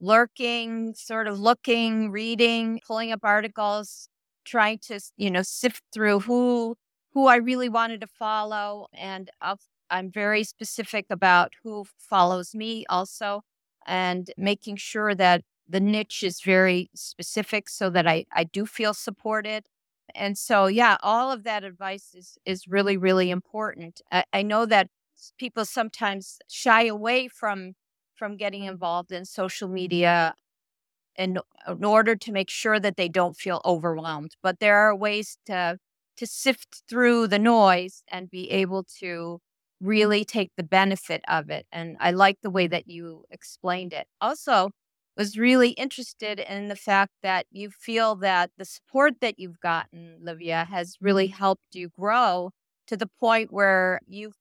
lurking, 0.00 0.94
sort 0.94 1.26
of 1.26 1.40
looking, 1.40 2.10
reading, 2.10 2.80
pulling 2.86 3.12
up 3.12 3.20
articles, 3.22 4.08
trying 4.44 4.78
to, 4.78 5.00
you 5.16 5.30
know, 5.30 5.42
sift 5.42 5.82
through 5.92 6.20
who 6.20 6.76
who 7.14 7.26
I 7.26 7.36
really 7.36 7.68
wanted 7.68 8.00
to 8.02 8.06
follow. 8.06 8.86
And 8.94 9.30
i 9.40 9.54
I'm 9.90 10.10
very 10.10 10.44
specific 10.44 11.06
about 11.10 11.52
who 11.64 11.86
follows 11.98 12.54
me 12.54 12.84
also 12.90 13.42
and 13.86 14.30
making 14.36 14.76
sure 14.76 15.14
that 15.14 15.42
the 15.68 15.80
niche 15.80 16.22
is 16.22 16.40
very 16.42 16.90
specific 16.94 17.68
so 17.70 17.88
that 17.90 18.06
I, 18.06 18.26
I 18.32 18.44
do 18.44 18.66
feel 18.66 18.92
supported. 18.94 19.64
And 20.14 20.36
so, 20.38 20.66
yeah, 20.66 20.96
all 21.02 21.30
of 21.32 21.44
that 21.44 21.64
advice 21.64 22.14
is, 22.14 22.38
is 22.44 22.66
really, 22.68 22.96
really 22.96 23.30
important. 23.30 24.00
I, 24.12 24.24
I 24.32 24.42
know 24.42 24.66
that 24.66 24.88
people 25.38 25.64
sometimes 25.64 26.38
shy 26.48 26.86
away 26.86 27.28
from 27.28 27.74
from 28.16 28.36
getting 28.36 28.64
involved 28.64 29.12
in 29.12 29.24
social 29.24 29.68
media 29.68 30.34
in, 31.16 31.38
in 31.68 31.84
order 31.84 32.16
to 32.16 32.32
make 32.32 32.50
sure 32.50 32.80
that 32.80 32.96
they 32.96 33.08
don't 33.08 33.36
feel 33.36 33.60
overwhelmed. 33.64 34.36
But 34.42 34.60
there 34.60 34.76
are 34.78 34.94
ways 34.96 35.38
to 35.46 35.78
to 36.16 36.26
sift 36.26 36.82
through 36.88 37.28
the 37.28 37.38
noise 37.38 38.02
and 38.08 38.28
be 38.30 38.50
able 38.50 38.84
to 39.00 39.40
really 39.80 40.24
take 40.24 40.50
the 40.56 40.64
benefit 40.64 41.22
of 41.28 41.48
it. 41.50 41.64
And 41.72 41.96
I 42.00 42.10
like 42.10 42.38
the 42.42 42.50
way 42.50 42.66
that 42.66 42.88
you 42.88 43.24
explained 43.30 43.92
it. 43.92 44.08
Also, 44.20 44.70
was 45.18 45.36
really 45.38 45.70
interested 45.70 46.40
in 46.40 46.68
the 46.68 46.76
fact 46.76 47.12
that 47.22 47.46
you 47.50 47.70
feel 47.70 48.16
that 48.16 48.50
the 48.58 48.64
support 48.64 49.14
that 49.20 49.38
you've 49.38 49.60
gotten, 49.60 50.16
Livia, 50.22 50.66
has 50.70 50.96
really 51.00 51.26
helped 51.28 51.74
you 51.74 51.90
grow 51.90 52.52
to 52.86 52.96
the 52.96 53.08
point 53.20 53.52
where 53.52 54.00
you 54.06 54.32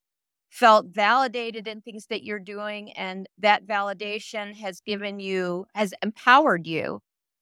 felt 0.51 0.87
validated 0.87 1.67
in 1.67 1.81
things 1.81 2.07
that 2.07 2.23
you're 2.23 2.39
doing 2.39 2.91
and 2.93 3.27
that 3.37 3.65
validation 3.67 4.55
has 4.55 4.81
given 4.81 5.19
you 5.19 5.65
has 5.75 5.93
empowered 6.03 6.65
you 6.67 6.99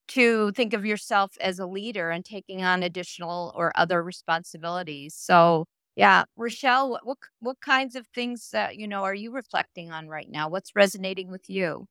to 0.08 0.52
think 0.54 0.74
of 0.74 0.86
yourself 0.86 1.32
as 1.41 1.60
a 1.60 1.65
leader 1.67 2.10
and 2.12 2.26
taking 2.26 2.63
on 2.63 2.84
additional 2.84 3.54
or 3.56 3.71
other 3.76 4.04
responsibilities. 4.04 5.15
So 5.15 5.65
yeah 5.95 6.26
rachelle 6.39 6.89
what 6.89 7.06
what, 7.06 7.17
what 7.39 7.62
kinds 7.62 7.95
of 7.95 8.06
things 8.13 8.50
uh, 8.54 8.67
you 8.74 8.88
know 8.88 9.04
are 9.04 9.13
you 9.15 9.32
reflecting 9.32 9.91
on 9.91 10.08
right 10.10 10.30
now? 10.30 10.50
What's 10.50 10.76
resonating 10.76 11.32
with 11.32 11.50
you 11.50 11.88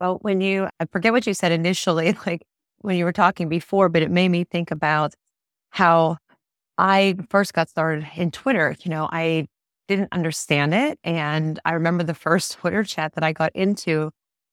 well 0.00 0.18
when 0.22 0.40
you 0.40 0.68
i 0.80 0.86
forget 0.86 1.12
what 1.12 1.26
you 1.26 1.34
said 1.34 1.52
initially 1.52 2.16
like 2.26 2.42
when 2.78 2.96
you 2.96 3.04
were 3.04 3.12
talking 3.12 3.48
before 3.48 3.88
but 3.88 4.02
it 4.02 4.10
made 4.10 4.28
me 4.28 4.44
think 4.44 4.70
about 4.70 5.14
how 5.70 6.16
I 6.78 7.16
first 7.30 7.54
got 7.54 7.68
started 7.68 8.06
in 8.16 8.30
Twitter. 8.30 8.76
You 8.82 8.90
know, 8.90 9.08
I 9.10 9.46
didn't 9.88 10.12
understand 10.12 10.74
it. 10.74 10.98
And 11.04 11.58
I 11.64 11.72
remember 11.72 12.04
the 12.04 12.14
first 12.14 12.52
Twitter 12.60 12.84
chat 12.84 13.14
that 13.14 13.24
I 13.24 13.32
got 13.32 13.52
into 13.54 14.10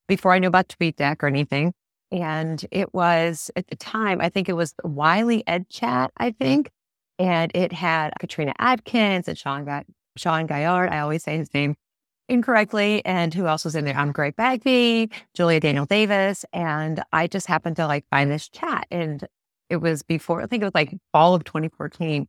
before 0.07 0.33
I 0.33 0.39
knew 0.39 0.47
about 0.47 0.69
TweetDeck 0.69 1.23
or 1.23 1.27
anything. 1.27 1.73
And 2.11 2.63
it 2.71 2.93
was 2.93 3.49
at 3.55 3.67
the 3.67 3.75
time, 3.75 4.21
I 4.21 4.29
think 4.29 4.47
it 4.47 4.53
was 4.53 4.75
Wiley 4.83 5.43
Ed 5.47 5.69
Chat, 5.69 6.11
I 6.17 6.31
think. 6.31 6.69
And 7.17 7.51
it 7.55 7.71
had 7.71 8.13
Katrina 8.19 8.53
Adkins 8.59 9.27
and 9.27 9.37
Sean, 9.37 9.65
Ga- 9.65 9.83
Sean 10.15 10.45
Gaillard. 10.45 10.89
I 10.91 10.99
always 10.99 11.23
say 11.23 11.37
his 11.37 11.53
name 11.53 11.75
incorrectly. 12.33 13.05
And 13.05 13.33
who 13.33 13.47
else 13.47 13.63
was 13.63 13.75
in 13.75 13.85
there? 13.85 13.95
I'm 13.95 14.11
Greg 14.11 14.35
Bagby, 14.35 15.09
Julia 15.33 15.59
Daniel 15.59 15.85
Davis. 15.85 16.43
And 16.51 17.01
I 17.13 17.27
just 17.27 17.47
happened 17.47 17.77
to 17.77 17.87
like 17.87 18.05
find 18.09 18.29
this 18.29 18.49
chat. 18.49 18.85
And 18.91 19.25
it 19.69 19.77
was 19.77 20.03
before, 20.03 20.41
I 20.41 20.47
think 20.47 20.61
it 20.61 20.65
was 20.65 20.75
like 20.75 20.93
fall 21.11 21.35
of 21.35 21.43
2014. 21.45 22.27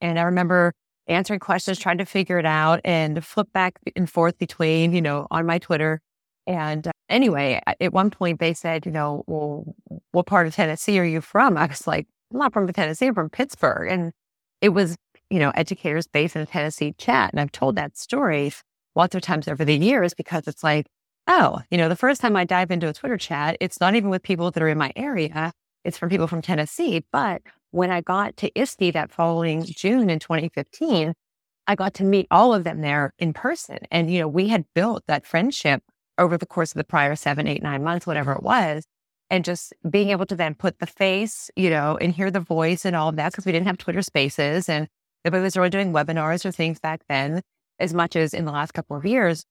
And 0.00 0.18
I 0.18 0.22
remember 0.22 0.72
answering 1.06 1.40
questions, 1.40 1.78
trying 1.78 1.98
to 1.98 2.04
figure 2.04 2.38
it 2.38 2.46
out 2.46 2.80
and 2.84 3.24
flip 3.24 3.52
back 3.52 3.78
and 3.94 4.10
forth 4.10 4.38
between, 4.38 4.92
you 4.92 5.02
know, 5.02 5.26
on 5.30 5.46
my 5.46 5.58
Twitter. 5.58 6.00
And 6.46 6.88
uh, 6.88 6.92
anyway, 7.08 7.60
at 7.66 7.92
one 7.92 8.10
point 8.10 8.40
they 8.40 8.54
said, 8.54 8.86
you 8.86 8.92
know, 8.92 9.22
well, 9.26 9.64
what 10.12 10.26
part 10.26 10.46
of 10.46 10.54
Tennessee 10.54 10.98
are 10.98 11.04
you 11.04 11.20
from? 11.20 11.56
I 11.56 11.66
was 11.66 11.86
like, 11.86 12.08
I'm 12.32 12.38
not 12.38 12.52
from 12.52 12.66
Tennessee, 12.72 13.06
I'm 13.06 13.14
from 13.14 13.30
Pittsburgh. 13.30 13.90
And 13.90 14.12
it 14.60 14.70
was, 14.70 14.96
you 15.30 15.38
know, 15.38 15.50
educators 15.54 16.06
based 16.06 16.36
in 16.36 16.46
Tennessee 16.46 16.94
chat. 16.98 17.32
And 17.32 17.40
I've 17.40 17.52
told 17.52 17.76
that 17.76 17.96
story 17.96 18.52
lots 18.94 19.14
of 19.14 19.22
times 19.22 19.48
over 19.48 19.64
the 19.64 19.76
years 19.76 20.14
because 20.14 20.46
it's 20.46 20.62
like, 20.62 20.86
oh, 21.26 21.60
you 21.70 21.78
know, 21.78 21.88
the 21.88 21.96
first 21.96 22.20
time 22.20 22.36
I 22.36 22.44
dive 22.44 22.70
into 22.70 22.88
a 22.88 22.92
Twitter 22.92 23.16
chat, 23.16 23.56
it's 23.60 23.80
not 23.80 23.94
even 23.94 24.10
with 24.10 24.22
people 24.22 24.50
that 24.50 24.62
are 24.62 24.68
in 24.68 24.78
my 24.78 24.92
area. 24.96 25.52
It's 25.84 25.98
from 25.98 26.10
people 26.10 26.26
from 26.26 26.42
Tennessee. 26.42 27.04
But 27.12 27.42
when 27.70 27.90
I 27.90 28.00
got 28.00 28.36
to 28.38 28.50
ISTE 28.58 28.92
that 28.92 29.12
following 29.12 29.64
June 29.64 30.10
in 30.10 30.18
2015, 30.18 31.14
I 31.66 31.74
got 31.74 31.94
to 31.94 32.04
meet 32.04 32.26
all 32.30 32.54
of 32.54 32.64
them 32.64 32.80
there 32.80 33.14
in 33.18 33.32
person. 33.32 33.78
And, 33.90 34.12
you 34.12 34.20
know, 34.20 34.28
we 34.28 34.48
had 34.48 34.64
built 34.74 35.04
that 35.06 35.26
friendship 35.26 35.82
over 36.18 36.36
the 36.36 36.46
course 36.46 36.72
of 36.72 36.76
the 36.76 36.84
prior 36.84 37.16
seven, 37.16 37.46
eight, 37.46 37.62
nine 37.62 37.82
months, 37.82 38.06
whatever 38.06 38.32
it 38.32 38.42
was. 38.42 38.84
And 39.30 39.44
just 39.44 39.72
being 39.88 40.10
able 40.10 40.26
to 40.26 40.36
then 40.36 40.54
put 40.54 40.78
the 40.78 40.86
face, 40.86 41.50
you 41.56 41.70
know, 41.70 41.96
and 41.96 42.12
hear 42.12 42.30
the 42.30 42.40
voice 42.40 42.84
and 42.84 42.94
all 42.94 43.08
of 43.08 43.16
that, 43.16 43.32
because 43.32 43.46
we 43.46 43.52
didn't 43.52 43.66
have 43.66 43.78
Twitter 43.78 44.02
spaces 44.02 44.68
and 44.68 44.88
nobody 45.24 45.42
was 45.42 45.56
really 45.56 45.70
doing 45.70 45.92
webinars 45.92 46.44
or 46.44 46.50
things 46.52 46.78
back 46.78 47.00
then 47.08 47.40
as 47.82 47.94
much 47.94 48.16
as 48.16 48.32
in 48.34 48.44
the 48.44 48.52
last 48.52 48.72
couple 48.72 48.96
of 48.96 49.04
years. 49.04 49.44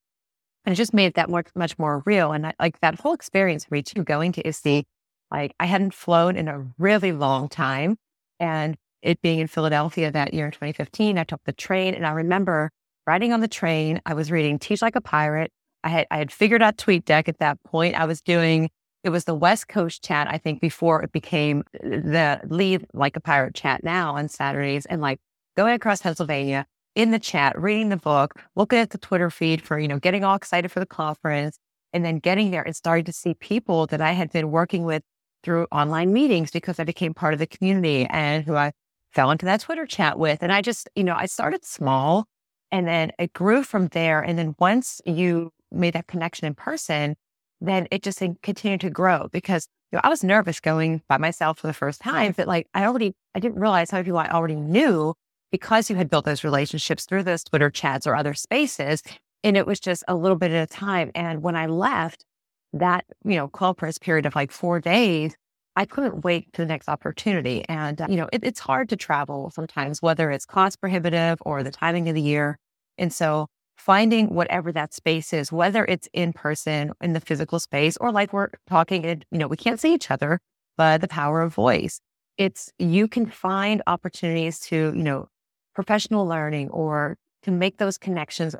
And 0.64 0.72
it 0.72 0.76
just 0.76 0.94
made 0.94 1.14
that 1.14 1.28
much, 1.28 1.48
much 1.54 1.78
more 1.78 2.02
real. 2.06 2.32
And 2.32 2.46
I, 2.46 2.54
like 2.60 2.80
that 2.80 3.00
whole 3.00 3.14
experience 3.14 3.64
for 3.64 3.74
me 3.74 3.82
too, 3.82 4.02
going 4.02 4.32
to 4.32 4.46
ISTE, 4.46 4.84
like 5.30 5.54
I 5.60 5.66
hadn't 5.66 5.94
flown 5.94 6.36
in 6.36 6.48
a 6.48 6.66
really 6.78 7.12
long 7.12 7.48
time. 7.48 7.96
And 8.40 8.76
it 9.02 9.20
being 9.22 9.40
in 9.40 9.48
Philadelphia 9.48 10.10
that 10.10 10.34
year 10.34 10.46
in 10.46 10.52
2015, 10.52 11.18
I 11.18 11.24
took 11.24 11.40
the 11.44 11.52
train 11.52 11.94
and 11.94 12.06
I 12.06 12.12
remember 12.12 12.70
riding 13.06 13.32
on 13.32 13.40
the 13.40 13.48
train. 13.48 14.00
I 14.06 14.14
was 14.14 14.30
reading 14.30 14.58
Teach 14.58 14.82
Like 14.82 14.96
a 14.96 15.00
Pirate 15.00 15.52
I 15.84 15.88
had 15.88 16.06
I 16.10 16.18
had 16.18 16.32
figured 16.32 16.62
out 16.62 16.76
TweetDeck 16.76 17.28
at 17.28 17.38
that 17.38 17.62
point. 17.64 17.96
I 17.96 18.04
was 18.04 18.20
doing 18.20 18.70
it 19.04 19.10
was 19.10 19.24
the 19.24 19.34
West 19.34 19.66
Coast 19.66 20.04
chat, 20.04 20.28
I 20.30 20.38
think, 20.38 20.60
before 20.60 21.02
it 21.02 21.10
became 21.10 21.64
the 21.72 22.40
lead 22.44 22.86
like 22.94 23.16
a 23.16 23.20
pirate 23.20 23.54
chat 23.54 23.82
now 23.82 24.14
on 24.14 24.28
Saturdays 24.28 24.86
and 24.86 25.00
like 25.00 25.18
going 25.56 25.74
across 25.74 26.02
Pennsylvania 26.02 26.66
in 26.94 27.10
the 27.10 27.18
chat, 27.18 27.60
reading 27.60 27.88
the 27.88 27.96
book, 27.96 28.40
looking 28.54 28.78
at 28.78 28.90
the 28.90 28.98
Twitter 28.98 29.30
feed 29.30 29.62
for, 29.62 29.78
you 29.78 29.88
know, 29.88 29.98
getting 29.98 30.24
all 30.24 30.34
excited 30.34 30.70
for 30.70 30.80
the 30.80 30.86
conference 30.86 31.58
and 31.92 32.04
then 32.04 32.18
getting 32.18 32.50
there 32.50 32.62
and 32.62 32.76
starting 32.76 33.04
to 33.04 33.12
see 33.12 33.34
people 33.34 33.86
that 33.86 34.00
I 34.00 34.12
had 34.12 34.30
been 34.30 34.50
working 34.50 34.84
with 34.84 35.02
through 35.42 35.66
online 35.72 36.12
meetings 36.12 36.50
because 36.50 36.78
I 36.78 36.84
became 36.84 37.14
part 37.14 37.32
of 37.32 37.38
the 37.38 37.46
community 37.46 38.06
and 38.10 38.44
who 38.44 38.54
I 38.54 38.72
fell 39.10 39.30
into 39.30 39.46
that 39.46 39.60
Twitter 39.60 39.86
chat 39.86 40.18
with. 40.18 40.42
And 40.42 40.52
I 40.52 40.62
just, 40.62 40.88
you 40.94 41.04
know, 41.04 41.14
I 41.16 41.26
started 41.26 41.64
small 41.64 42.26
and 42.70 42.86
then 42.86 43.12
it 43.18 43.32
grew 43.32 43.62
from 43.62 43.88
there. 43.88 44.20
And 44.20 44.38
then 44.38 44.54
once 44.58 45.00
you 45.04 45.50
made 45.70 45.94
that 45.94 46.06
connection 46.06 46.46
in 46.46 46.54
person, 46.54 47.16
then 47.60 47.86
it 47.90 48.02
just 48.02 48.22
continued 48.42 48.80
to 48.80 48.90
grow 48.90 49.28
because 49.32 49.68
you 49.92 49.96
know, 49.96 50.00
I 50.04 50.08
was 50.08 50.24
nervous 50.24 50.60
going 50.60 51.02
by 51.08 51.18
myself 51.18 51.58
for 51.58 51.66
the 51.66 51.74
first 51.74 52.00
time, 52.00 52.32
but 52.36 52.48
like 52.48 52.66
I 52.74 52.84
already, 52.86 53.14
I 53.34 53.40
didn't 53.40 53.60
realize 53.60 53.90
how 53.90 53.98
many 53.98 54.06
people 54.06 54.18
I 54.18 54.28
already 54.28 54.56
knew 54.56 55.14
because 55.52 55.88
you 55.88 55.94
had 55.96 56.10
built 56.10 56.24
those 56.24 56.42
relationships 56.42 57.04
through 57.04 57.22
those 57.22 57.44
Twitter 57.44 57.70
chats 57.70 58.06
or 58.06 58.16
other 58.16 58.34
spaces. 58.34 59.02
And 59.44 59.56
it 59.56 59.66
was 59.66 59.78
just 59.78 60.02
a 60.08 60.16
little 60.16 60.38
bit 60.38 60.50
at 60.50 60.68
a 60.68 60.72
time. 60.72 61.12
And 61.14 61.42
when 61.42 61.54
I 61.54 61.66
left 61.66 62.24
that, 62.72 63.04
you 63.24 63.36
know, 63.36 63.48
call 63.48 63.74
press 63.74 63.98
period 63.98 64.26
of 64.26 64.34
like 64.34 64.50
four 64.50 64.80
days, 64.80 65.36
I 65.76 65.84
couldn't 65.84 66.24
wait 66.24 66.48
for 66.52 66.62
the 66.62 66.68
next 66.68 66.88
opportunity. 66.88 67.64
And, 67.68 68.00
uh, 68.00 68.06
you 68.08 68.16
know, 68.16 68.28
it, 68.32 68.44
it's 68.44 68.60
hard 68.60 68.88
to 68.90 68.96
travel 68.96 69.50
sometimes, 69.54 70.02
whether 70.02 70.30
it's 70.30 70.46
cost 70.46 70.80
prohibitive 70.80 71.38
or 71.42 71.62
the 71.62 71.70
timing 71.70 72.08
of 72.08 72.14
the 72.14 72.20
year. 72.20 72.58
And 72.98 73.12
so 73.12 73.46
finding 73.76 74.34
whatever 74.34 74.70
that 74.72 74.94
space 74.94 75.32
is, 75.32 75.50
whether 75.50 75.84
it's 75.84 76.08
in 76.12 76.32
person 76.32 76.92
in 77.00 77.14
the 77.14 77.20
physical 77.20 77.58
space 77.58 77.96
or 77.98 78.12
like 78.12 78.32
we're 78.32 78.50
talking 78.68 79.04
and, 79.04 79.24
you 79.30 79.38
know, 79.38 79.48
we 79.48 79.56
can't 79.56 79.80
see 79.80 79.92
each 79.94 80.10
other, 80.10 80.38
but 80.76 81.00
the 81.00 81.08
power 81.08 81.42
of 81.42 81.54
voice. 81.54 82.00
It's 82.38 82.72
you 82.78 83.08
can 83.08 83.26
find 83.26 83.82
opportunities 83.86 84.60
to, 84.60 84.92
you 84.96 85.02
know, 85.02 85.28
professional 85.74 86.26
learning 86.26 86.70
or 86.70 87.16
to 87.42 87.50
make 87.50 87.78
those 87.78 87.98
connections 87.98 88.54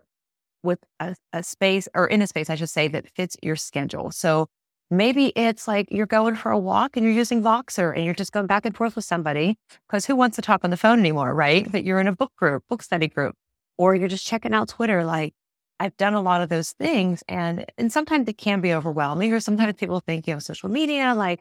with 0.63 0.79
a, 1.01 1.15
a 1.33 1.43
space 1.43 1.89
or 1.95 2.07
in 2.07 2.23
a 2.23 2.27
space, 2.27 2.51
I 2.51 2.55
should 2.55 2.71
say, 2.71 2.89
that 2.89 3.09
fits 3.15 3.37
your 3.43 3.57
schedule. 3.57 4.11
So 4.11 4.49
maybe 4.91 5.33
it's 5.37 5.67
like 5.67 5.89
you're 5.91 6.07
going 6.07 6.37
for 6.37 6.53
a 6.53 6.59
walk 6.59 6.97
and 6.97 7.05
you're 7.05 7.15
using 7.15 7.43
Voxer 7.43 7.95
and 7.95 8.05
you're 8.05 8.15
just 8.15 8.33
going 8.33 8.47
back 8.47 8.65
and 8.65 8.77
forth 8.77 8.95
with 8.95 9.05
somebody 9.05 9.57
because 9.89 10.07
who 10.07 10.15
wants 10.15 10.37
to 10.37 10.43
talk 10.43 10.65
on 10.65 10.71
the 10.71 10.77
phone 10.77 11.01
anymore, 11.01 11.35
right? 11.35 11.71
But 11.71 11.85
you're 11.85 12.01
in 12.01 12.09
a 12.09 12.15
book 12.15 12.33
group, 12.37 12.65
book 12.69 12.83
study 12.83 13.09
group, 13.09 13.35
or 13.79 13.95
you're 13.95 14.09
just 14.09 14.27
checking 14.27 14.55
out 14.55 14.69
Twitter. 14.69 15.05
Like 15.05 15.35
I've 15.81 15.97
done 15.97 16.15
a 16.15 16.21
lot 16.21 16.43
of 16.43 16.49
those 16.49 16.73
things 16.73 17.25
and 17.27 17.65
and 17.77 17.93
sometimes 17.93 18.29
it 18.29 18.39
can 18.39 18.61
be 18.61 18.73
overwhelming 18.73 19.33
or 19.33 19.41
sometimes 19.41 19.75
people 19.75 20.01
think, 20.01 20.27
you 20.27 20.35
know, 20.35 20.39
social 20.39 20.69
media, 20.69 21.15
like, 21.15 21.41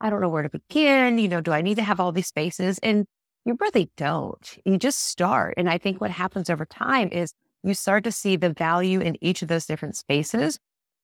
I 0.00 0.10
don't 0.10 0.20
know 0.20 0.28
where 0.28 0.42
to 0.42 0.50
begin. 0.50 1.18
You 1.18 1.28
know, 1.28 1.40
do 1.40 1.52
I 1.52 1.62
need 1.62 1.76
to 1.76 1.82
have 1.82 2.00
all 2.00 2.12
these 2.12 2.26
spaces? 2.26 2.78
And 2.78 3.06
you 3.46 3.56
really 3.60 3.88
don't. 3.96 4.58
You 4.64 4.76
just 4.76 5.04
start. 5.04 5.54
And 5.56 5.70
I 5.70 5.78
think 5.78 6.00
what 6.00 6.10
happens 6.10 6.50
over 6.50 6.66
time 6.66 7.08
is 7.12 7.32
you 7.62 7.74
start 7.74 8.04
to 8.04 8.12
see 8.12 8.34
the 8.36 8.52
value 8.52 9.00
in 9.00 9.16
each 9.24 9.40
of 9.40 9.48
those 9.48 9.66
different 9.66 9.96
spaces. 9.96 10.58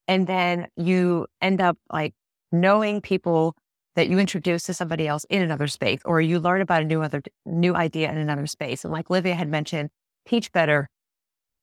And 0.09 0.27
then 0.27 0.67
you 0.75 1.27
end 1.41 1.61
up 1.61 1.77
like 1.91 2.13
knowing 2.51 2.99
people 2.99 3.55
that 3.95 4.09
you 4.09 4.19
introduce 4.19 4.63
to 4.63 4.73
somebody 4.73 5.07
else 5.07 5.25
in 5.29 5.41
another 5.41 5.67
space, 5.67 6.01
or 6.03 6.19
you 6.19 6.39
learn 6.39 6.61
about 6.61 6.81
a 6.81 6.85
new 6.85 7.01
other 7.01 7.21
new 7.45 7.75
idea 7.75 8.11
in 8.11 8.17
another 8.17 8.47
space. 8.47 8.83
And 8.83 8.91
like 8.91 9.09
Livia 9.09 9.35
had 9.35 9.47
mentioned, 9.47 9.89
Teach 10.27 10.51
Better. 10.51 10.89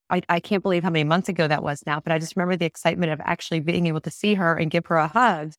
I, 0.09 0.23
I 0.29 0.41
can't 0.41 0.63
believe 0.63 0.83
how 0.83 0.91
many 0.91 1.05
months 1.05 1.29
ago 1.29 1.47
that 1.47 1.63
was 1.63 1.83
now, 1.87 2.01
but 2.01 2.13
I 2.13 2.19
just 2.19 2.37
remember 2.37 2.57
the 2.57 2.67
excitement 2.67 3.13
of 3.13 3.21
actually 3.23 3.61
being 3.61 3.87
able 3.87 4.01
to 4.01 4.11
see 4.11 4.35
her 4.35 4.57
and 4.57 4.71
give 4.71 4.87
her 4.87 4.97
a 4.97 5.09
hug 5.09 5.53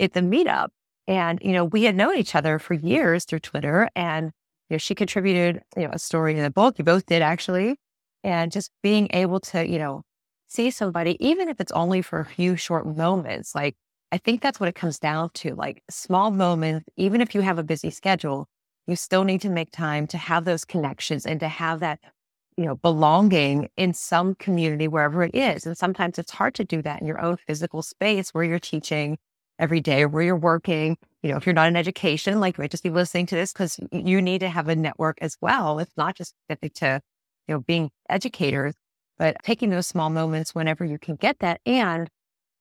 at 0.00 0.14
the 0.14 0.20
meetup. 0.20 0.68
And, 1.06 1.38
you 1.42 1.52
know, 1.52 1.64
we 1.64 1.84
had 1.84 1.94
known 1.94 2.16
each 2.16 2.34
other 2.34 2.58
for 2.58 2.74
years 2.74 3.24
through 3.24 3.40
Twitter 3.40 3.88
and 3.94 4.32
you 4.74 4.76
know, 4.76 4.78
she 4.78 4.96
contributed, 4.96 5.62
you 5.76 5.84
know, 5.84 5.90
a 5.92 5.98
story 6.00 6.36
in 6.36 6.42
the 6.42 6.50
book. 6.50 6.78
You 6.78 6.84
both 6.84 7.06
did 7.06 7.22
actually. 7.22 7.76
And 8.24 8.50
just 8.50 8.72
being 8.82 9.08
able 9.12 9.38
to, 9.38 9.64
you 9.68 9.78
know, 9.78 10.02
see 10.48 10.70
somebody, 10.72 11.16
even 11.24 11.48
if 11.48 11.60
it's 11.60 11.70
only 11.72 12.02
for 12.02 12.18
a 12.18 12.24
few 12.24 12.56
short 12.56 12.84
moments, 12.84 13.54
like 13.54 13.76
I 14.10 14.18
think 14.18 14.40
that's 14.40 14.58
what 14.58 14.68
it 14.68 14.74
comes 14.74 14.98
down 14.98 15.30
to. 15.34 15.54
Like 15.54 15.82
small 15.88 16.32
moments, 16.32 16.88
even 16.96 17.20
if 17.20 17.36
you 17.36 17.42
have 17.42 17.58
a 17.58 17.62
busy 17.62 17.90
schedule, 17.90 18.48
you 18.88 18.96
still 18.96 19.22
need 19.22 19.42
to 19.42 19.48
make 19.48 19.70
time 19.70 20.08
to 20.08 20.18
have 20.18 20.44
those 20.44 20.64
connections 20.64 21.24
and 21.24 21.38
to 21.38 21.48
have 21.48 21.78
that, 21.80 22.00
you 22.56 22.64
know, 22.64 22.74
belonging 22.74 23.68
in 23.76 23.94
some 23.94 24.34
community, 24.34 24.88
wherever 24.88 25.22
it 25.22 25.36
is. 25.36 25.66
And 25.66 25.76
sometimes 25.78 26.18
it's 26.18 26.32
hard 26.32 26.54
to 26.54 26.64
do 26.64 26.82
that 26.82 27.00
in 27.00 27.06
your 27.06 27.20
own 27.20 27.36
physical 27.46 27.82
space 27.82 28.30
where 28.30 28.44
you're 28.44 28.58
teaching 28.58 29.18
every 29.60 29.80
day 29.80 30.04
where 30.06 30.22
you're 30.24 30.36
working. 30.36 30.96
You 31.24 31.30
know, 31.30 31.38
if 31.38 31.46
you're 31.46 31.54
not 31.54 31.68
in 31.68 31.76
education, 31.76 32.38
like 32.38 32.58
you 32.58 32.62
might 32.62 32.70
just 32.70 32.82
be 32.82 32.90
listening 32.90 33.24
to 33.26 33.34
this 33.34 33.54
because 33.54 33.80
you 33.90 34.20
need 34.20 34.40
to 34.40 34.50
have 34.50 34.68
a 34.68 34.76
network 34.76 35.16
as 35.22 35.38
well. 35.40 35.78
It's 35.78 35.96
not 35.96 36.14
just 36.14 36.34
specific 36.44 36.74
to, 36.74 37.00
you 37.48 37.54
know, 37.54 37.60
being 37.62 37.90
educators, 38.10 38.74
but 39.16 39.38
taking 39.42 39.70
those 39.70 39.86
small 39.86 40.10
moments 40.10 40.54
whenever 40.54 40.84
you 40.84 40.98
can 40.98 41.16
get 41.16 41.38
that 41.38 41.62
and 41.64 42.10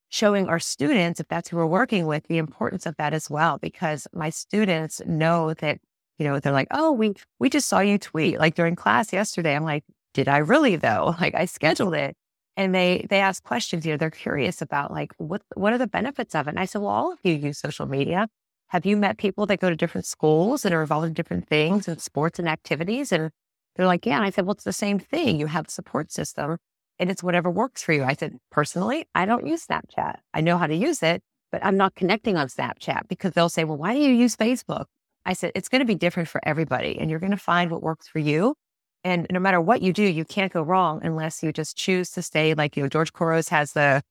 showing 0.07 0.47
our 0.47 0.59
students, 0.59 1.19
if 1.19 1.27
that's 1.27 1.49
who 1.49 1.57
we're 1.57 1.65
working 1.65 2.05
with, 2.05 2.25
the 2.29 2.37
importance 2.37 2.85
of 2.85 2.95
that 2.95 3.13
as 3.13 3.29
well. 3.29 3.57
Because 3.57 4.07
my 4.13 4.29
students 4.29 5.01
know 5.05 5.53
that, 5.55 5.79
you 6.17 6.25
know, 6.25 6.39
they're 6.39 6.53
like, 6.53 6.69
oh, 6.71 6.93
we 6.93 7.15
we 7.39 7.49
just 7.49 7.67
saw 7.67 7.81
you 7.81 7.97
tweet 7.97 8.39
like 8.39 8.55
during 8.55 8.77
class 8.77 9.11
yesterday. 9.11 9.57
I'm 9.57 9.65
like, 9.65 9.83
did 10.13 10.29
I 10.29 10.37
really 10.37 10.77
though? 10.77 11.13
Like 11.19 11.35
I 11.35 11.45
scheduled 11.45 11.95
it 11.95 12.15
and 12.55 12.73
they 12.73 13.05
they 13.09 13.19
ask 13.19 13.43
questions. 13.43 13.85
You 13.85 13.91
know, 13.91 13.97
they're 13.97 14.09
curious 14.09 14.61
about 14.61 14.89
like 14.89 15.11
what 15.17 15.41
what 15.55 15.73
are 15.73 15.77
the 15.77 15.85
benefits 15.87 16.33
of 16.33 16.47
it. 16.47 16.51
And 16.51 16.59
I 16.61 16.65
said, 16.65 16.79
well, 16.79 16.91
all 16.91 17.11
of 17.11 17.19
you 17.23 17.33
use 17.33 17.59
social 17.59 17.87
media. 17.87 18.29
Have 18.73 18.87
you 18.87 18.97
met 18.97 19.19
people 19.19 19.45
that 19.45 19.59
go 19.59 19.69
to 19.69 19.75
different 19.75 20.07
schools 20.07 20.65
and 20.65 20.73
are 20.73 20.81
involved 20.81 21.05
in 21.05 21.13
different 21.13 21.47
things 21.47 21.87
and 21.87 22.01
sports 22.01 22.39
and 22.39 22.49
activities? 22.49 23.11
And 23.11 23.29
they're 23.75 23.85
like, 23.85 24.03
yeah. 24.03 24.15
And 24.15 24.25
I 24.25 24.31
said, 24.31 24.47
well, 24.47 24.53
it's 24.53 24.63
the 24.63 24.73
same 24.73 24.97
thing. 24.97 25.39
You 25.39 25.45
have 25.45 25.67
a 25.67 25.71
support 25.71 26.11
system, 26.11 26.57
and 26.97 27.11
it's 27.11 27.21
whatever 27.21 27.51
works 27.51 27.83
for 27.83 27.93
you. 27.93 28.03
I 28.03 28.15
said, 28.15 28.35
personally, 28.51 29.07
I 29.13 29.27
don't 29.27 29.45
use 29.45 29.67
Snapchat. 29.67 30.15
I 30.33 30.41
know 30.41 30.57
how 30.57 30.65
to 30.65 30.73
use 30.73 31.03
it, 31.03 31.21
but 31.51 31.63
I'm 31.63 31.77
not 31.77 31.93
connecting 31.93 32.35
on 32.35 32.47
Snapchat 32.47 33.07
because 33.07 33.33
they'll 33.33 33.47
say, 33.47 33.63
well, 33.63 33.77
why 33.77 33.93
do 33.93 33.99
you 33.99 34.09
use 34.09 34.35
Facebook? 34.35 34.85
I 35.23 35.33
said, 35.33 35.51
it's 35.53 35.69
going 35.69 35.81
to 35.81 35.85
be 35.85 35.93
different 35.93 36.27
for 36.27 36.41
everybody, 36.43 36.97
and 36.97 37.11
you're 37.11 37.19
going 37.19 37.29
to 37.29 37.37
find 37.37 37.69
what 37.69 37.83
works 37.83 38.07
for 38.07 38.17
you. 38.17 38.55
And 39.03 39.27
no 39.29 39.39
matter 39.39 39.61
what 39.61 39.83
you 39.83 39.93
do, 39.93 40.01
you 40.01 40.25
can't 40.25 40.51
go 40.51 40.63
wrong 40.63 40.99
unless 41.03 41.43
you 41.43 41.53
just 41.53 41.77
choose 41.77 42.09
to 42.11 42.23
stay 42.23 42.55
like, 42.55 42.75
you 42.75 42.81
know, 42.81 42.89
George 42.89 43.13
Couros 43.13 43.49
has 43.49 43.73
the, 43.73 44.01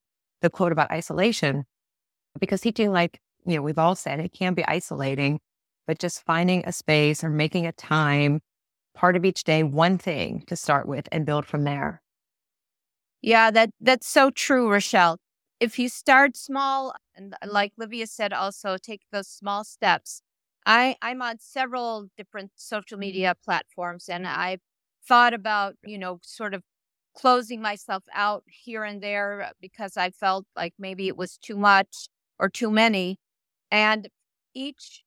the 0.41 0.51
quote 0.51 0.71
about 0.71 0.93
isolation 0.93 1.65
because 2.39 2.61
teaching, 2.61 2.93
like, 2.93 3.19
you 3.47 3.57
know, 3.57 3.63
we've 3.63 3.79
all 3.79 3.95
said 3.95 4.21
it 4.21 4.33
can 4.33 4.55
be 4.55 4.65
isolating, 4.67 5.41
but 5.87 5.99
just 5.99 6.25
finding 6.25 6.65
a 6.67 6.73
space 6.73 7.25
or 7.25 7.31
making 7.31 7.67
a 7.67 7.73
time 7.73 8.41
part 8.95 9.17
of 9.17 9.25
each 9.25 9.45
day, 9.45 9.63
one 9.63 9.99
thing 9.99 10.45
to 10.47 10.57
start 10.57 10.87
with 10.87 11.09
and 11.13 11.27
build 11.27 11.47
from 11.47 11.65
there. 11.65 12.03
Yeah, 13.23 13.51
that 13.53 13.71
that's 13.81 14.07
so 14.09 14.31
true, 14.31 14.69
Rachelle. 14.69 15.19
If 15.61 15.79
you 15.79 15.89
start 15.89 16.37
small, 16.37 16.95
and 17.15 17.35
like 17.47 17.73
Livia 17.79 18.07
said, 18.07 18.33
also 18.33 18.77
take 18.79 19.03
those 19.13 19.29
small 19.29 19.65
steps. 19.65 20.23
I 20.67 20.97
I'm 21.03 21.23
on 21.23 21.39
several 21.39 22.09
different 22.17 22.53
social 22.57 22.99
media 22.99 23.35
platforms, 23.45 24.09
and 24.09 24.27
I've 24.27 24.61
thought 25.07 25.35
about, 25.35 25.75
you 25.85 25.99
know, 25.99 26.19
sort 26.23 26.55
of 26.55 26.63
closing 27.17 27.61
myself 27.63 28.05
out 28.15 28.45
here 28.47 28.85
and 28.85 29.03
there 29.03 29.43
uh, 29.43 29.51
because 29.61 29.97
I 29.97 30.11
felt 30.11 30.47
like 30.57 30.75
maybe 30.79 31.09
it 31.09 31.17
was 31.17 31.39
too 31.39 31.57
much 31.57 32.09
or 32.39 32.49
too 32.49 32.71
many. 32.71 33.19
And 33.73 34.09
each 34.55 35.03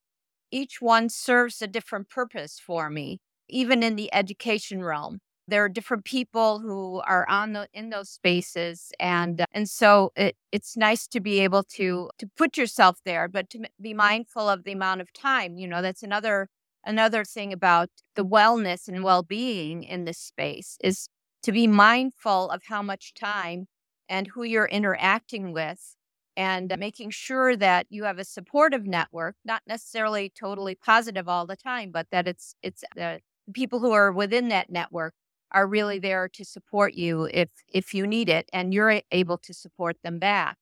each 0.52 0.82
one 0.82 1.10
serves 1.10 1.62
a 1.62 1.68
different 1.68 2.10
purpose 2.10 2.60
for 2.60 2.90
me, 2.90 3.20
even 3.50 3.84
in 3.84 3.96
the 3.96 4.14
education 4.14 4.84
realm. 4.84 5.20
There 5.48 5.64
are 5.64 5.70
different 5.70 6.06
people 6.06 6.60
who 6.60 7.02
are 7.06 7.28
on 7.30 7.54
the 7.54 7.68
in 7.74 7.92
those 7.92 8.10
spaces, 8.10 8.92
and 9.00 9.42
uh, 9.42 9.46
and 9.54 9.70
so 9.70 10.12
it, 10.16 10.36
it's 10.52 10.76
nice 10.76 11.08
to 11.10 11.20
be 11.22 11.40
able 11.42 11.64
to 11.76 12.10
to 12.18 12.28
put 12.38 12.58
yourself 12.58 13.00
there, 13.06 13.28
but 13.28 13.50
to 13.52 13.60
be 13.82 13.94
mindful 13.94 14.50
of 14.50 14.64
the 14.64 14.72
amount 14.74 15.02
of 15.02 15.14
time. 15.14 15.58
You 15.58 15.68
know, 15.68 15.82
that's 15.84 16.04
another 16.04 16.50
another 16.86 17.24
thing 17.24 17.54
about 17.54 17.90
the 18.16 18.26
wellness 18.26 18.88
and 18.88 19.04
well-being 19.04 19.84
in 19.84 20.06
this 20.06 20.20
space 20.20 20.78
is 20.84 21.08
to 21.44 21.52
be 21.52 21.68
mindful 21.68 22.50
of 22.50 22.64
how 22.68 22.82
much 22.82 23.14
time 23.14 23.68
and 24.10 24.28
who 24.28 24.44
you're 24.44 24.66
interacting 24.68 25.54
with 25.54 25.96
and 26.38 26.74
making 26.78 27.10
sure 27.10 27.56
that 27.56 27.88
you 27.90 28.04
have 28.04 28.20
a 28.20 28.24
supportive 28.24 28.86
network 28.86 29.36
not 29.46 29.62
necessarily 29.68 30.30
totally 30.30 30.76
positive 30.76 31.28
all 31.28 31.46
the 31.46 31.56
time 31.56 31.92
but 31.92 32.08
that 32.12 32.28
it's 32.28 32.56
it's 32.62 32.84
uh, 32.84 32.88
the 32.96 33.22
people 33.54 33.80
who 33.80 33.92
are 33.92 34.12
within 34.12 34.50
that 34.50 34.70
network 34.70 35.14
are 35.52 35.68
really 35.68 36.00
there 36.00 36.28
to 36.28 36.44
support 36.44 36.94
you 36.94 37.30
if 37.34 37.50
if 37.74 37.94
you 37.94 38.06
need 38.08 38.30
it 38.30 38.50
and 38.54 38.74
you're 38.74 39.02
able 39.12 39.38
to 39.38 39.54
support 39.54 39.98
them 40.04 40.20
back 40.20 40.58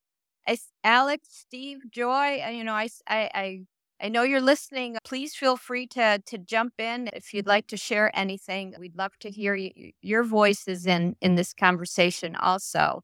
I, 0.48 0.58
alex 0.84 1.28
steve 1.32 1.80
joy 1.92 2.42
uh, 2.46 2.50
you 2.50 2.64
know 2.64 2.74
I, 2.74 2.90
I, 3.08 3.30
I 3.34 3.60
I 4.02 4.10
know 4.10 4.24
you're 4.24 4.42
listening. 4.42 4.98
Please 5.06 5.34
feel 5.34 5.56
free 5.56 5.88
to 5.88 6.22
to 6.26 6.38
jump 6.38 6.74
in 6.78 7.10
if 7.14 7.34
you'd 7.34 7.48
like 7.48 7.68
to 7.68 7.78
share 7.78 8.12
anything. 8.14 8.76
We'd 8.78 8.98
love 8.98 9.14
to 9.22 9.30
hear 9.30 9.56
you, 9.56 9.92
your 10.02 10.24
voices 10.24 10.86
in 10.86 11.16
in 11.22 11.36
this 11.36 11.54
conversation 11.54 12.36
also. 12.36 13.04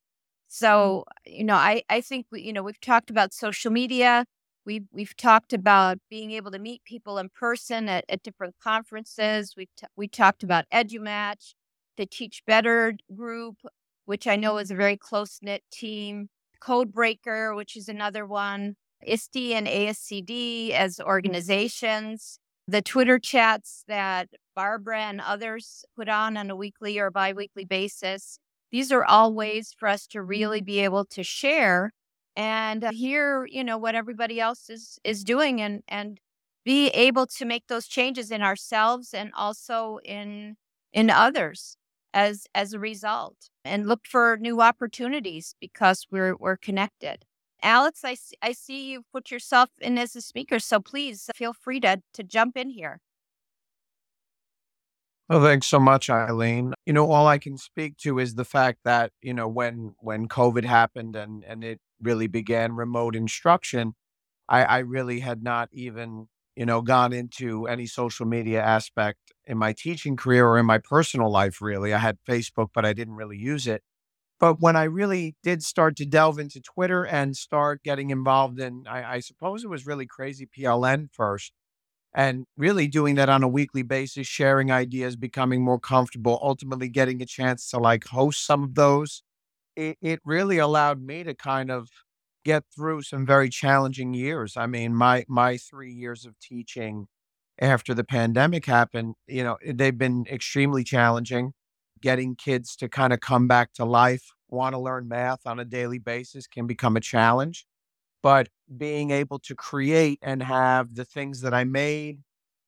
Mm-hmm. 0.50 0.66
So, 0.66 1.06
you 1.26 1.44
know, 1.44 1.56
I, 1.56 1.84
I 1.90 2.02
think, 2.02 2.28
we, 2.32 2.42
you 2.42 2.54
know, 2.54 2.64
we've 2.64 2.82
talked 2.82 3.10
about 3.10 3.34
social 3.34 3.72
media. 3.72 4.26
We've, 4.66 4.86
we've 4.92 5.16
talked 5.16 5.54
about 5.54 5.98
being 6.10 6.32
able 6.32 6.52
to 6.52 6.60
meet 6.60 6.84
people 6.84 7.18
in 7.18 7.30
person 7.30 7.90
at, 7.90 8.06
at 8.10 8.24
different 8.24 8.56
conferences. 8.62 9.54
We've 9.56 9.74
t- 9.78 9.88
we 9.96 10.08
talked 10.08 10.44
about 10.44 10.66
EduMatch, 10.74 11.54
the 11.98 12.06
Teach 12.06 12.44
Better 12.46 12.94
group, 13.16 13.58
which 14.06 14.28
I 14.28 14.36
know 14.36 14.58
is 14.58 14.70
a 14.70 14.74
mm-hmm. 14.74 14.82
very 14.82 14.98
close 14.98 15.40
knit 15.42 15.64
team, 15.72 16.30
Codebreaker, 16.62 17.56
which 17.56 17.76
is 17.76 17.88
another 17.88 18.26
one, 18.26 18.76
ISTE 19.06 19.54
and 19.54 19.68
ASCD 19.68 20.72
as 20.72 20.98
mm-hmm. 20.98 21.08
organizations, 21.08 22.40
the 22.68 22.82
Twitter 22.82 23.18
chats 23.18 23.84
that 23.88 24.30
Barbara 24.56 25.02
and 25.02 25.22
others 25.22 25.86
put 25.96 26.10
on 26.10 26.38
on 26.38 26.52
a 26.52 26.56
weekly 26.56 27.00
or 27.00 27.10
biweekly 27.10 27.66
basis. 27.66 28.40
These 28.72 28.92
are 28.92 29.04
all 29.04 29.34
ways 29.34 29.74
for 29.78 29.88
us 29.88 30.08
to 30.08 30.20
mm-hmm. 30.20 30.28
really 30.28 30.62
be 30.62 30.80
able 30.80 31.06
to 31.06 31.24
share 31.24 31.92
and 32.36 32.84
uh, 32.84 32.92
hear, 32.92 33.46
you 33.50 33.64
know, 33.64 33.78
what 33.78 33.96
everybody 33.96 34.40
else 34.40 34.70
is 34.70 35.00
is 35.04 35.24
doing 35.24 35.62
and 35.62 35.84
and 35.88 36.20
be 36.64 36.88
able 36.90 37.26
to 37.26 37.46
make 37.46 37.68
those 37.68 37.88
changes 37.88 38.32
in 38.32 38.42
ourselves 38.42 39.14
and 39.14 39.32
also 39.36 40.00
in 40.06 40.56
in 40.94 41.10
others 41.10 41.78
as 42.14 42.48
as 42.56 42.74
a 42.74 42.80
result 42.80 43.50
and 43.66 43.88
look 43.88 44.02
for 44.06 44.38
new 44.40 44.62
opportunities 44.62 45.56
because 45.60 46.08
we're 46.12 46.36
we're 46.36 46.58
connected. 46.58 47.26
Alex, 47.62 48.06
I, 48.06 48.14
see, 48.14 48.36
I 48.42 48.54
see 48.54 48.92
you 48.92 49.04
put 49.12 49.32
yourself 49.32 49.70
in 49.82 49.98
as 49.98 50.16
a 50.16 50.22
speaker, 50.22 50.60
so 50.60 50.80
please 50.80 51.30
feel 51.36 51.54
free 51.54 51.82
to, 51.82 52.02
to 52.14 52.24
jump 52.24 52.56
in 52.56 52.70
here. 52.70 53.02
Well, 55.30 55.42
thanks 55.42 55.68
so 55.68 55.80
much, 55.80 56.08
Ilene. 56.08 56.74
You 56.86 56.94
know, 56.94 57.12
all 57.12 57.28
I 57.28 57.38
can 57.38 57.58
speak 57.58 57.98
to 57.98 58.18
is 58.20 58.36
the 58.36 58.46
fact 58.46 58.80
that, 58.84 59.12
you 59.22 59.34
know, 59.34 59.48
when 59.48 59.96
when 60.00 60.28
COVID 60.28 60.66
happened 60.66 61.16
and 61.16 61.44
and 61.44 61.64
it 61.64 61.80
really 62.02 62.28
began 62.28 62.74
remote 62.76 63.16
instruction, 63.16 63.94
I, 64.50 64.64
I 64.66 64.80
really 64.80 65.22
had 65.22 65.44
not 65.44 65.70
even, 65.74 66.30
you 66.56 66.66
know, 66.66 66.82
gone 66.84 67.14
into 67.14 67.68
any 67.68 67.88
social 67.88 68.26
media 68.28 68.62
aspect 68.64 69.20
in 69.48 69.58
my 69.58 69.74
teaching 69.74 70.16
career 70.18 70.48
or 70.48 70.60
in 70.60 70.66
my 70.68 70.80
personal 70.80 71.32
life, 71.32 71.62
really. 71.62 71.94
I 71.94 72.00
had 72.00 72.20
Facebook, 72.30 72.70
but 72.74 72.86
I 72.86 72.94
didn't 72.94 73.16
really 73.16 73.38
use 73.40 73.68
it. 73.68 73.84
But 74.40 74.60
when 74.62 74.76
I 74.78 74.84
really 74.86 75.36
did 75.44 75.64
start 75.64 75.96
to 75.98 76.06
delve 76.06 76.40
into 76.40 76.62
Twitter 76.62 77.06
and 77.06 77.38
start 77.38 77.84
getting 77.84 78.10
involved 78.12 78.60
in, 78.60 78.86
I, 78.90 79.16
I 79.16 79.20
suppose 79.22 79.64
it 79.64 79.70
was 79.70 79.88
really 79.88 80.08
crazy 80.08 80.48
PLN 80.48 81.10
first, 81.14 81.54
and 82.14 82.46
really 82.58 82.88
doing 82.88 83.16
that 83.16 83.30
on 83.30 83.44
a 83.44 83.48
weekly 83.48 83.84
basis, 83.84 84.28
sharing 84.28 84.72
ideas, 84.72 85.16
becoming 85.16 85.64
more 85.64 85.80
comfortable, 85.80 86.40
ultimately 86.42 86.90
getting 86.90 87.22
a 87.22 87.26
chance 87.26 87.70
to 87.70 87.78
like 87.80 88.06
host 88.06 88.46
some 88.46 88.64
of 88.64 88.76
those. 88.76 89.24
It, 89.76 89.98
it 90.02 90.20
really 90.26 90.58
allowed 90.60 91.02
me 91.02 91.24
to 91.24 91.34
kind 91.36 91.72
of 91.72 91.90
get 92.46 92.64
through 92.76 93.02
some 93.04 93.26
very 93.26 93.50
challenging 93.50 94.14
years. 94.14 94.56
I 94.58 94.66
mean, 94.68 94.96
my 94.96 95.26
my 95.28 95.58
three 95.58 95.92
years 95.92 96.26
of 96.26 96.40
teaching 96.40 97.08
after 97.62 97.94
the 97.94 98.04
pandemic 98.04 98.66
happened, 98.66 99.16
you 99.28 99.44
know, 99.44 99.58
eh, 99.66 99.74
they've 99.76 99.98
been 99.98 100.26
extremely 100.32 100.84
challenging 100.84 101.54
getting 102.02 102.34
kids 102.36 102.76
to 102.78 102.88
kind 102.88 103.12
of 103.12 103.20
come 103.20 103.46
back 103.48 103.74
to 103.74 103.84
life, 103.84 104.32
want 104.50 104.74
to 104.74 104.80
learn 104.80 105.06
math 105.08 105.42
on 105.46 105.60
a 105.60 105.66
daily 105.66 106.00
basis 106.00 106.48
can 106.48 106.66
become 106.66 106.96
a 106.96 107.02
challenge. 107.02 107.66
But 108.24 108.50
being 108.78 109.12
able 109.12 109.40
to 109.40 109.56
create 109.56 110.20
and 110.22 110.44
have 110.44 110.96
the 110.96 111.06
things 111.06 111.42
that 111.42 111.54
I 111.54 111.64
made 111.64 112.20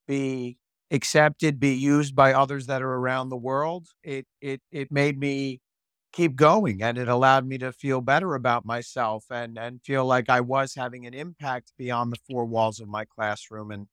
be 0.07 0.57
accepted, 0.91 1.59
be 1.59 1.73
used 1.75 2.15
by 2.15 2.33
others 2.33 2.67
that 2.67 2.81
are 2.81 2.93
around 2.95 3.29
the 3.29 3.37
world, 3.37 3.87
it 4.03 4.27
it 4.41 4.61
it 4.71 4.91
made 4.91 5.19
me 5.19 5.61
keep 6.13 6.35
going 6.35 6.83
and 6.83 6.97
it 6.97 7.07
allowed 7.07 7.45
me 7.47 7.57
to 7.57 7.71
feel 7.71 8.01
better 8.01 8.35
about 8.35 8.65
myself 8.65 9.25
and 9.31 9.57
and 9.57 9.81
feel 9.83 10.05
like 10.05 10.29
I 10.29 10.41
was 10.41 10.75
having 10.75 11.05
an 11.05 11.13
impact 11.13 11.71
beyond 11.77 12.11
the 12.11 12.19
four 12.29 12.45
walls 12.45 12.79
of 12.81 12.89
my 12.89 13.05
classroom 13.05 13.71
and 13.71 13.87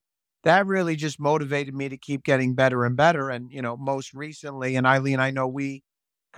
that 0.44 0.66
really 0.66 0.96
just 0.96 1.20
motivated 1.20 1.74
me 1.74 1.88
to 1.88 1.96
keep 1.96 2.22
getting 2.24 2.54
better 2.54 2.84
and 2.84 2.96
better. 2.96 3.28
And, 3.28 3.50
you 3.52 3.60
know, 3.60 3.76
most 3.76 4.14
recently, 4.14 4.76
and 4.76 4.86
Ilene, 4.86 5.18
I 5.18 5.30
know 5.30 5.48
we 5.48 5.82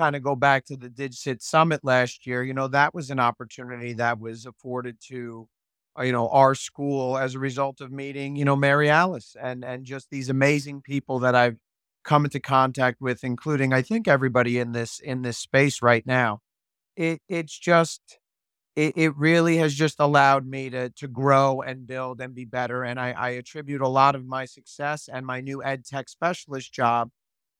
kind 0.00 0.16
of 0.16 0.22
go 0.22 0.34
back 0.34 0.64
to 0.64 0.76
the 0.78 0.88
DigCit 0.88 1.42
Summit 1.42 1.80
last 1.84 2.26
year, 2.26 2.42
you 2.42 2.54
know, 2.54 2.68
that 2.68 2.94
was 2.94 3.10
an 3.10 3.20
opportunity 3.20 3.92
that 3.94 4.18
was 4.18 4.46
afforded 4.46 4.96
to, 5.08 5.46
uh, 5.98 6.04
you 6.04 6.12
know, 6.12 6.30
our 6.30 6.54
school 6.54 7.18
as 7.18 7.34
a 7.34 7.38
result 7.38 7.82
of 7.82 7.92
meeting, 7.92 8.34
you 8.34 8.46
know, 8.46 8.56
Marialice 8.56 9.36
and 9.38 9.62
and 9.62 9.84
just 9.84 10.08
these 10.10 10.30
amazing 10.30 10.80
people 10.80 11.18
that 11.18 11.34
I've 11.34 11.58
come 12.02 12.24
into 12.24 12.40
contact 12.40 13.02
with, 13.02 13.24
including 13.24 13.74
I 13.74 13.82
think 13.82 14.08
everybody 14.08 14.58
in 14.58 14.72
this 14.72 15.00
in 15.00 15.20
this 15.20 15.36
space 15.36 15.82
right 15.82 16.06
now. 16.06 16.40
It 16.96 17.20
it's 17.28 17.58
just 17.58 18.00
it, 18.76 18.94
it 18.96 19.16
really 19.16 19.58
has 19.58 19.74
just 19.74 20.00
allowed 20.00 20.46
me 20.46 20.70
to 20.70 20.90
to 20.90 21.08
grow 21.08 21.60
and 21.60 21.86
build 21.86 22.22
and 22.22 22.34
be 22.34 22.46
better. 22.46 22.84
And 22.84 22.98
I, 22.98 23.12
I 23.12 23.30
attribute 23.30 23.82
a 23.82 23.88
lot 23.88 24.14
of 24.14 24.24
my 24.26 24.46
success 24.46 25.08
and 25.12 25.26
my 25.26 25.42
new 25.42 25.62
ed 25.62 25.84
tech 25.84 26.08
specialist 26.08 26.72
job 26.72 27.10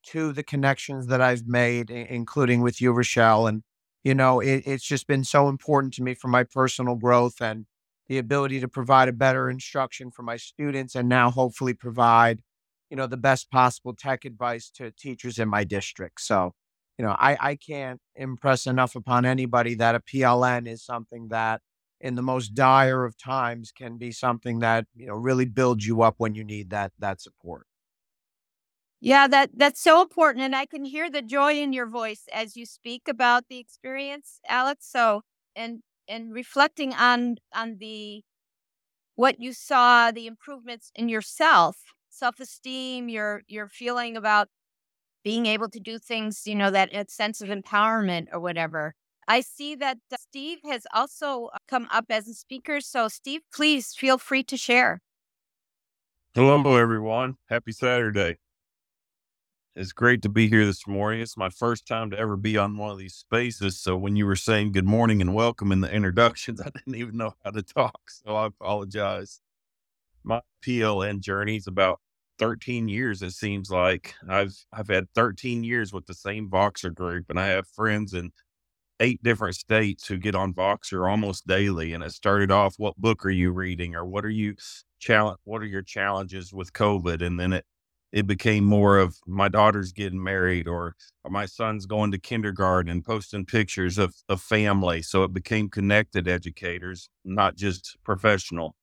to 0.09 0.33
the 0.33 0.43
connections 0.43 1.07
that 1.09 1.21
I've 1.21 1.47
made, 1.47 1.91
including 1.91 2.61
with 2.63 2.81
you, 2.81 2.93
Rachelle. 2.93 3.49
And, 3.49 3.63
you 4.05 4.15
know, 4.15 4.41
it, 4.41 4.63
it's 4.67 4.85
just 4.85 5.07
been 5.07 5.25
so 5.25 5.49
important 5.49 5.95
to 5.95 6.03
me 6.03 6.15
for 6.15 6.29
my 6.29 6.45
personal 6.45 6.97
growth 6.97 7.41
and 7.41 7.67
the 8.09 8.19
ability 8.19 8.61
to 8.61 8.69
provide 8.69 9.09
a 9.09 9.13
better 9.13 9.49
instruction 9.51 10.11
for 10.11 10.23
my 10.23 10.37
students 10.37 10.95
and 10.95 11.09
now 11.09 11.31
hopefully 11.31 11.75
provide, 11.75 12.41
you 12.91 12.97
know, 12.97 13.07
the 13.07 13.17
best 13.17 13.51
possible 13.51 13.95
tech 13.95 14.25
advice 14.25 14.71
to 14.71 14.91
teachers 14.91 15.39
in 15.39 15.49
my 15.49 15.65
district. 15.65 16.21
So 16.21 16.53
you 16.99 17.05
know, 17.07 17.17
I, 17.19 17.37
I 17.41 17.57
can't 17.57 18.01
impress 18.15 18.67
enough 18.67 18.95
upon 18.95 19.25
anybody 19.25 19.75
that 19.77 19.95
a 19.95 20.01
PLN 20.01 20.69
is 20.69 20.85
something 20.85 21.29
that 21.29 21.63
in 22.01 22.15
the 22.15 22.23
most 22.23 22.51
dire 22.55 23.05
of 23.05 23.17
times 23.17 23.73
can 23.73 23.97
be 23.97 24.13
something 24.13 24.59
that, 24.61 24.87
you 24.95 25.07
know, 25.07 25.15
really 25.15 25.47
builds 25.47 25.87
you 25.87 26.03
up 26.03 26.17
when 26.19 26.35
you 26.35 26.45
need 26.45 26.71
that 26.71 26.93
that 26.99 27.21
support. 27.23 27.67
Yeah, 29.01 29.27
that 29.29 29.51
that's 29.57 29.81
so 29.81 30.03
important 30.03 30.45
and 30.45 30.55
I 30.55 30.67
can 30.67 30.85
hear 30.85 31.11
the 31.11 31.23
joy 31.23 31.55
in 31.55 31.73
your 31.73 31.87
voice 31.87 32.25
as 32.33 32.57
you 32.57 32.67
speak 32.67 33.09
about 33.09 33.45
the 33.49 33.59
experience, 33.59 34.41
Alex. 34.47 34.87
So, 34.91 35.23
and 35.57 35.81
and 36.07 36.33
reflecting 36.35 36.93
on 36.95 37.37
on 37.55 37.79
the 37.79 38.23
what 39.17 39.41
you 39.41 39.53
saw, 39.53 40.11
the 40.11 40.27
improvements 40.27 40.91
in 40.95 41.09
yourself, 41.09 41.77
self-esteem, 42.11 43.09
your 43.09 43.43
your 43.49 43.69
feeling 43.69 44.17
about 44.17 44.49
being 45.25 45.47
able 45.47 45.69
to 45.71 45.81
do 45.81 45.99
things, 45.99 46.43
you 46.47 46.55
know, 46.55 46.71
that 46.71 47.11
sense 47.11 47.41
of 47.41 47.49
empowerment 47.49 48.27
or 48.33 48.41
whatever. 48.41 48.95
I 49.29 49.43
see 49.43 49.75
that 49.77 49.99
uh, 50.13 50.17
Steve 50.19 50.59
has 50.65 50.87
also 50.93 51.47
uh, 51.55 51.59
come 51.69 51.87
up 51.91 52.07
as 52.11 52.27
a 52.27 52.35
speaker. 52.35 52.81
So, 52.81 53.09
Steve, 53.09 53.43
please 53.53 53.95
feel 53.95 54.19
free 54.19 54.43
to 54.45 54.57
share. 54.57 55.01
Hello, 56.35 56.77
everyone. 56.77 57.37
Happy 57.49 57.73
Saturday. 57.73 58.39
It's 59.81 59.93
great 59.93 60.21
to 60.23 60.29
be 60.29 60.47
here 60.47 60.67
this 60.67 60.87
morning. 60.87 61.23
It's 61.23 61.39
my 61.39 61.49
first 61.49 61.87
time 61.87 62.11
to 62.11 62.19
ever 62.19 62.37
be 62.37 62.59
on 62.59 62.77
one 62.77 62.91
of 62.91 62.99
these 62.99 63.15
spaces. 63.15 63.81
So, 63.81 63.97
when 63.97 64.15
you 64.15 64.27
were 64.27 64.37
saying 64.37 64.73
good 64.73 64.85
morning 64.85 65.23
and 65.23 65.33
welcome 65.33 65.73
in 65.73 65.81
the 65.81 65.91
introductions, 65.91 66.61
I 66.65 66.69
didn't 66.69 66.97
even 66.97 67.17
know 67.17 67.33
how 67.43 67.53
to 67.53 67.63
talk. 67.63 67.99
So, 68.11 68.37
I 68.37 68.45
apologize. 68.45 69.41
My 70.23 70.43
PLN 70.63 71.21
journey 71.21 71.57
is 71.57 71.67
about 71.67 71.99
13 72.39 72.89
years 72.89 73.21
it 73.21 73.33
seems 73.33 73.71
like 73.71 74.15
i've 74.27 74.55
i've 74.73 74.89
had 74.89 75.07
13 75.15 75.63
years 75.63 75.93
with 75.93 76.07
the 76.07 76.15
same 76.15 76.49
voxer 76.49 76.95
group 76.95 77.27
and 77.29 77.39
i 77.39 77.49
have 77.49 77.69
friends 77.69 78.15
in 78.15 78.33
eight 78.99 79.23
different 79.23 79.55
states 79.55 80.07
who 80.07 80.17
get 80.17 80.35
on 80.35 80.55
voxer 80.55 81.07
almost 81.07 81.47
daily 81.47 81.93
and 81.93 82.03
it 82.03 82.13
started 82.13 82.51
off 82.51 82.77
what 82.79 82.97
book 82.97 83.27
are 83.27 83.31
you 83.31 83.51
reading 83.53 83.95
or 83.95 84.07
what 84.07 84.25
are 84.25 84.31
you 84.31 84.55
challenge 84.99 85.37
what 85.45 85.61
are 85.61 85.67
your 85.67 85.83
challenges 85.83 86.51
with 86.51 86.73
covid 86.73 87.21
and 87.21 87.39
then 87.39 87.53
it 87.53 87.67
it 88.13 88.27
became 88.27 88.65
more 88.65 88.99
of 88.99 89.17
my 89.27 89.49
daughter's 89.49 89.93
getting 89.93 90.23
married 90.23 90.67
or, 90.67 90.97
or 91.25 91.31
my 91.31 91.47
son's 91.47 91.87
going 91.87 92.11
to 92.11 92.19
kindergarten 92.19 92.91
and 92.91 93.05
posting 93.05 93.45
pictures 93.45 93.99
of, 93.99 94.15
of 94.29 94.41
family 94.41 95.03
so 95.03 95.25
it 95.25 95.33
became 95.33 95.69
connected 95.69 96.29
educators 96.29 97.09
not 97.25 97.57
just 97.57 97.97
professional 98.05 98.75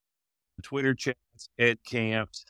twitter 0.62 0.94
chats 0.94 1.16
ed 1.58 1.78
camps 1.86 2.44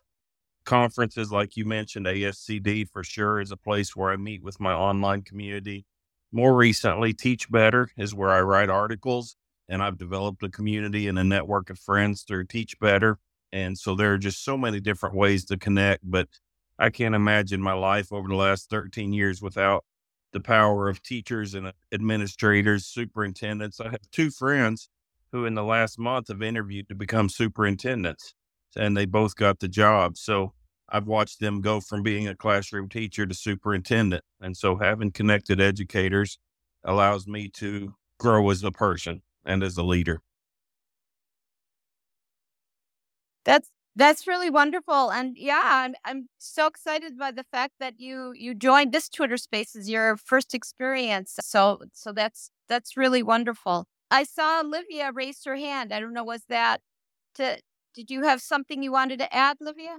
conferences, 0.68 1.32
like 1.32 1.56
you 1.56 1.64
mentioned, 1.64 2.04
ASCD 2.04 2.86
for 2.86 3.02
sure 3.02 3.40
is 3.40 3.50
a 3.50 3.56
place 3.56 3.96
where 3.96 4.10
I 4.10 4.16
meet 4.16 4.42
with 4.42 4.60
my 4.60 4.74
online 4.74 5.22
community. 5.22 5.86
More 6.30 6.54
recently, 6.54 7.14
Teach 7.14 7.50
Better 7.50 7.88
is 7.96 8.14
where 8.14 8.28
I 8.28 8.42
write 8.42 8.68
articles, 8.68 9.34
and 9.70 9.82
I've 9.82 9.96
developed 9.96 10.42
a 10.42 10.50
community 10.50 11.08
and 11.08 11.18
a 11.18 11.24
network 11.24 11.70
of 11.70 11.78
friends 11.78 12.22
through 12.22 12.48
Teach 12.48 12.78
Better. 12.78 13.18
And 13.50 13.78
so 13.78 13.94
there 13.94 14.12
are 14.12 14.18
just 14.18 14.44
so 14.44 14.58
many 14.58 14.78
different 14.78 15.14
ways 15.14 15.46
to 15.46 15.56
connect, 15.56 16.02
but 16.04 16.28
I 16.78 16.90
can't 16.90 17.14
imagine 17.14 17.60
my 17.62 17.72
life 17.72 18.12
over 18.12 18.28
the 18.28 18.34
last 18.36 18.70
13 18.70 19.12
years 19.12 19.42
without 19.42 19.84
the 20.32 20.40
power 20.40 20.88
of 20.88 21.02
teachers 21.02 21.54
and 21.54 21.72
administrators, 21.92 22.86
superintendents. 22.86 23.80
I 23.80 23.90
have 23.90 24.10
two 24.12 24.30
friends 24.30 24.88
who, 25.32 25.44
in 25.44 25.54
the 25.54 25.64
last 25.64 25.98
month, 25.98 26.28
have 26.28 26.42
interviewed 26.42 26.88
to 26.88 26.94
become 26.94 27.28
superintendents, 27.28 28.34
and 28.76 28.96
they 28.96 29.06
both 29.06 29.36
got 29.36 29.58
the 29.60 29.68
job. 29.68 30.16
So 30.16 30.52
I've 30.88 31.06
watched 31.06 31.40
them 31.40 31.60
go 31.60 31.80
from 31.80 32.02
being 32.02 32.28
a 32.28 32.36
classroom 32.36 32.88
teacher 32.88 33.26
to 33.26 33.34
superintendent. 33.34 34.24
And 34.40 34.56
so 34.56 34.76
having 34.76 35.10
connected 35.10 35.60
educators 35.60 36.38
allows 36.84 37.26
me 37.26 37.48
to 37.54 37.94
grow 38.18 38.50
as 38.50 38.62
a 38.62 38.70
person 38.72 39.22
and 39.44 39.62
as 39.62 39.76
a 39.76 39.82
leader. 39.82 40.20
That's 43.44 43.70
that's 43.98 44.26
really 44.28 44.48
wonderful, 44.50 45.10
and 45.10 45.36
yeah, 45.36 45.60
I'm 45.64 45.94
I'm 46.04 46.28
so 46.38 46.66
excited 46.68 47.18
by 47.18 47.32
the 47.32 47.44
fact 47.52 47.74
that 47.80 47.94
you 47.98 48.32
you 48.36 48.54
joined 48.54 48.92
this 48.92 49.08
Twitter 49.08 49.36
Space 49.36 49.74
as 49.76 49.90
your 49.90 50.16
first 50.16 50.54
experience. 50.54 51.36
So 51.42 51.80
so 51.92 52.12
that's 52.12 52.50
that's 52.68 52.96
really 52.96 53.22
wonderful. 53.24 53.86
I 54.10 54.22
saw 54.24 54.60
Olivia 54.62 55.10
raise 55.12 55.44
her 55.44 55.56
hand. 55.56 55.92
I 55.92 56.00
don't 56.00 56.14
know 56.14 56.24
was 56.24 56.44
that 56.48 56.80
to 57.36 57.58
did 57.94 58.10
you 58.10 58.24
have 58.24 58.40
something 58.40 58.82
you 58.82 58.92
wanted 58.92 59.18
to 59.20 59.34
add, 59.34 59.56
Olivia? 59.60 59.98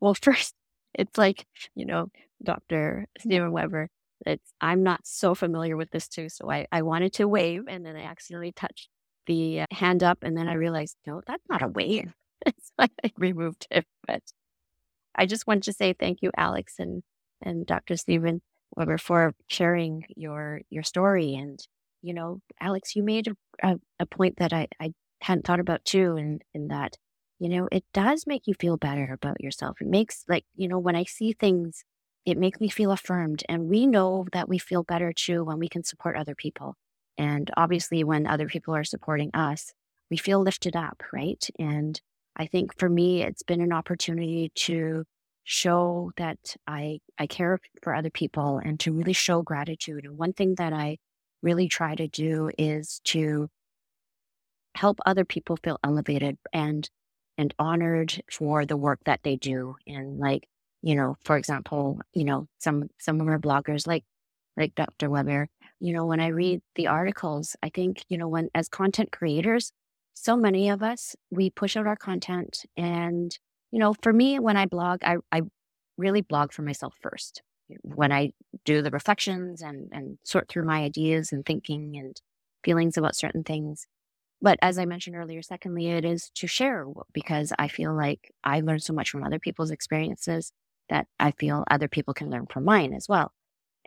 Well, 0.00 0.14
first, 0.22 0.54
it's 0.94 1.18
like 1.18 1.46
you 1.74 1.86
know, 1.86 2.08
Dr. 2.42 3.06
Steven 3.18 3.52
Weber. 3.52 3.88
It's 4.24 4.52
I'm 4.60 4.82
not 4.82 5.00
so 5.06 5.34
familiar 5.34 5.76
with 5.76 5.90
this 5.90 6.08
too, 6.08 6.28
so 6.28 6.50
I 6.50 6.66
I 6.72 6.82
wanted 6.82 7.12
to 7.14 7.28
wave, 7.28 7.64
and 7.68 7.84
then 7.84 7.96
I 7.96 8.02
accidentally 8.02 8.52
touched 8.52 8.88
the 9.26 9.62
uh, 9.62 9.66
hand 9.70 10.02
up, 10.02 10.18
and 10.22 10.36
then 10.36 10.48
I 10.48 10.54
realized, 10.54 10.96
no, 11.06 11.22
that's 11.26 11.44
not 11.48 11.62
a 11.62 11.68
wave. 11.68 12.12
so 12.46 12.72
I 12.78 12.88
removed 13.16 13.66
it. 13.70 13.86
But 14.06 14.22
I 15.14 15.26
just 15.26 15.46
wanted 15.46 15.64
to 15.64 15.72
say 15.72 15.92
thank 15.92 16.22
you, 16.22 16.30
Alex 16.36 16.74
and 16.78 17.02
and 17.42 17.66
Dr. 17.66 17.96
Steven 17.96 18.40
Weber, 18.76 18.98
for 18.98 19.34
sharing 19.48 20.04
your 20.16 20.60
your 20.70 20.82
story. 20.82 21.34
And 21.34 21.60
you 22.02 22.14
know, 22.14 22.40
Alex, 22.60 22.94
you 22.94 23.02
made 23.02 23.28
a, 23.28 23.36
a, 23.68 23.76
a 24.00 24.06
point 24.06 24.36
that 24.38 24.52
I, 24.52 24.68
I 24.80 24.92
hadn't 25.22 25.46
thought 25.46 25.60
about 25.60 25.84
too, 25.84 26.16
and 26.16 26.42
in, 26.54 26.62
in 26.62 26.68
that 26.68 26.96
you 27.38 27.48
know 27.48 27.68
it 27.72 27.84
does 27.92 28.24
make 28.26 28.46
you 28.46 28.54
feel 28.54 28.76
better 28.76 29.12
about 29.12 29.40
yourself. 29.40 29.78
It 29.80 29.88
makes 29.88 30.24
like 30.28 30.44
you 30.54 30.68
know 30.68 30.78
when 30.78 30.96
I 30.96 31.04
see 31.04 31.32
things, 31.32 31.84
it 32.24 32.38
makes 32.38 32.60
me 32.60 32.68
feel 32.68 32.92
affirmed, 32.92 33.44
and 33.48 33.68
we 33.68 33.86
know 33.86 34.26
that 34.32 34.48
we 34.48 34.58
feel 34.58 34.82
better 34.84 35.12
too 35.12 35.44
when 35.44 35.58
we 35.58 35.68
can 35.68 35.84
support 35.84 36.16
other 36.16 36.34
people. 36.34 36.76
And 37.18 37.50
obviously, 37.56 38.04
when 38.04 38.26
other 38.26 38.46
people 38.46 38.74
are 38.74 38.84
supporting 38.84 39.30
us, 39.34 39.72
we 40.10 40.16
feel 40.16 40.40
lifted 40.40 40.76
up, 40.76 41.02
right? 41.12 41.48
And 41.58 42.00
I 42.36 42.46
think 42.46 42.78
for 42.78 42.88
me, 42.88 43.22
it's 43.22 43.42
been 43.42 43.60
an 43.60 43.72
opportunity 43.72 44.52
to 44.54 45.04
show 45.44 46.12
that 46.16 46.56
I, 46.66 47.00
I 47.18 47.26
care 47.26 47.58
for 47.82 47.94
other 47.94 48.10
people 48.10 48.60
and 48.62 48.78
to 48.80 48.92
really 48.92 49.12
show 49.12 49.42
gratitude. 49.42 50.04
And 50.04 50.18
one 50.18 50.32
thing 50.32 50.56
that 50.56 50.72
I 50.72 50.98
really 51.42 51.68
try 51.68 51.94
to 51.94 52.08
do 52.08 52.50
is 52.58 53.00
to 53.04 53.48
help 54.74 54.98
other 55.06 55.24
people 55.24 55.56
feel 55.62 55.78
elevated 55.82 56.36
and 56.52 56.88
and 57.38 57.54
honored 57.58 58.22
for 58.30 58.64
the 58.64 58.76
work 58.76 59.00
that 59.04 59.20
they 59.22 59.36
do 59.36 59.76
and 59.86 60.18
like 60.18 60.48
you 60.82 60.94
know 60.94 61.16
for 61.24 61.36
example 61.36 62.00
you 62.12 62.24
know 62.24 62.46
some 62.58 62.88
some 62.98 63.20
of 63.20 63.28
our 63.28 63.38
bloggers 63.38 63.86
like 63.86 64.04
like 64.56 64.74
dr 64.74 65.08
weber 65.08 65.48
you 65.80 65.92
know, 65.92 66.06
when 66.06 66.20
I 66.20 66.28
mm-hmm. 66.28 66.36
read 66.36 66.60
the 66.74 66.86
articles, 66.86 67.56
I 67.62 67.68
think, 67.68 68.04
you 68.08 68.18
know, 68.18 68.28
when 68.28 68.48
as 68.54 68.68
content 68.68 69.12
creators, 69.12 69.72
so 70.14 70.36
many 70.36 70.70
of 70.70 70.82
us, 70.82 71.14
we 71.30 71.50
push 71.50 71.76
out 71.76 71.86
our 71.86 71.96
content. 71.96 72.64
And, 72.76 73.36
you 73.70 73.78
know, 73.78 73.94
for 74.02 74.12
me, 74.12 74.38
when 74.38 74.56
I 74.56 74.66
blog, 74.66 75.00
I, 75.04 75.16
I 75.30 75.42
really 75.98 76.22
blog 76.22 76.52
for 76.52 76.62
myself 76.62 76.96
first. 77.00 77.42
When 77.82 78.12
I 78.12 78.30
do 78.64 78.80
the 78.80 78.90
reflections 78.90 79.60
and, 79.60 79.88
and 79.92 80.18
sort 80.24 80.48
through 80.48 80.64
my 80.64 80.82
ideas 80.82 81.32
and 81.32 81.44
thinking 81.44 81.96
and 81.96 82.20
feelings 82.64 82.96
about 82.96 83.16
certain 83.16 83.44
things. 83.44 83.86
But 84.40 84.58
as 84.62 84.78
I 84.78 84.84
mentioned 84.84 85.16
earlier, 85.16 85.42
secondly, 85.42 85.88
it 85.88 86.04
is 86.04 86.30
to 86.36 86.46
share 86.46 86.86
because 87.12 87.52
I 87.58 87.68
feel 87.68 87.94
like 87.94 88.32
I 88.44 88.60
learn 88.60 88.80
so 88.80 88.92
much 88.92 89.10
from 89.10 89.24
other 89.24 89.38
people's 89.38 89.70
experiences 89.70 90.52
that 90.88 91.06
I 91.18 91.32
feel 91.32 91.64
other 91.70 91.88
people 91.88 92.14
can 92.14 92.30
learn 92.30 92.46
from 92.46 92.64
mine 92.64 92.92
as 92.92 93.08
well. 93.08 93.32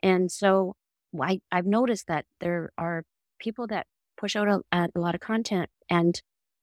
And 0.03 0.31
so 0.31 0.75
I, 1.21 1.39
I've 1.51 1.65
noticed 1.65 2.07
that 2.07 2.25
there 2.39 2.71
are 2.77 3.03
people 3.39 3.67
that 3.67 3.87
push 4.17 4.35
out 4.35 4.47
a, 4.71 4.89
a 4.95 4.99
lot 4.99 5.15
of 5.15 5.21
content 5.21 5.69
and 5.89 6.21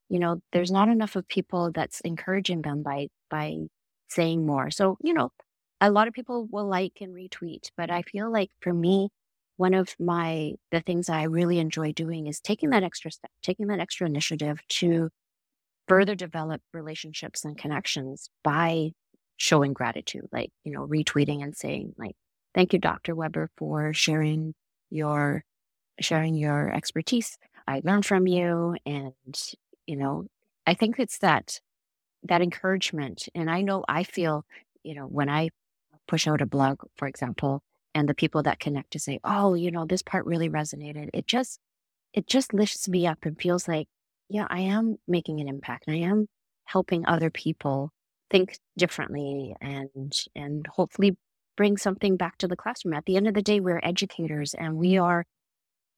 you 0.09 0.19
know 0.19 0.41
there's 0.53 0.71
not 0.71 0.89
enough 0.89 1.17
of 1.17 1.27
people 1.29 1.73
that's 1.73 2.01
encouraging 2.01 2.63
them 2.63 2.83
by 2.83 3.09
by 3.31 3.57
saying 4.09 4.47
more. 4.47 4.71
So 4.71 4.99
you 5.03 5.15
know 5.15 5.31
a 5.81 5.91
lot 5.91 6.09
of 6.09 6.15
people 6.15 6.47
will 6.51 6.67
like 6.67 6.99
and 7.01 7.15
retweet 7.15 7.71
but 7.77 7.91
i 7.91 8.03
feel 8.03 8.31
like 8.31 8.51
for 8.61 8.73
me 8.73 9.09
one 9.57 9.75
of 9.75 9.95
my 9.99 10.53
the 10.71 10.81
things 10.81 11.09
i 11.09 11.25
really 11.25 11.59
enjoy 11.59 11.93
doing 11.93 12.27
is 12.27 12.41
taking 12.41 12.71
that 12.71 12.83
extra 12.83 13.11
step 13.11 13.31
taking 13.43 13.67
that 13.67 13.81
extra 13.81 14.07
initiative 14.07 14.59
to 14.69 15.11
further 15.89 16.15
develop 16.15 16.61
relationships 16.73 17.45
and 17.45 17.59
connections 17.59 18.29
by 18.43 18.91
showing 19.37 19.73
gratitude 19.73 20.27
like 20.33 20.51
you 20.65 20.73
know 20.73 20.87
retweeting 20.87 21.43
and 21.43 21.57
saying 21.57 21.93
like 21.99 22.17
Thank 22.57 22.75
you, 22.75 22.81
Dr. 22.81 23.15
Weber, 23.15 23.51
for 23.59 23.95
sharing 23.95 24.55
your 24.91 25.45
sharing 26.01 26.35
your 26.35 26.73
expertise. 26.75 27.39
I 27.69 27.83
learned 27.85 28.07
from 28.07 28.27
you 28.27 28.77
and 28.87 29.15
you 29.87 29.97
know, 29.97 30.27
I 30.67 30.75
think 30.75 30.99
it's 30.99 31.19
that 31.21 31.61
that 32.25 32.43
encouragement. 32.43 33.29
And 33.35 33.51
I 33.51 33.63
know 33.63 33.85
I 33.89 34.05
feel, 34.05 34.47
you 34.85 34.95
know, 34.95 35.07
when 35.07 35.31
I 35.31 35.51
push 36.09 36.29
out 36.29 36.43
a 36.43 36.47
blog, 36.47 36.81
for 36.97 37.09
example, 37.09 37.63
and 37.95 38.09
the 38.09 38.15
people 38.15 38.43
that 38.45 38.61
connect 38.61 38.93
to 38.93 39.01
say, 39.01 39.21
Oh, 39.25 39.55
you 39.55 39.71
know, 39.73 39.87
this 39.87 40.03
part 40.03 40.27
really 40.27 40.51
resonated. 40.51 41.11
It 41.15 41.27
just 41.29 41.61
it 42.15 42.27
just 42.29 42.55
lifts 42.55 42.89
me 42.89 43.07
up 43.07 43.21
and 43.25 43.41
feels 43.41 43.69
like, 43.69 43.89
yeah, 44.29 44.47
I 44.51 44.61
am 44.61 44.97
making 45.09 45.41
an 45.41 45.49
impact. 45.49 45.87
I 45.89 45.97
am 45.97 46.29
helping 46.65 47.07
other 47.07 47.31
people 47.31 47.93
think 48.31 48.59
differently 48.79 49.55
and 49.61 50.13
and 50.37 50.67
hopefully 50.69 51.17
bring 51.57 51.77
something 51.77 52.17
back 52.17 52.39
to 52.39 52.49
the 52.49 52.57
classroom. 52.57 52.95
At 52.95 53.07
the 53.07 53.17
end 53.17 53.27
of 53.29 53.35
the 53.35 53.43
day, 53.43 53.61
we're 53.61 53.81
educators 53.83 54.55
and 54.55 54.77
we 54.77 54.99
are 54.99 55.25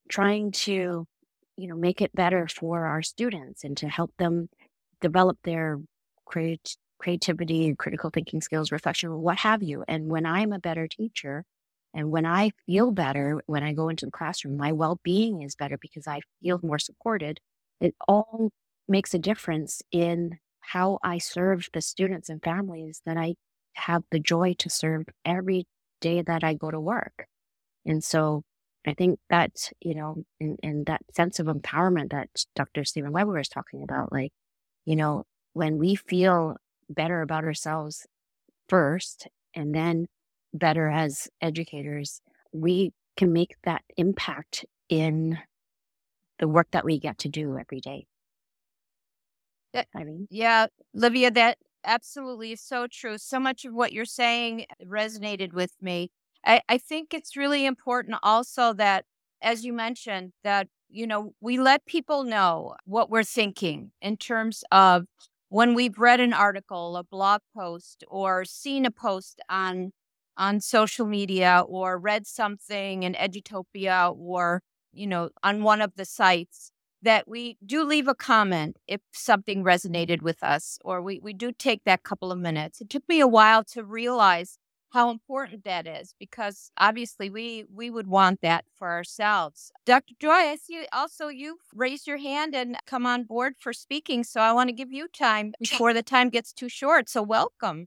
trying 0.09 0.52
to, 0.52 1.06
you 1.56 1.68
know, 1.68 1.76
make 1.76 2.00
it 2.00 2.14
better 2.14 2.48
for 2.48 2.86
our 2.86 3.02
students 3.02 3.64
and 3.64 3.76
to 3.78 3.88
help 3.88 4.12
them 4.18 4.48
develop 5.00 5.38
their 5.44 5.78
create, 6.24 6.76
creativity, 6.98 7.74
critical 7.74 8.11
thinking 8.11 8.40
skills, 8.40 8.72
reflection, 8.72 9.12
what 9.20 9.38
have 9.38 9.62
you. 9.62 9.84
And 9.88 10.09
when 10.09 10.26
I'm 10.26 10.52
a 10.52 10.59
better 10.59 10.88
teacher 10.88 11.44
and 11.94 12.11
when 12.11 12.26
I 12.26 12.52
feel 12.66 12.90
better 12.92 13.40
when 13.46 13.62
I 13.62 13.72
go 13.72 13.88
into 13.88 14.06
the 14.06 14.12
classroom, 14.12 14.56
my 14.56 14.72
well 14.72 15.00
being 15.02 15.42
is 15.42 15.54
better 15.54 15.78
because 15.80 16.06
I 16.06 16.20
feel 16.42 16.61
more 16.62 16.78
supported. 16.78 17.40
It 17.80 17.94
all 18.06 18.50
makes 18.88 19.14
a 19.14 19.18
difference 19.18 19.82
in 19.90 20.38
how 20.61 20.98
I 21.02 21.18
serve 21.18 21.68
the 21.72 21.80
students 21.80 22.28
and 22.28 22.42
families 22.42 23.00
that 23.06 23.16
I 23.16 23.34
have 23.79 24.05
the 24.11 24.20
joy 24.20 24.55
to 24.59 24.70
serve 24.70 25.07
every 25.24 25.66
day 26.01 26.22
that 26.22 26.45
I 26.45 26.55
go 26.55 26.70
to 26.70 26.81
work. 26.81 27.26
And 27.87 28.03
so 28.03 28.43
I 28.87 28.95
think 28.95 29.18
that, 29.31 29.70
you 29.81 29.95
know, 29.95 30.24
in, 30.41 30.57
in 30.62 30.85
that 30.85 31.03
sense 31.14 31.39
of 31.39 31.47
empowerment 31.47 32.11
that 32.11 32.29
Dr. 32.55 32.85
Steven 32.85 33.12
Weber 33.12 33.39
is 33.39 33.49
talking 33.49 33.83
about, 33.83 34.12
like, 34.12 34.33
you 34.85 34.97
know, 34.97 35.24
when 35.53 35.79
we 35.79 35.95
feel 35.95 36.57
better 36.89 37.22
about 37.22 37.45
ourselves 37.45 38.07
first 38.68 39.29
and 39.55 39.74
then 39.74 40.07
better 40.55 40.89
as 40.89 41.29
educators, 41.41 42.20
we 42.53 42.93
can 43.16 43.33
make 43.33 43.57
that 43.64 43.83
impact 43.97 44.64
in 44.89 45.39
the 46.39 46.49
work 46.49 46.68
that 46.70 46.85
we 46.85 46.99
get 46.99 47.18
to 47.18 47.29
do 47.29 47.59
every 47.59 47.81
day. 47.81 48.07
I 49.95 50.05
mean, 50.05 50.26
yeah, 50.31 50.66
Livia, 50.95 51.31
that 51.33 51.59
absolutely 51.85 52.57
so 52.57 52.87
true. 52.87 53.18
So 53.18 53.39
much 53.41 53.64
of 53.64 53.72
what 53.74 53.93
you're 53.93 54.05
saying 54.05 54.66
resonated 54.85 55.53
with 55.53 55.72
me. 55.81 56.11
I, 56.45 56.61
I 56.68 56.79
think 56.79 57.12
it's 57.14 57.37
really 57.37 57.66
important 57.66 58.16
also 58.22 58.72
that, 58.74 59.05
as 59.43 59.64
you 59.64 59.72
mentioned, 59.72 60.33
that, 60.45 60.68
you 60.89 61.07
know, 61.07 61.35
we 61.41 61.59
let 61.59 61.87
people 61.87 62.24
know 62.24 62.74
what 62.85 63.11
we're 63.11 63.24
thinking 63.24 63.93
in 64.01 64.16
terms 64.16 64.64
of 64.72 65.07
when 65.49 65.74
we've 65.74 65.99
read 65.99 66.20
an 66.20 66.33
article, 66.33 66.97
a 66.97 67.05
blog 67.05 67.41
post, 67.57 68.05
or 68.09 68.45
seen 68.45 68.85
a 68.85 68.91
post 68.91 69.41
on 69.49 69.93
on 70.37 70.61
social 70.61 71.05
media 71.07 71.64
or 71.66 71.99
read 71.99 72.24
something 72.26 73.03
in 73.03 73.14
Edutopia 73.14 74.14
or, 74.16 74.62
you 74.93 75.07
know, 75.07 75.31
on 75.43 75.62
one 75.64 75.81
of 75.81 75.93
the 75.97 76.05
sites 76.05 76.70
that 77.03 77.28
we 77.28 77.57
do 77.64 77.84
leave 77.84 78.09
a 78.09 78.14
comment 78.14 78.76
if 78.86 79.01
something 79.12 79.62
resonated 79.62 80.22
with 80.22 80.42
us, 80.42 80.78
or 80.84 81.01
we, 81.01 81.20
we 81.20 81.32
do 81.32 81.53
take 81.53 81.84
that 81.84 82.03
couple 82.03 82.32
of 82.32 82.38
minutes. 82.38 82.80
It 82.80 82.90
took 82.90 83.09
me 83.09 83.20
a 83.20 83.26
while 83.28 83.64
to 83.64 83.84
realize 83.84 84.59
how 84.90 85.11
important 85.11 85.64
that 85.64 85.86
is 85.86 86.14
because 86.18 86.70
obviously 86.78 87.28
we 87.28 87.64
we 87.72 87.90
would 87.90 88.07
want 88.07 88.40
that 88.40 88.64
for 88.74 88.88
ourselves. 88.88 89.70
Dr. 89.84 90.14
Joy, 90.18 90.30
I 90.30 90.57
see 90.57 90.86
also 90.92 91.28
you 91.28 91.59
raised 91.74 92.07
your 92.07 92.16
hand 92.16 92.55
and 92.55 92.76
come 92.86 93.07
on 93.07 93.24
board 93.24 93.55
for 93.59 93.72
speaking, 93.72 94.24
so 94.24 94.40
I 94.40 94.53
want 94.53 94.68
to 94.68 94.74
give 94.74 94.92
you 94.92 95.09
time 95.09 95.53
before 95.61 95.92
the 95.92 96.03
time 96.03 96.30
gets 96.30 96.53
too 96.53 96.68
short. 96.68 97.09
So 97.09 97.22
welcome. 97.22 97.86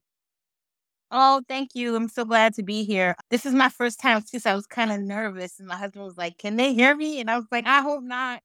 Oh, 1.14 1.42
thank 1.50 1.76
you. 1.76 1.96
I'm 1.96 2.08
so 2.08 2.24
glad 2.24 2.54
to 2.54 2.64
be 2.64 2.86
here. 2.86 3.16
This 3.30 3.46
is 3.46 3.54
my 3.54 3.68
first 3.68 4.00
time 4.00 4.22
too, 4.22 4.40
so 4.40 4.52
I 4.52 4.56
was 4.56 4.66
kind 4.66 4.92
of 4.92 5.02
nervous. 5.02 5.60
And 5.60 5.68
my 5.68 5.76
husband 5.76 6.06
was 6.06 6.18
like, 6.18 6.38
Can 6.38 6.56
they 6.56 6.74
hear 6.74 6.96
me? 6.96 7.20
And 7.20 7.30
I 7.30 7.38
was 7.38 7.48
like, 7.52 7.66
I 7.68 7.82
hope 7.82 8.04
not. 8.04 8.42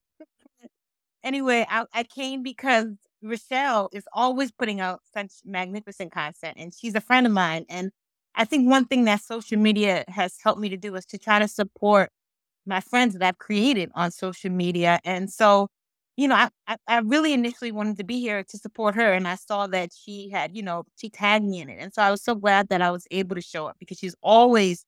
Anyway, 1.24 1.66
I, 1.68 1.84
I 1.92 2.04
came 2.04 2.42
because 2.42 2.86
Rachelle 3.24 3.88
is 3.92 4.04
always 4.12 4.52
putting 4.52 4.80
out 4.80 5.00
such 5.12 5.32
magnificent 5.44 6.12
content, 6.12 6.56
and 6.58 6.72
she's 6.74 6.94
a 6.94 7.00
friend 7.00 7.26
of 7.26 7.32
mine. 7.32 7.64
And 7.68 7.90
I 8.34 8.44
think 8.44 8.68
one 8.68 8.84
thing 8.86 9.04
that 9.04 9.22
social 9.22 9.58
media 9.58 10.04
has 10.08 10.36
helped 10.42 10.60
me 10.60 10.68
to 10.68 10.76
do 10.76 10.94
is 10.94 11.06
to 11.06 11.18
try 11.18 11.38
to 11.38 11.48
support 11.48 12.10
my 12.66 12.80
friends 12.80 13.14
that 13.14 13.22
I've 13.22 13.38
created 13.38 13.90
on 13.94 14.10
social 14.12 14.50
media. 14.50 15.00
And 15.04 15.32
so, 15.32 15.68
you 16.16 16.28
know, 16.28 16.34
I, 16.36 16.50
I, 16.68 16.76
I 16.88 16.98
really 17.00 17.32
initially 17.32 17.72
wanted 17.72 17.98
to 17.98 18.04
be 18.04 18.20
here 18.20 18.44
to 18.44 18.58
support 18.58 18.94
her. 18.96 19.12
And 19.14 19.28
I 19.28 19.36
saw 19.36 19.66
that 19.68 19.90
she 19.94 20.30
had, 20.30 20.56
you 20.56 20.62
know, 20.62 20.84
she 20.96 21.10
tagged 21.10 21.46
me 21.46 21.60
in 21.62 21.70
it. 21.70 21.78
And 21.80 21.94
so 21.94 22.02
I 22.02 22.10
was 22.10 22.22
so 22.24 22.34
glad 22.34 22.68
that 22.70 22.82
I 22.82 22.90
was 22.90 23.06
able 23.12 23.36
to 23.36 23.42
show 23.42 23.66
up 23.68 23.76
because 23.80 23.98
she's 23.98 24.16
always, 24.22 24.84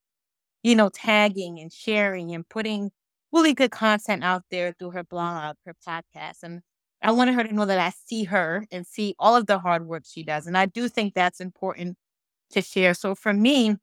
you 0.62 0.74
know, 0.76 0.88
tagging 0.90 1.58
and 1.60 1.72
sharing 1.72 2.34
and 2.34 2.48
putting 2.48 2.90
really 3.32 3.54
good 3.54 3.70
content 3.70 4.24
out 4.24 4.42
there 4.50 4.72
through 4.78 4.90
her 4.92 5.04
blog, 5.04 5.36
uh, 5.44 5.54
her 5.66 5.74
podcast. 5.86 6.42
And 6.42 6.60
I 7.02 7.12
wanted 7.12 7.34
her 7.34 7.44
to 7.44 7.54
know 7.54 7.66
that 7.66 7.78
I 7.78 7.92
see 8.06 8.24
her 8.24 8.64
and 8.72 8.86
see 8.86 9.14
all 9.18 9.36
of 9.36 9.46
the 9.46 9.58
hard 9.58 9.86
work 9.86 10.04
she 10.06 10.22
does. 10.24 10.46
And 10.46 10.56
I 10.58 10.66
do 10.66 10.88
think 10.88 11.14
that's 11.14 11.40
important 11.40 11.96
to 12.52 12.62
share. 12.62 12.94
So 12.94 13.14
for 13.14 13.32
me, 13.32 13.76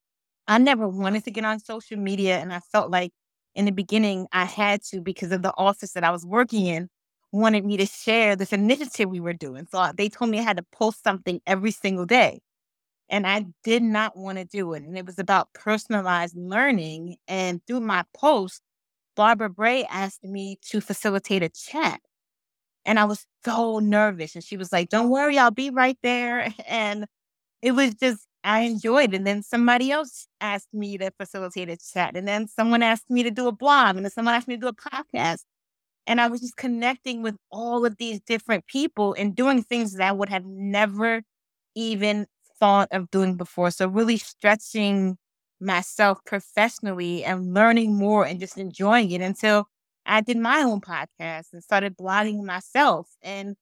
I 0.47 0.57
never 0.57 0.87
wanted 0.87 1.23
to 1.25 1.31
get 1.31 1.45
on 1.45 1.59
social 1.59 1.97
media. 1.97 2.39
And 2.39 2.53
I 2.53 2.59
felt 2.59 2.91
like 2.91 3.11
in 3.55 3.65
the 3.65 3.71
beginning 3.71 4.27
I 4.31 4.45
had 4.45 4.83
to 4.91 5.01
because 5.01 5.31
of 5.31 5.41
the 5.43 5.53
office 5.57 5.93
that 5.93 6.03
I 6.03 6.11
was 6.11 6.25
working 6.25 6.65
in 6.67 6.89
wanted 7.31 7.65
me 7.65 7.77
to 7.77 7.85
share 7.85 8.35
this 8.35 8.53
initiative 8.53 9.09
we 9.09 9.19
were 9.19 9.33
doing. 9.33 9.67
So 9.71 9.91
they 9.97 10.09
told 10.09 10.31
me 10.31 10.39
I 10.39 10.43
had 10.43 10.57
to 10.57 10.65
post 10.71 11.03
something 11.03 11.41
every 11.47 11.71
single 11.71 12.05
day. 12.05 12.39
And 13.09 13.27
I 13.27 13.45
did 13.63 13.83
not 13.83 14.17
want 14.17 14.37
to 14.39 14.45
do 14.45 14.73
it. 14.73 14.83
And 14.83 14.97
it 14.97 15.05
was 15.05 15.19
about 15.19 15.53
personalized 15.53 16.35
learning. 16.37 17.17
And 17.27 17.61
through 17.67 17.81
my 17.81 18.03
post, 18.15 18.61
Barbara 19.16 19.49
Bray 19.49 19.86
asked 19.86 20.24
me 20.24 20.57
to 20.70 20.82
facilitate 20.82 21.43
a 21.43 21.49
chat. 21.49 22.01
And 22.86 22.99
I 22.99 23.05
was 23.05 23.26
so 23.43 23.80
nervous. 23.80 24.36
And 24.36 24.43
she 24.43 24.57
was 24.57 24.72
like, 24.72 24.89
Don't 24.89 25.09
worry, 25.09 25.38
I'll 25.38 25.51
be 25.51 25.70
right 25.70 25.97
there. 26.03 26.53
And 26.68 27.05
it 27.61 27.72
was 27.72 27.95
just, 27.95 28.28
I 28.43 28.61
enjoyed 28.61 29.13
it. 29.13 29.18
And 29.18 29.28
then 29.28 29.43
somebody 29.43 29.91
else 29.91 30.28
asked 30.41 30.74
me 30.74 30.97
to 30.99 31.11
facilitate 31.11 31.70
a 31.70 31.78
chat. 31.78 32.16
And 32.16 32.28
then 32.28 32.47
someone 32.47 32.84
asked 32.84 33.09
me 33.09 33.24
to 33.24 33.32
do 33.32 33.47
a 33.47 33.51
blog. 33.51 33.95
And 33.95 34.05
then 34.05 34.11
someone 34.11 34.36
asked 34.36 34.47
me 34.47 34.55
to 34.55 34.61
do 34.61 34.68
a 34.68 34.74
podcast. 34.74 35.43
And 36.07 36.22
I 36.22 36.28
was 36.28 36.41
just 36.41 36.57
connecting 36.57 37.24
with 37.24 37.36
all 37.51 37.86
of 37.86 37.97
these 37.97 38.22
different 38.22 38.68
people 38.68 39.16
and 39.18 39.36
doing 39.36 39.63
things 39.63 39.93
that 39.93 40.07
I 40.07 40.11
would 40.11 40.30
have 40.30 40.45
never 40.45 41.24
even 41.76 42.28
thought 42.59 42.89
of 42.91 43.09
doing 43.11 43.36
before. 43.38 43.72
So, 43.72 43.88
really 43.88 44.18
stretching 44.18 45.18
myself 45.59 46.19
professionally 46.25 47.23
and 47.23 47.53
learning 47.53 47.95
more 47.97 48.25
and 48.25 48.39
just 48.39 48.57
enjoying 48.57 49.11
it 49.11 49.21
until 49.21 49.67
I 50.05 50.21
did 50.21 50.37
my 50.37 50.61
own 50.61 50.81
podcast 50.81 51.53
and 51.53 51.63
started 51.63 51.97
blogging 51.97 52.43
myself. 52.43 53.09
And 53.21 53.55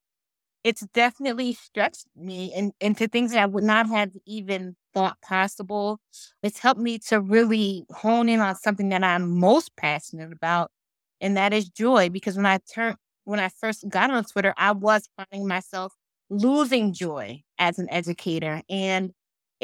it's 0.63 0.81
definitely 0.93 1.53
stretched 1.53 2.07
me 2.15 2.53
in, 2.55 2.71
into 2.79 3.07
things 3.07 3.31
that 3.31 3.43
I 3.43 3.45
would 3.45 3.63
not 3.63 3.87
have 3.89 4.11
even 4.25 4.75
thought 4.93 5.19
possible. 5.21 5.99
It's 6.41 6.59
helped 6.59 6.79
me 6.79 6.99
to 7.09 7.19
really 7.19 7.85
hone 7.91 8.29
in 8.29 8.39
on 8.39 8.55
something 8.55 8.89
that 8.89 9.03
I'm 9.03 9.39
most 9.39 9.75
passionate 9.75 10.31
about, 10.31 10.71
and 11.19 11.35
that 11.37 11.53
is 11.53 11.67
joy. 11.69 12.09
Because 12.09 12.37
when 12.37 12.45
I 12.45 12.59
turned, 12.73 12.95
when 13.25 13.39
I 13.39 13.49
first 13.49 13.87
got 13.89 14.11
on 14.11 14.23
Twitter, 14.23 14.53
I 14.57 14.71
was 14.71 15.09
finding 15.17 15.47
myself 15.47 15.93
losing 16.29 16.93
joy 16.93 17.43
as 17.59 17.77
an 17.79 17.87
educator. 17.91 18.61
And 18.69 19.11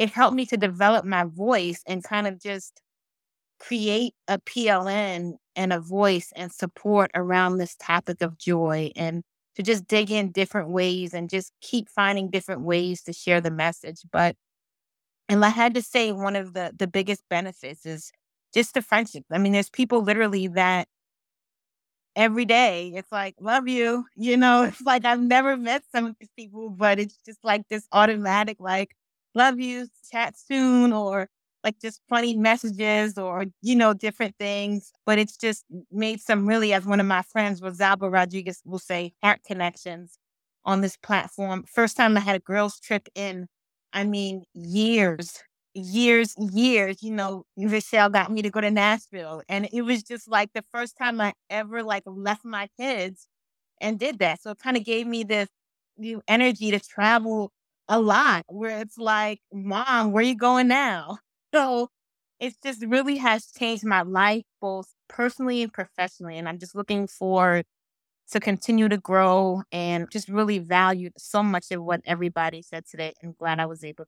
it 0.00 0.08
helped 0.08 0.34
me 0.34 0.46
to 0.46 0.56
develop 0.56 1.04
my 1.04 1.24
voice 1.24 1.82
and 1.86 2.02
kind 2.02 2.26
of 2.26 2.40
just 2.40 2.80
create 3.60 4.14
a 4.28 4.38
PLN 4.38 5.34
and 5.54 5.72
a 5.74 5.78
voice 5.78 6.32
and 6.34 6.50
support 6.50 7.10
around 7.14 7.58
this 7.58 7.76
topic 7.76 8.22
of 8.22 8.38
joy 8.38 8.90
and 8.96 9.22
to 9.56 9.62
just 9.62 9.86
dig 9.86 10.10
in 10.10 10.32
different 10.32 10.70
ways 10.70 11.12
and 11.12 11.28
just 11.28 11.52
keep 11.60 11.90
finding 11.90 12.30
different 12.30 12.62
ways 12.62 13.02
to 13.02 13.12
share 13.12 13.42
the 13.42 13.50
message. 13.50 14.00
But 14.10 14.36
and 15.28 15.44
I 15.44 15.50
had 15.50 15.74
to 15.74 15.82
say 15.82 16.12
one 16.12 16.34
of 16.34 16.54
the 16.54 16.72
the 16.74 16.86
biggest 16.86 17.22
benefits 17.28 17.84
is 17.84 18.10
just 18.54 18.72
the 18.74 18.82
friendship. 18.82 19.24
I 19.30 19.36
mean, 19.36 19.52
there's 19.52 19.70
people 19.70 20.02
literally 20.02 20.48
that 20.48 20.88
every 22.16 22.44
day 22.44 22.92
it's 22.94 23.12
like, 23.12 23.34
love 23.40 23.68
you. 23.68 24.06
You 24.16 24.36
know, 24.36 24.62
it's 24.68 24.80
like 24.82 25.04
I've 25.04 25.20
never 25.20 25.56
met 25.56 25.82
some 25.92 26.06
of 26.06 26.16
these 26.20 26.30
people, 26.36 26.70
but 26.70 26.98
it's 26.98 27.18
just 27.26 27.44
like 27.44 27.62
this 27.68 27.86
automatic, 27.92 28.56
like, 28.60 28.94
love 29.34 29.60
you, 29.60 29.88
chat 30.10 30.36
soon, 30.38 30.92
or 30.92 31.28
like 31.64 31.78
just 31.80 32.00
funny 32.08 32.36
messages 32.36 33.18
or, 33.18 33.46
you 33.62 33.76
know, 33.76 33.92
different 33.94 34.34
things. 34.38 34.92
But 35.06 35.18
it's 35.18 35.36
just 35.36 35.64
made 35.90 36.20
some 36.20 36.46
really, 36.46 36.72
as 36.72 36.86
one 36.86 37.00
of 37.00 37.06
my 37.06 37.22
friends, 37.22 37.60
Rosalba 37.60 38.10
Rodriguez 38.12 38.60
will 38.64 38.78
say, 38.78 39.12
heart 39.22 39.40
connections 39.46 40.18
on 40.64 40.80
this 40.80 40.96
platform. 40.96 41.64
First 41.72 41.96
time 41.96 42.16
I 42.16 42.20
had 42.20 42.36
a 42.36 42.40
girls' 42.40 42.80
trip 42.80 43.08
in, 43.14 43.46
I 43.92 44.04
mean, 44.04 44.44
years, 44.54 45.42
years, 45.74 46.34
years, 46.38 47.02
you 47.02 47.12
know, 47.12 47.44
Rachelle 47.58 48.12
got 48.12 48.30
me 48.32 48.42
to 48.42 48.50
go 48.50 48.60
to 48.60 48.70
Nashville. 48.70 49.42
And 49.48 49.68
it 49.72 49.82
was 49.82 50.02
just 50.02 50.28
like 50.28 50.52
the 50.54 50.64
first 50.72 50.96
time 50.96 51.20
I 51.20 51.34
ever 51.50 51.82
like 51.82 52.02
left 52.06 52.44
my 52.44 52.68
kids 52.78 53.26
and 53.80 53.98
did 53.98 54.18
that. 54.20 54.42
So 54.42 54.50
it 54.52 54.58
kind 54.58 54.76
of 54.76 54.84
gave 54.84 55.06
me 55.06 55.24
this 55.24 55.48
new 55.98 56.22
energy 56.28 56.70
to 56.70 56.80
travel 56.80 57.52
a 57.90 58.00
lot 58.00 58.44
where 58.48 58.80
it's 58.80 58.98
like, 58.98 59.40
mom, 59.52 60.12
where 60.12 60.24
you 60.24 60.36
going 60.36 60.68
now? 60.68 61.18
So 61.54 61.88
it 62.40 62.54
just 62.64 62.84
really 62.86 63.18
has 63.18 63.46
changed 63.46 63.84
my 63.84 64.02
life, 64.02 64.44
both 64.60 64.88
personally 65.08 65.62
and 65.64 65.72
professionally. 65.72 66.38
And 66.38 66.48
I'm 66.48 66.60
just 66.60 66.76
looking 66.76 67.08
forward 67.08 67.66
to 68.32 68.40
continue 68.40 68.88
to 68.88 68.98
grow 68.98 69.62
and 69.72 70.10
just 70.10 70.28
really 70.28 70.58
value 70.60 71.10
so 71.18 71.42
much 71.42 71.70
of 71.72 71.82
what 71.82 72.02
everybody 72.06 72.62
said 72.62 72.84
today. 72.86 73.14
I'm 73.22 73.34
glad 73.38 73.60
I 73.60 73.66
was 73.66 73.84
able 73.84 74.06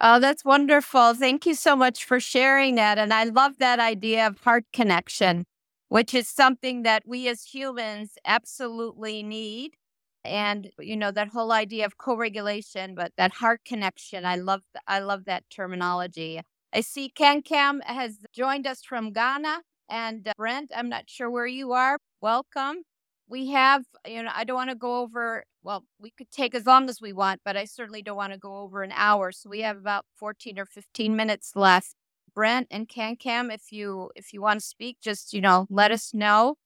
Oh, 0.00 0.18
that's 0.18 0.44
wonderful. 0.44 1.14
Thank 1.14 1.46
you 1.46 1.54
so 1.54 1.76
much 1.76 2.04
for 2.04 2.18
sharing 2.18 2.74
that. 2.76 2.98
And 2.98 3.12
I 3.12 3.24
love 3.24 3.58
that 3.58 3.78
idea 3.78 4.26
of 4.26 4.38
heart 4.38 4.64
connection, 4.72 5.44
which 5.88 6.14
is 6.14 6.28
something 6.28 6.82
that 6.82 7.04
we 7.06 7.28
as 7.28 7.44
humans 7.44 8.18
absolutely 8.24 9.22
need 9.22 9.76
and 10.24 10.70
you 10.78 10.96
know 10.96 11.10
that 11.10 11.28
whole 11.28 11.52
idea 11.52 11.84
of 11.84 11.98
co-regulation 11.98 12.94
but 12.94 13.12
that 13.16 13.32
heart 13.32 13.60
connection 13.64 14.24
i 14.24 14.36
love 14.36 14.62
i 14.86 14.98
love 14.98 15.24
that 15.24 15.44
terminology. 15.50 16.40
I 16.74 16.80
see 16.80 17.08
ken 17.10 17.42
cam 17.42 17.80
has 17.84 18.18
joined 18.32 18.66
us 18.66 18.82
from 18.82 19.12
ghana 19.12 19.62
and 19.90 20.26
uh, 20.28 20.32
brent 20.36 20.72
i'm 20.76 20.88
not 20.88 21.08
sure 21.08 21.30
where 21.30 21.46
you 21.46 21.72
are 21.72 21.98
welcome. 22.20 22.82
We 23.28 23.48
have 23.50 23.84
you 24.06 24.22
know 24.22 24.30
i 24.34 24.44
don't 24.44 24.56
want 24.56 24.70
to 24.70 24.76
go 24.76 25.00
over 25.00 25.44
well 25.62 25.84
we 25.98 26.10
could 26.10 26.30
take 26.30 26.54
as 26.54 26.66
long 26.66 26.88
as 26.88 27.00
we 27.00 27.12
want 27.12 27.40
but 27.44 27.56
i 27.56 27.64
certainly 27.64 28.02
don't 28.02 28.16
want 28.16 28.32
to 28.32 28.38
go 28.38 28.58
over 28.58 28.82
an 28.82 28.92
hour 28.94 29.32
so 29.32 29.48
we 29.50 29.60
have 29.62 29.76
about 29.76 30.04
14 30.16 30.58
or 30.58 30.66
15 30.66 31.16
minutes 31.16 31.52
left. 31.56 31.94
Brent 32.34 32.66
and 32.70 32.88
can 32.88 33.16
cam 33.16 33.50
if 33.50 33.72
you 33.72 34.10
if 34.16 34.32
you 34.32 34.40
want 34.40 34.60
to 34.60 34.66
speak 34.66 34.98
just 35.02 35.32
you 35.34 35.40
know 35.40 35.66
let 35.70 35.90
us 35.90 36.14
know. 36.14 36.56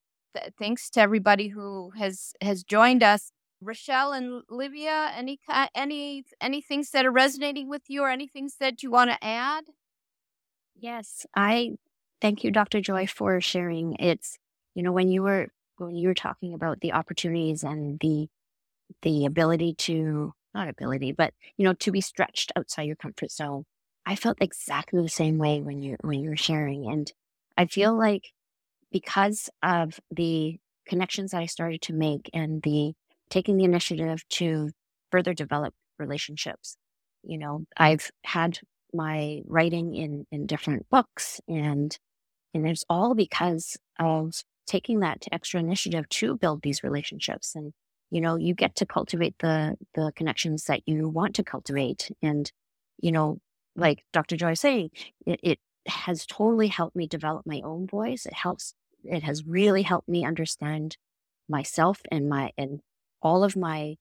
Thanks 0.58 0.90
to 0.90 1.00
everybody 1.00 1.48
who 1.48 1.90
has 1.96 2.34
has 2.42 2.62
joined 2.62 3.02
us 3.02 3.32
Rachelle 3.62 4.16
and 4.16 4.42
Livia, 4.50 5.12
any 5.14 5.40
any 5.74 6.24
any 6.40 6.60
things 6.60 6.90
that 6.90 7.06
are 7.06 7.12
resonating 7.12 7.68
with 7.68 7.82
you, 7.88 8.02
or 8.02 8.10
any 8.10 8.26
things 8.26 8.56
that 8.60 8.82
you 8.82 8.90
want 8.90 9.10
to 9.10 9.24
add? 9.24 9.64
Yes, 10.74 11.26
I 11.34 11.72
thank 12.20 12.44
you, 12.44 12.50
Dr. 12.50 12.80
Joy, 12.80 13.06
for 13.06 13.40
sharing. 13.40 13.96
It's 13.98 14.38
you 14.74 14.82
know 14.82 14.92
when 14.92 15.08
you 15.08 15.22
were 15.22 15.48
when 15.78 15.94
you 15.94 16.08
were 16.08 16.14
talking 16.14 16.54
about 16.54 16.80
the 16.80 16.92
opportunities 16.92 17.62
and 17.62 17.98
the 18.00 18.28
the 19.02 19.24
ability 19.26 19.74
to 19.74 20.34
not 20.54 20.68
ability, 20.68 21.12
but 21.12 21.32
you 21.56 21.64
know 21.64 21.74
to 21.74 21.90
be 21.90 22.00
stretched 22.00 22.52
outside 22.56 22.82
your 22.82 22.96
comfort 22.96 23.30
zone. 23.30 23.64
I 24.04 24.16
felt 24.16 24.38
exactly 24.40 25.02
the 25.02 25.08
same 25.08 25.38
way 25.38 25.62
when 25.62 25.82
you 25.82 25.96
when 26.02 26.20
you 26.20 26.30
were 26.30 26.36
sharing, 26.36 26.90
and 26.90 27.10
I 27.56 27.64
mm-hmm. 27.64 27.70
feel 27.70 27.96
like 27.96 28.32
because 28.92 29.50
of 29.62 29.98
the 30.10 30.58
connections 30.86 31.32
that 31.32 31.40
I 31.42 31.46
started 31.46 31.82
to 31.82 31.92
make 31.92 32.30
and 32.32 32.62
the 32.62 32.94
taking 33.30 33.56
the 33.56 33.64
initiative 33.64 34.26
to 34.28 34.70
further 35.10 35.34
develop 35.34 35.74
relationships. 35.98 36.76
You 37.22 37.38
know, 37.38 37.64
I've 37.76 38.10
had 38.24 38.58
my 38.92 39.42
writing 39.46 39.94
in, 39.94 40.26
in 40.30 40.46
different 40.46 40.88
books 40.90 41.40
and, 41.48 41.96
and 42.54 42.66
it's 42.66 42.84
all 42.88 43.14
because 43.14 43.76
of 43.98 44.42
taking 44.66 45.00
that 45.00 45.24
extra 45.32 45.60
initiative 45.60 46.08
to 46.08 46.36
build 46.36 46.62
these 46.62 46.82
relationships. 46.82 47.54
And, 47.54 47.72
you 48.10 48.20
know, 48.20 48.36
you 48.36 48.54
get 48.54 48.76
to 48.76 48.86
cultivate 48.86 49.36
the, 49.38 49.76
the 49.94 50.12
connections 50.14 50.64
that 50.64 50.82
you 50.86 51.08
want 51.08 51.34
to 51.36 51.44
cultivate. 51.44 52.10
And, 52.22 52.50
you 52.98 53.12
know, 53.12 53.38
like 53.76 54.04
Dr. 54.12 54.36
Joy 54.36 54.54
saying, 54.54 54.90
it, 55.26 55.40
it 55.42 55.58
has 55.86 56.26
totally 56.26 56.68
helped 56.68 56.96
me 56.96 57.06
develop 57.06 57.46
my 57.46 57.60
own 57.64 57.86
voice. 57.86 58.26
It 58.26 58.34
helps, 58.34 58.74
it 59.04 59.22
has 59.22 59.46
really 59.46 59.82
helped 59.82 60.08
me 60.08 60.24
understand 60.24 60.96
myself 61.48 62.00
and 62.10 62.28
my, 62.28 62.50
and 62.58 62.80
all 63.26 63.44
of 63.44 63.56
my 63.56 63.96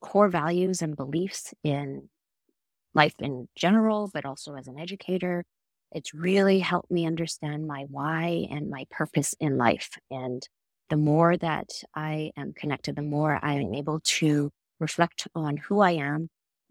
core 0.00 0.28
values 0.30 0.82
and 0.82 0.96
beliefs 0.96 1.54
in 1.64 2.08
life 2.94 3.14
in 3.20 3.48
general, 3.56 4.10
but 4.12 4.24
also 4.24 4.54
as 4.54 4.66
an 4.68 4.78
educator. 4.78 5.44
It's 5.92 6.14
really 6.14 6.60
helped 6.60 6.90
me 6.90 7.06
understand 7.06 7.66
my 7.66 7.86
why 7.90 8.46
and 8.50 8.68
my 8.70 8.86
purpose 8.90 9.34
in 9.40 9.56
life. 9.56 9.90
And 10.10 10.46
the 10.90 10.96
more 10.96 11.36
that 11.36 11.70
I 11.94 12.32
am 12.36 12.52
connected, 12.52 12.96
the 12.96 13.02
more 13.02 13.38
I 13.42 13.54
am 13.54 13.74
able 13.74 14.00
to 14.00 14.50
reflect 14.80 15.28
on 15.34 15.56
who 15.56 15.80
I 15.80 15.92
am 15.92 16.28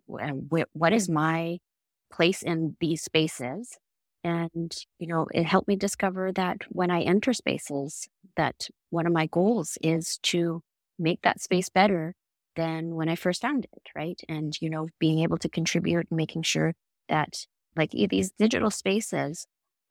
and 0.07 0.49
wh- 0.51 0.75
what 0.75 0.93
is 0.93 1.09
my 1.09 1.59
place 2.11 2.41
in 2.41 2.77
these 2.79 3.01
spaces 3.03 3.77
And, 4.23 4.75
you 4.99 5.07
know, 5.07 5.27
it 5.33 5.45
helped 5.45 5.67
me 5.67 5.75
discover 5.75 6.31
that 6.33 6.57
when 6.69 6.89
I 6.91 7.01
enter 7.01 7.33
spaces, 7.33 8.07
that 8.35 8.67
one 8.89 9.05
of 9.05 9.13
my 9.13 9.27
goals 9.27 9.77
is 9.81 10.17
to 10.23 10.61
make 10.99 11.21
that 11.21 11.41
space 11.41 11.69
better 11.69 12.13
than 12.55 12.95
when 12.95 13.09
I 13.09 13.15
first 13.15 13.41
found 13.41 13.65
it, 13.65 13.83
right? 13.95 14.19
And, 14.27 14.55
you 14.61 14.69
know, 14.69 14.87
being 14.99 15.19
able 15.19 15.37
to 15.37 15.49
contribute 15.49 16.07
and 16.09 16.17
making 16.17 16.43
sure 16.43 16.73
that 17.07 17.45
like 17.75 17.91
these 17.91 18.31
digital 18.31 18.71
spaces 18.71 19.45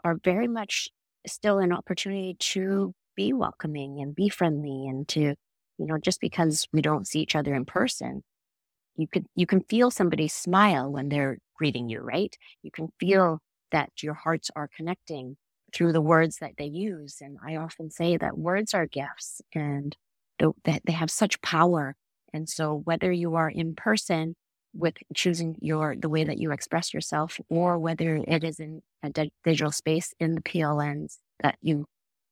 are 0.04 0.18
very 0.22 0.48
much 0.48 0.88
still 1.26 1.59
an 1.59 1.72
opportunity 1.72 2.36
to 2.38 2.92
be 3.14 3.32
welcoming 3.32 4.00
and 4.00 4.14
be 4.14 4.28
friendly 4.28 4.86
and 4.88 5.07
to, 5.09 5.20
you 5.20 5.86
know, 5.86 5.98
just 5.98 6.20
because 6.20 6.66
we 6.72 6.82
don't 6.82 7.07
see 7.07 7.20
each 7.20 7.36
other 7.36 7.54
in 7.54 7.64
person, 7.64 8.22
you 8.96 9.07
could 9.07 9.26
you 9.34 9.46
can 9.46 9.61
feel 9.62 9.90
somebody 9.90 10.28
smile 10.28 10.90
when 10.90 11.09
they're 11.09 11.38
greeting 11.57 11.88
you, 11.88 12.00
right? 12.00 12.36
You 12.62 12.70
can 12.70 12.86
mm-hmm. 12.86 13.07
feel 13.07 13.40
that 13.72 13.90
your 14.02 14.14
hearts 14.14 14.50
are 14.57 14.68
connecting 14.76 15.36
through 15.74 15.92
the 15.92 16.00
words 16.00 16.38
that 16.38 16.52
they 16.59 16.66
use. 16.66 17.18
And 17.20 17.38
I 17.46 17.57
often 17.57 17.90
say 17.90 18.16
that 18.16 18.38
words 18.38 18.72
are 18.74 18.86
gifts 18.86 19.40
and 19.54 19.96
that 20.39 20.82
they 20.84 20.93
have 20.93 21.11
such 21.11 21.41
power. 21.43 21.95
And 22.32 22.49
so 22.49 22.82
whether 22.84 23.11
you 23.11 23.34
are 23.37 23.49
in 23.49 23.74
person 23.74 24.34
with 24.74 24.95
choosing 25.14 25.57
your 25.61 25.97
the 25.97 26.09
way 26.09 26.24
that 26.24 26.39
you 26.39 26.53
express 26.53 26.93
yourself 26.93 27.41
or 27.49 27.78
whether 27.78 28.16
it 28.16 28.45
is 28.45 28.61
in 28.61 28.82
a 29.03 29.11
di- 29.11 29.32
digital 29.45 29.72
space 29.72 30.12
in 30.20 30.34
the 30.34 30.43
PLNs 30.43 31.16
that 31.43 31.57
you 31.62 31.87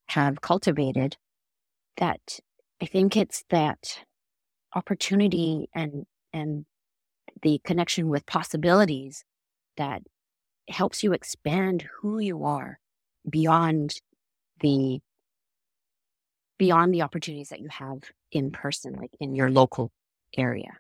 have 0.09 0.41
cultivated 0.41 1.17
that 1.97 2.41
I 2.83 2.87
think 2.87 3.17
it's 3.17 3.45
that 3.51 4.01
opportunity 4.75 5.69
and 5.75 6.05
and 6.33 6.67
the 7.43 7.61
connection 7.65 8.09
with 8.09 8.27
possibilities 8.27 9.25
that 9.77 10.03
helps 10.69 11.03
you 11.03 11.13
expand 11.13 11.87
who 12.01 12.19
you 12.19 12.45
are 12.45 12.79
beyond 13.29 14.01
the 14.61 15.01
beyond 16.59 16.93
the 16.95 17.03
opportunities 17.03 17.49
that 17.49 17.61
you 17.61 17.69
have 17.69 17.99
in 18.33 18.51
person 18.51 18.95
like 18.95 19.11
in 19.21 19.35
your 19.35 19.51
local 19.51 19.91
area 20.37 20.79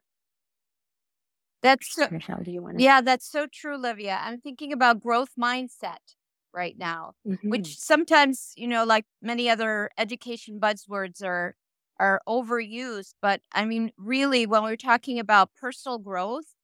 that's 1.62 1.94
so, 1.94 2.08
Michelle, 2.10 2.42
do 2.42 2.50
you 2.50 2.62
want 2.62 2.76
to? 2.78 2.82
yeah 2.82 3.00
that's 3.00 3.30
so 3.30 3.46
true 3.52 3.76
livia 3.76 4.18
i'm 4.22 4.40
thinking 4.40 4.72
about 4.72 5.00
growth 5.00 5.30
mindset 5.38 6.14
right 6.52 6.76
now 6.78 7.12
Mhm. 7.26 7.50
which 7.50 7.78
sometimes 7.78 8.52
you 8.56 8.68
know 8.68 8.84
like 8.84 9.04
many 9.22 9.48
other 9.48 9.90
education 9.98 10.60
buzzwords 10.60 11.22
are 11.24 11.56
are 11.98 12.20
overused 12.28 13.14
but 13.22 13.40
i 13.52 13.64
mean 13.64 13.92
really 13.96 14.46
when 14.46 14.62
we're 14.62 14.76
talking 14.76 15.18
about 15.18 15.50
personal 15.60 15.98
growth 15.98 16.54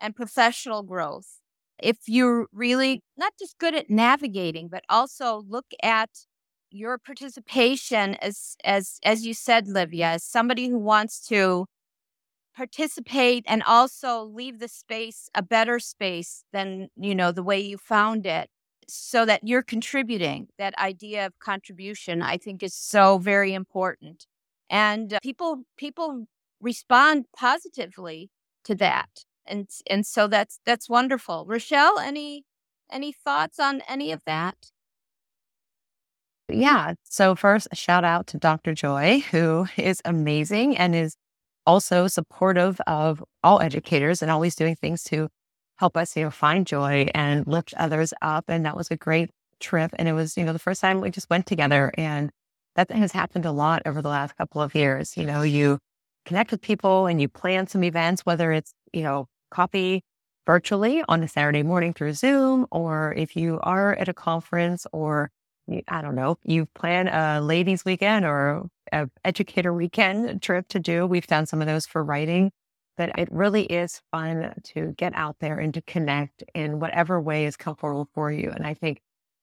and 0.00 0.14
professional 0.16 0.82
growth 0.82 1.40
if 1.82 1.96
you're 2.06 2.46
really 2.52 3.02
not 3.16 3.32
just 3.38 3.58
good 3.58 3.74
at 3.74 3.90
navigating 3.90 4.68
but 4.68 4.84
also 4.88 5.44
look 5.48 5.66
at 5.82 6.10
your 6.74 6.98
participation 6.98 8.16
as 8.16 8.56
as 8.64 8.98
as 9.04 9.24
you 9.24 9.32
said 9.32 9.68
livia 9.68 10.08
as 10.08 10.24
somebody 10.24 10.68
who 10.68 10.78
wants 10.78 11.20
to 11.20 11.66
participate 12.56 13.44
and 13.48 13.62
also 13.64 14.22
leave 14.22 14.58
the 14.60 14.68
space 14.68 15.28
a 15.34 15.42
better 15.42 15.78
space 15.78 16.44
than 16.52 16.88
you 16.96 17.14
know 17.14 17.32
the 17.32 17.42
way 17.42 17.60
you 17.60 17.78
found 17.78 18.26
it 18.26 18.48
so 18.88 19.24
that 19.24 19.40
you're 19.44 19.62
contributing. 19.62 20.48
That 20.58 20.78
idea 20.78 21.26
of 21.26 21.38
contribution 21.38 22.22
i 22.22 22.36
think 22.36 22.62
is 22.62 22.74
so 22.74 23.18
very 23.18 23.54
important. 23.54 24.26
And 24.70 25.14
uh, 25.14 25.18
people 25.22 25.64
people 25.76 26.26
respond 26.60 27.26
positively 27.36 28.30
to 28.64 28.74
that. 28.76 29.24
And 29.46 29.68
and 29.88 30.06
so 30.06 30.26
that's 30.28 30.60
that's 30.66 30.88
wonderful. 30.88 31.46
Rachelle 31.46 32.00
any 32.00 32.44
any 32.90 33.12
thoughts 33.12 33.58
on 33.58 33.82
any 33.88 34.12
of 34.12 34.22
that 34.26 34.56
Yeah. 36.48 36.94
So 37.04 37.34
first, 37.34 37.68
a 37.72 37.76
shout 37.76 38.04
out 38.04 38.26
to 38.28 38.38
Dr. 38.38 38.74
Joy, 38.74 39.20
who 39.30 39.66
is 39.76 40.00
amazing 40.04 40.76
and 40.76 40.94
is 40.94 41.16
also 41.66 42.06
supportive 42.06 42.80
of 42.86 43.24
all 43.42 43.60
educators 43.60 44.20
and 44.22 44.30
always 44.30 44.54
doing 44.54 44.76
things 44.76 45.02
to 45.04 45.28
help 45.76 45.96
us, 45.96 46.16
you 46.16 46.24
know, 46.24 46.30
find 46.30 46.66
joy 46.66 47.08
and 47.14 47.46
lift 47.46 47.74
others 47.76 48.12
up. 48.22 48.44
And 48.48 48.64
that 48.66 48.76
was 48.76 48.90
a 48.90 48.96
great 48.96 49.30
trip. 49.60 49.92
And 49.98 50.06
it 50.08 50.12
was, 50.12 50.36
you 50.36 50.44
know, 50.44 50.52
the 50.52 50.58
first 50.58 50.80
time 50.80 51.00
we 51.00 51.10
just 51.10 51.30
went 51.30 51.46
together. 51.46 51.92
And 51.96 52.30
that 52.76 52.90
has 52.90 53.12
happened 53.12 53.46
a 53.46 53.52
lot 53.52 53.82
over 53.86 54.02
the 54.02 54.08
last 54.08 54.36
couple 54.36 54.60
of 54.60 54.74
years. 54.74 55.16
You 55.16 55.24
know, 55.24 55.42
you 55.42 55.78
connect 56.26 56.50
with 56.50 56.60
people 56.60 57.06
and 57.06 57.20
you 57.20 57.28
plan 57.28 57.66
some 57.66 57.82
events, 57.84 58.26
whether 58.26 58.52
it's, 58.52 58.72
you 58.92 59.02
know, 59.02 59.26
copy 59.50 60.02
virtually 60.46 61.02
on 61.08 61.22
a 61.22 61.28
Saturday 61.28 61.62
morning 61.62 61.94
through 61.94 62.12
Zoom, 62.12 62.66
or 62.70 63.14
if 63.16 63.34
you 63.34 63.58
are 63.62 63.94
at 63.94 64.08
a 64.08 64.14
conference 64.14 64.86
or 64.92 65.30
I 65.88 66.02
don't 66.02 66.14
know, 66.14 66.36
you 66.44 66.66
plan 66.74 67.08
a 67.08 67.40
ladies 67.40 67.84
weekend 67.84 68.24
or 68.24 68.68
a 68.92 69.08
educator 69.24 69.72
weekend 69.72 70.42
trip 70.42 70.68
to 70.68 70.78
do. 70.78 71.06
We've 71.06 71.26
done 71.26 71.46
some 71.46 71.60
of 71.60 71.66
those 71.66 71.86
for 71.86 72.04
writing, 72.04 72.52
but 72.96 73.18
it 73.18 73.28
really 73.32 73.64
is 73.64 74.02
fun 74.10 74.54
to 74.74 74.94
get 74.98 75.14
out 75.14 75.36
there 75.40 75.58
and 75.58 75.72
to 75.74 75.82
connect 75.82 76.44
in 76.54 76.80
whatever 76.80 77.20
way 77.20 77.46
is 77.46 77.56
comfortable 77.56 78.08
for 78.14 78.30
you. 78.30 78.50
And 78.50 78.66
I 78.66 78.74
think, 78.74 79.00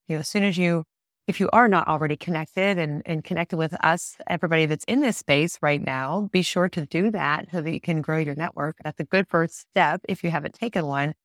you 0.07 0.15
know, 0.15 0.19
as 0.19 0.30
soon 0.30 0.43
as 0.43 0.57
you, 0.57 0.84
if 1.28 1.39
you 1.39 1.49
are 1.51 1.67
not 1.67 1.88
already 1.88 2.17
connected 2.17 2.78
and, 2.78 3.01
and 3.05 3.24
connected 3.24 3.57
with 3.57 3.74
us, 3.84 4.15
everybody 4.28 4.67
that's 4.67 4.86
in 4.86 5.01
this 5.01 5.17
space 5.17 5.57
right 5.61 5.84
now, 5.84 6.30
be 6.32 6.43
sure 6.43 6.69
to 6.69 6.86
do 6.86 7.09
that 7.11 7.47
so 7.51 7.61
that 7.61 7.74
you 7.74 7.82
can 7.82 8.01
grow 8.01 8.17
your 8.19 8.36
network. 8.36 8.78
That's 8.84 8.99
a 8.99 9.05
good 9.05 9.28
first 9.28 9.59
step 9.59 10.01
if 10.07 10.24
you 10.24 10.30
haven't 10.30 10.53
taken 10.53 10.86
one. 10.86 11.15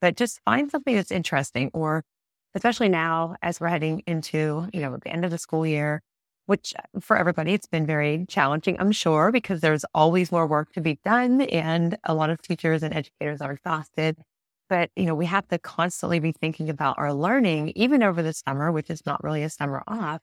But 0.00 0.16
just 0.16 0.40
find 0.44 0.70
something 0.70 0.94
that's 0.94 1.10
interesting 1.10 1.70
or 1.72 2.04
especially 2.56 2.88
now 2.88 3.36
as 3.42 3.60
we're 3.60 3.68
heading 3.68 4.02
into, 4.06 4.68
you 4.72 4.80
know, 4.80 4.96
the 4.96 5.10
end 5.10 5.24
of 5.24 5.30
the 5.30 5.38
school 5.38 5.66
year, 5.66 6.02
which 6.46 6.74
uh, 6.78 7.00
for 7.00 7.16
everybody, 7.16 7.52
it's 7.52 7.66
been 7.66 7.86
very 7.86 8.24
challenging, 8.28 8.76
I'm 8.80 8.92
sure, 8.92 9.30
because 9.30 9.60
there's 9.60 9.84
always 9.94 10.32
more 10.32 10.46
work 10.46 10.72
to 10.72 10.80
be 10.80 10.98
done 11.04 11.42
and 11.42 11.98
a 12.04 12.14
lot 12.14 12.30
of 12.30 12.40
teachers 12.40 12.82
and 12.82 12.94
educators 12.94 13.42
are 13.42 13.52
exhausted. 13.52 14.16
But, 14.70 14.90
you 14.96 15.04
know, 15.04 15.14
we 15.14 15.26
have 15.26 15.46
to 15.48 15.58
constantly 15.58 16.18
be 16.18 16.32
thinking 16.32 16.70
about 16.70 16.98
our 16.98 17.12
learning, 17.12 17.72
even 17.76 18.02
over 18.02 18.22
the 18.22 18.32
summer, 18.32 18.72
which 18.72 18.90
is 18.90 19.04
not 19.06 19.22
really 19.22 19.42
a 19.42 19.50
summer 19.50 19.82
off, 19.86 20.22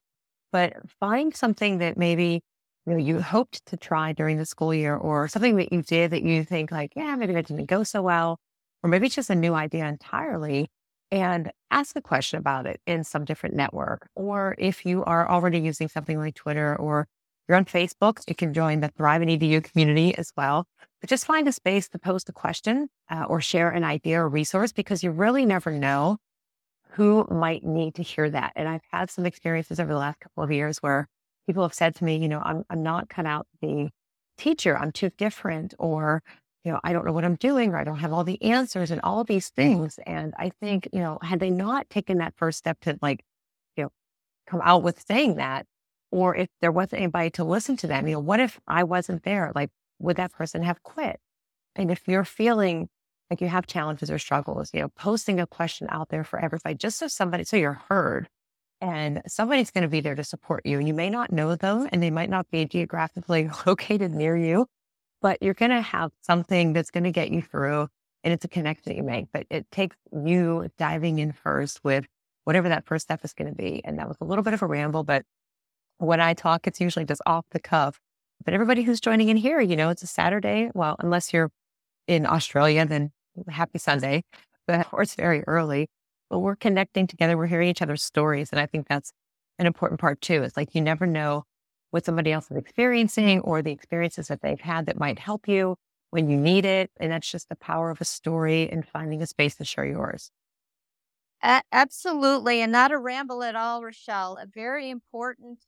but 0.52 0.74
find 1.00 1.36
something 1.36 1.78
that 1.78 1.98
maybe 1.98 2.42
you 2.86 2.94
know 2.94 2.98
you 2.98 3.22
hoped 3.22 3.66
to 3.68 3.78
try 3.78 4.12
during 4.12 4.38
the 4.38 4.46
school 4.46 4.74
year 4.74 4.96
or 4.96 5.28
something 5.30 5.56
that 5.58 5.72
you 5.72 5.82
did 5.84 6.12
that 6.12 6.24
you 6.24 6.44
think 6.44 6.72
like, 6.72 6.94
yeah, 6.96 7.16
maybe 7.16 7.34
that 7.34 7.48
didn't 7.48 7.68
go 7.68 7.84
so 7.84 8.02
well, 8.02 8.40
or 8.84 8.90
maybe 8.90 9.06
it's 9.06 9.16
just 9.16 9.30
a 9.30 9.36
new 9.36 9.54
idea 9.54 9.86
entirely 9.86 10.70
and 11.14 11.52
ask 11.70 11.96
a 11.96 12.02
question 12.02 12.40
about 12.40 12.66
it 12.66 12.82
in 12.88 13.04
some 13.04 13.24
different 13.24 13.56
network. 13.56 14.10
Or 14.16 14.56
if 14.58 14.84
you 14.84 15.04
are 15.04 15.30
already 15.30 15.60
using 15.60 15.88
something 15.88 16.18
like 16.18 16.34
Twitter 16.34 16.76
or 16.76 17.08
you're 17.48 17.56
on 17.56 17.66
Facebook, 17.66 18.24
you 18.28 18.34
can 18.34 18.52
join 18.52 18.80
the 18.80 18.88
Thrive 18.88 19.22
in 19.22 19.30
EDU 19.30 19.64
community 19.64 20.18
as 20.18 20.32
well. 20.36 20.66
But 21.00 21.12
just 21.12 21.26
find 21.26 21.48
a 21.48 21.52
space 21.52 21.88
to 21.90 22.00
post 22.00 22.30
a 22.30 22.32
question 22.32 22.90
uh, 23.12 23.26
or 23.30 23.42
share 23.42 23.70
an 23.70 23.84
idea 23.84 24.22
or 24.22 24.28
resource 24.28 24.72
because 24.72 25.04
you 25.04 25.12
really 25.12 25.46
never 25.46 25.70
know 25.70 26.18
who 26.94 27.28
might 27.30 27.64
need 27.64 27.94
to 27.96 28.04
hear 28.04 28.28
that. 28.32 28.54
And 28.56 28.68
I've 28.68 28.82
had 28.92 29.12
some 29.12 29.28
experiences 29.28 29.80
over 29.80 29.94
the 29.94 30.00
last 30.00 30.20
couple 30.20 30.44
of 30.44 30.52
years 30.52 30.80
where 30.80 31.08
people 31.46 31.62
have 31.62 31.76
said 31.76 31.94
to 31.98 32.04
me, 32.04 32.18
you 32.18 32.28
know, 32.28 32.42
I'm, 32.44 32.64
I'm 32.72 32.82
not 32.82 33.10
cut 33.10 33.28
out 33.28 33.46
to 33.52 33.58
be 33.68 33.92
teacher. 34.40 34.76
I'm 34.76 34.92
too 34.92 35.12
different 35.16 35.76
or 35.78 36.24
you 36.64 36.72
know, 36.72 36.80
I 36.84 36.94
don't 36.94 37.06
know 37.06 37.12
what 37.12 37.26
I'm 37.26 37.36
doing 37.36 37.72
or 37.72 37.78
I 37.78 37.84
don't 37.84 38.00
have 38.00 38.14
all 38.14 38.24
the 38.24 38.42
answers 38.42 38.90
and 38.90 39.02
all 39.02 39.24
these 39.24 39.50
things. 39.50 40.00
And 40.06 40.34
I 40.38 40.50
think, 40.50 40.88
you 40.94 41.00
know, 41.00 41.20
had 41.22 41.40
they 41.40 41.50
not 41.50 41.90
taken 41.90 42.20
that 42.20 42.36
first 42.38 42.58
step 42.58 42.80
to 42.82 42.98
like, 43.02 43.24
you 43.76 43.84
know, 43.84 43.90
come 44.48 44.62
out 44.64 44.84
with 44.84 45.04
saying 45.06 45.36
that, 45.36 45.66
or 46.12 46.36
if 46.36 46.48
there 46.62 46.72
wasn't 46.72 47.02
anybody 47.02 47.32
to 47.32 47.44
listen 47.44 47.76
to 47.78 47.88
them, 47.88 48.08
you 48.08 48.14
know, 48.14 48.20
what 48.20 48.40
if 48.40 48.60
I 48.68 48.84
wasn't 48.84 49.24
there? 49.24 49.52
Like, 49.54 49.72
would 50.00 50.18
that 50.18 50.32
person 50.32 50.64
have 50.64 50.84
quit? 50.84 51.20
And 51.76 51.92
if 51.92 52.08
you're 52.08 52.24
feeling 52.26 52.88
like 53.30 53.42
you 53.42 53.48
have 53.48 53.68
challenges 53.68 54.12
or 54.12 54.20
struggles, 54.20 54.70
you 54.74 54.82
know, 54.82 54.90
posting 54.90 55.40
a 55.40 55.48
question 55.48 55.88
out 55.90 56.10
there 56.10 56.24
for 56.24 56.40
everybody, 56.40 56.76
just 56.76 56.98
so 56.98 57.08
somebody, 57.08 57.44
so 57.44 57.58
you're 57.58 57.82
heard 57.90 58.30
and 58.80 59.22
somebody's 59.28 59.72
going 59.72 59.84
to 59.84 59.88
be 59.88 60.02
there 60.02 60.16
to 60.16 60.24
support 60.24 60.66
you. 60.66 60.78
And 60.78 60.88
you 60.88 60.94
may 60.94 61.10
not 61.10 61.32
know 61.32 61.56
them 61.56 61.88
and 61.92 62.04
they 62.04 62.12
might 62.12 62.30
not 62.30 62.52
be 62.52 62.66
geographically 62.66 63.50
located 63.66 64.14
near 64.14 64.38
you, 64.38 64.68
but 65.24 65.42
you're 65.42 65.56
going 65.56 65.72
to 65.72 65.82
have 65.82 66.12
something 66.22 66.74
that's 66.74 66.92
going 66.92 67.06
to 67.06 67.12
get 67.12 67.32
you 67.32 67.42
through 67.42 67.88
and 68.24 68.34
it's 68.34 68.46
a 68.46 68.50
connection 68.50 68.84
that 68.92 68.98
you 68.98 69.04
make. 69.04 69.28
But 69.34 69.48
it 69.50 69.66
takes 69.72 69.96
you 70.12 70.70
diving 70.78 71.18
in 71.18 71.32
first 71.32 71.80
with 71.84 72.06
whatever 72.44 72.70
that 72.70 72.86
first 72.86 73.04
step 73.04 73.24
is 73.24 73.34
going 73.34 73.50
to 73.50 73.56
be. 73.56 73.82
And 73.84 73.98
that 73.98 74.08
was 74.08 74.18
a 74.22 74.26
little 74.26 74.44
bit 74.44 74.54
of 74.54 74.62
a 74.62 74.68
ramble, 74.68 75.04
but 75.04 75.24
when 75.98 76.20
I 76.20 76.34
talk, 76.34 76.68
it's 76.68 76.82
usually 76.82 77.06
just 77.06 77.22
off 77.26 77.46
the 77.52 77.60
cuff. 77.60 78.00
But 78.44 78.54
everybody 78.54 78.84
who's 78.84 79.00
joining 79.00 79.30
in 79.30 79.38
here, 79.38 79.62
you 79.62 79.78
know, 79.78 79.90
it's 79.90 80.04
a 80.04 80.08
Saturday. 80.08 80.70
Well, 80.74 80.98
unless 81.00 81.32
you're 81.32 81.50
in 82.08 82.26
Australia, 82.26 82.86
then 82.86 83.12
happy 83.48 83.80
Sunday, 83.80 84.24
but 84.68 84.88
or 84.92 85.04
it's 85.04 85.16
very 85.16 85.44
early. 85.48 85.88
But 86.30 86.40
we're 86.40 86.58
connecting 86.58 87.08
together. 87.08 87.38
We're 87.38 87.48
hearing 87.48 87.70
each 87.70 87.82
other's 87.82 88.04
stories. 88.04 88.50
And 88.52 88.60
I 88.60 88.66
think 88.66 88.88
that's 88.90 89.14
an 89.58 89.68
important 89.68 90.02
part 90.02 90.20
too. 90.20 90.44
It's 90.44 90.58
like 90.58 90.76
you 90.76 90.82
never 90.82 91.06
know 91.06 91.46
what 91.94 92.06
somebody 92.06 92.32
else 92.32 92.50
is 92.52 92.58
experiencing 92.58 93.40
or 93.42 93.62
the 93.62 93.72
experiences 93.72 94.28
that 94.28 94.42
they've 94.42 94.60
had 94.60 94.88
that 94.88 95.00
might 95.00 95.20
help 95.20 95.48
you 95.48 95.76
when 96.10 96.30
you 96.30 96.38
need 96.38 96.66
it. 96.66 96.92
And 97.00 97.12
that's 97.12 97.30
just 97.30 97.50
the 97.50 97.56
power 97.56 97.92
of 97.92 98.02
a 98.02 98.06
story 98.06 98.70
and 98.70 98.88
finding 98.88 99.22
a 99.22 99.28
space 99.28 99.56
to 99.58 99.66
share 99.66 99.86
yours. 99.86 100.32
Absolutely. 101.72 102.62
And 102.62 102.72
not 102.72 102.92
a 102.92 102.98
ramble 102.98 103.44
at 103.44 103.56
all, 103.56 103.82
Rachelle. 103.82 104.42
A 104.42 104.48
very 104.48 104.90
important 104.90 105.60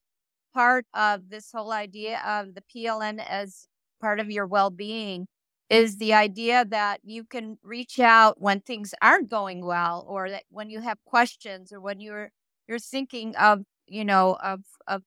part 0.53 0.85
of 0.93 1.29
this 1.29 1.51
whole 1.51 1.71
idea 1.73 2.21
of 2.25 2.55
the 2.55 2.63
PLN 2.73 3.23
as 3.27 3.67
part 4.01 4.19
of 4.19 4.31
your 4.31 4.47
well 4.47 4.69
being 4.69 5.27
is 5.69 5.97
the 5.97 6.13
idea 6.13 6.63
that 6.65 7.01
you 7.03 7.23
can 7.25 7.57
reach 7.63 7.99
out 7.99 8.39
when 8.39 8.61
things 8.61 8.93
aren't 9.01 9.29
going 9.29 9.65
well 9.65 10.05
or 10.07 10.29
that 10.29 10.43
when 10.49 10.69
you 10.69 10.79
have 10.81 10.97
questions 11.05 11.73
or 11.73 11.81
when 11.81 11.99
you're 11.99 12.31
you're 12.67 12.79
thinking 12.79 13.35
of 13.35 13.63
you 13.87 14.05
know 14.05 14.37
of 14.43 14.61
of 14.87 15.03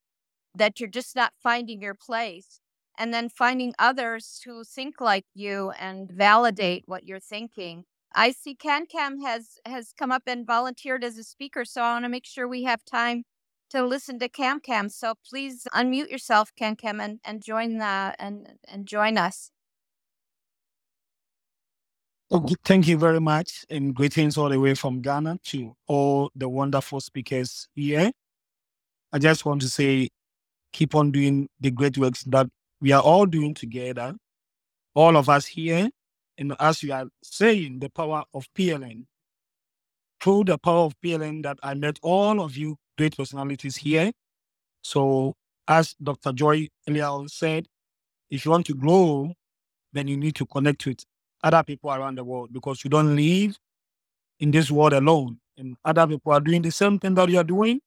that 0.58 0.80
you're 0.80 0.88
just 0.88 1.16
not 1.16 1.32
finding 1.42 1.80
your 1.80 1.94
place 1.94 2.60
and 2.98 3.14
then 3.14 3.28
finding 3.28 3.74
others 3.78 4.40
who 4.44 4.64
think 4.64 5.00
like 5.00 5.24
you 5.34 5.70
and 5.78 6.10
validate 6.10 6.84
what 6.86 7.06
you're 7.06 7.20
thinking. 7.20 7.84
I 8.14 8.32
see 8.32 8.56
CanCam 8.56 9.22
has 9.24 9.58
has 9.64 9.92
come 9.96 10.10
up 10.12 10.22
and 10.26 10.46
volunteered 10.46 11.04
as 11.04 11.18
a 11.18 11.24
speaker 11.24 11.64
so 11.64 11.82
i 11.82 11.92
want 11.92 12.04
to 12.04 12.08
make 12.08 12.26
sure 12.26 12.48
we 12.48 12.64
have 12.64 12.84
time 12.84 13.24
to 13.70 13.84
listen 13.84 14.18
to 14.18 14.28
CamCam 14.28 14.90
so 14.90 15.14
please 15.28 15.66
unmute 15.74 16.10
yourself 16.10 16.50
CanCam 16.60 17.02
and 17.02 17.20
and 17.24 17.42
join 17.42 17.78
the 17.78 18.14
and 18.18 18.54
and 18.66 18.86
join 18.86 19.18
us. 19.18 19.50
Okay, 22.30 22.56
thank 22.64 22.86
you 22.86 22.98
very 22.98 23.20
much, 23.20 23.64
and 23.70 23.94
greetings 23.94 24.36
all 24.36 24.50
the 24.50 24.60
way 24.60 24.74
from 24.74 25.00
Ghana 25.00 25.38
to 25.44 25.74
all 25.86 26.30
the 26.34 26.46
wonderful 26.48 27.00
speakers 27.00 27.68
here. 27.74 28.10
I 29.12 29.18
just 29.18 29.46
want 29.46 29.62
to 29.62 29.68
say, 29.70 30.08
keep 30.72 30.94
on 30.94 31.10
doing 31.10 31.48
the 31.60 31.70
great 31.70 31.98
works 31.98 32.24
that 32.24 32.48
we 32.80 32.92
are 32.92 33.02
all 33.02 33.26
doing 33.26 33.54
together, 33.54 34.14
all 34.94 35.16
of 35.16 35.28
us 35.28 35.46
here. 35.46 35.90
And 36.36 36.54
as 36.60 36.82
you 36.82 36.92
are 36.92 37.06
saying, 37.22 37.80
the 37.80 37.90
power 37.90 38.24
of 38.32 38.46
PLN, 38.56 39.06
through 40.20 40.44
the 40.44 40.58
power 40.58 40.84
of 40.84 40.94
PLN, 41.04 41.42
that 41.42 41.58
I 41.62 41.74
met 41.74 41.98
all 42.02 42.40
of 42.40 42.56
you 42.56 42.76
great 42.96 43.16
personalities 43.16 43.76
here. 43.76 44.12
So, 44.82 45.34
as 45.66 45.94
Dr. 46.02 46.32
Joy 46.32 46.68
earlier 46.88 47.10
said, 47.28 47.66
if 48.30 48.44
you 48.44 48.50
want 48.50 48.66
to 48.66 48.74
grow, 48.74 49.32
then 49.92 50.08
you 50.08 50.16
need 50.16 50.34
to 50.36 50.46
connect 50.46 50.86
with 50.86 51.04
other 51.42 51.62
people 51.62 51.90
around 51.90 52.16
the 52.16 52.24
world 52.24 52.52
because 52.52 52.84
you 52.84 52.90
don't 52.90 53.16
live 53.16 53.56
in 54.40 54.50
this 54.50 54.70
world 54.70 54.92
alone. 54.92 55.38
And 55.56 55.76
other 55.84 56.06
people 56.06 56.32
are 56.32 56.40
doing 56.40 56.62
the 56.62 56.70
same 56.70 56.98
thing 56.98 57.14
that 57.14 57.28
you 57.28 57.38
are 57.38 57.44
doing. 57.44 57.80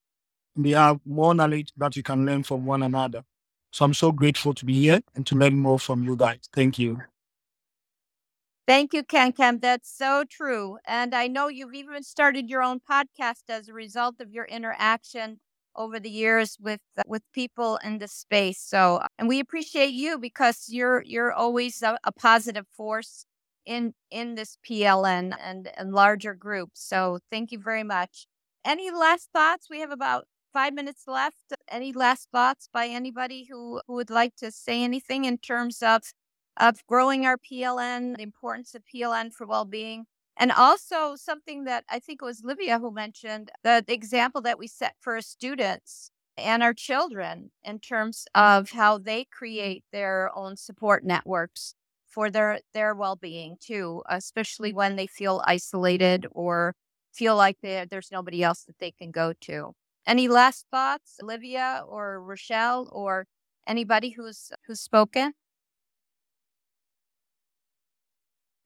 They 0.56 0.72
have 0.72 1.00
more 1.06 1.34
knowledge 1.34 1.72
that 1.78 1.96
you 1.96 2.04
can 2.04 2.26
learn 2.26 2.44
from 2.44 2.66
one 2.66 2.84
another. 2.84 3.24
So 3.72 3.86
I'm 3.86 3.94
so 3.94 4.12
grateful 4.12 4.54
to 4.54 4.66
be 4.66 4.74
here 4.74 5.02
and 5.16 5.26
to 5.28 5.36
learn 5.36 5.58
more 5.58 5.80
from 5.80 6.04
you 6.04 6.16
guys. 6.16 6.42
Thank 6.54 6.78
you. 6.78 7.02
Thank 8.68 8.94
you, 8.94 9.04
CanCam. 9.04 9.62
That's 9.62 9.90
so 9.90 10.24
true. 10.30 10.78
And 10.86 11.16
I 11.16 11.28
know 11.28 11.48
you've 11.48 11.74
even 11.74 12.04
started 12.04 12.50
your 12.50 12.64
own 12.64 12.80
podcast 12.80 13.50
as 13.50 13.68
a 13.68 13.74
result 13.74 14.22
of 14.22 14.32
your 14.32 14.46
interaction 14.46 15.40
over 15.76 16.00
the 16.00 16.10
years 16.10 16.58
with 16.60 16.82
uh, 16.98 17.04
with 17.08 17.24
people 17.34 17.80
in 17.84 17.98
the 17.98 18.08
space. 18.08 18.60
So, 18.60 19.02
and 19.18 19.28
we 19.28 19.40
appreciate 19.40 19.94
you 19.94 20.20
because 20.20 20.68
you're 20.70 21.02
you're 21.04 21.32
always 21.34 21.82
a, 21.82 21.98
a 22.04 22.12
positive 22.12 22.66
force 22.76 23.26
in 23.66 23.94
in 24.10 24.36
this 24.36 24.58
PLN 24.68 25.36
and, 25.42 25.70
and 25.78 25.94
larger 25.94 26.34
groups. 26.34 26.82
So 26.82 27.20
thank 27.32 27.52
you 27.52 27.60
very 27.60 27.84
much. 27.84 28.28
Any 28.66 28.92
last 28.92 29.30
thoughts? 29.34 29.68
We 29.70 29.80
have 29.80 29.92
about 29.92 30.26
five 30.54 30.74
minutes 30.74 31.04
left. 31.08 31.54
Any 31.70 31.94
last 31.94 32.30
thoughts 32.32 32.70
by 32.72 32.88
anybody 32.88 33.48
who, 33.50 33.82
who 33.88 33.94
would 33.96 34.10
like 34.10 34.36
to 34.38 34.52
say 34.52 34.84
anything 34.84 35.26
in 35.26 35.38
terms 35.38 35.82
of 35.82 36.04
of 36.58 36.86
growing 36.86 37.26
our 37.26 37.38
PLN, 37.38 38.18
the 38.18 38.24
importance 38.24 38.76
of 38.76 38.84
PLN 38.94 39.34
for 39.34 39.48
well-being? 39.48 40.06
And 40.38 40.52
also 40.52 41.16
something 41.16 41.66
that 41.66 41.86
I 41.90 42.00
think 42.00 42.22
it 42.22 42.26
was 42.26 42.44
Livia 42.44 42.80
who 42.80 42.92
mentioned, 42.92 43.52
the, 43.64 43.84
the 43.86 43.94
example 43.94 44.42
that 44.42 44.60
we 44.60 44.68
set 44.68 44.96
for 45.00 45.14
our 45.16 45.22
students 45.22 46.12
and 46.38 46.64
our 46.64 46.74
children 46.74 47.52
in 47.64 47.80
terms 47.80 48.26
of 48.36 48.72
how 48.72 48.98
they 48.98 49.26
create 49.26 49.84
their 49.92 50.32
own 50.36 50.58
support 50.58 51.04
networks 51.04 51.76
for 52.08 52.30
their 52.30 52.60
their 52.74 52.94
well-being 52.94 53.56
too 53.60 54.02
especially 54.10 54.74
when 54.74 54.96
they 54.96 55.08
feel 55.08 55.42
isolated 55.46 56.28
or 56.32 56.76
feel 57.14 57.36
like 57.36 57.58
there's 57.62 58.12
nobody 58.12 58.44
else 58.44 58.64
that 58.64 58.78
they 58.80 58.92
can 58.92 59.12
go 59.12 59.34
to 59.42 59.74
any 60.08 60.28
last 60.28 60.66
thoughts 60.72 61.18
olivia 61.22 61.84
or 61.88 62.20
rachelle 62.22 62.88
or 62.92 63.26
anybody 63.68 64.12
who's 64.12 64.52
who's 64.68 64.80
spoken 64.80 65.34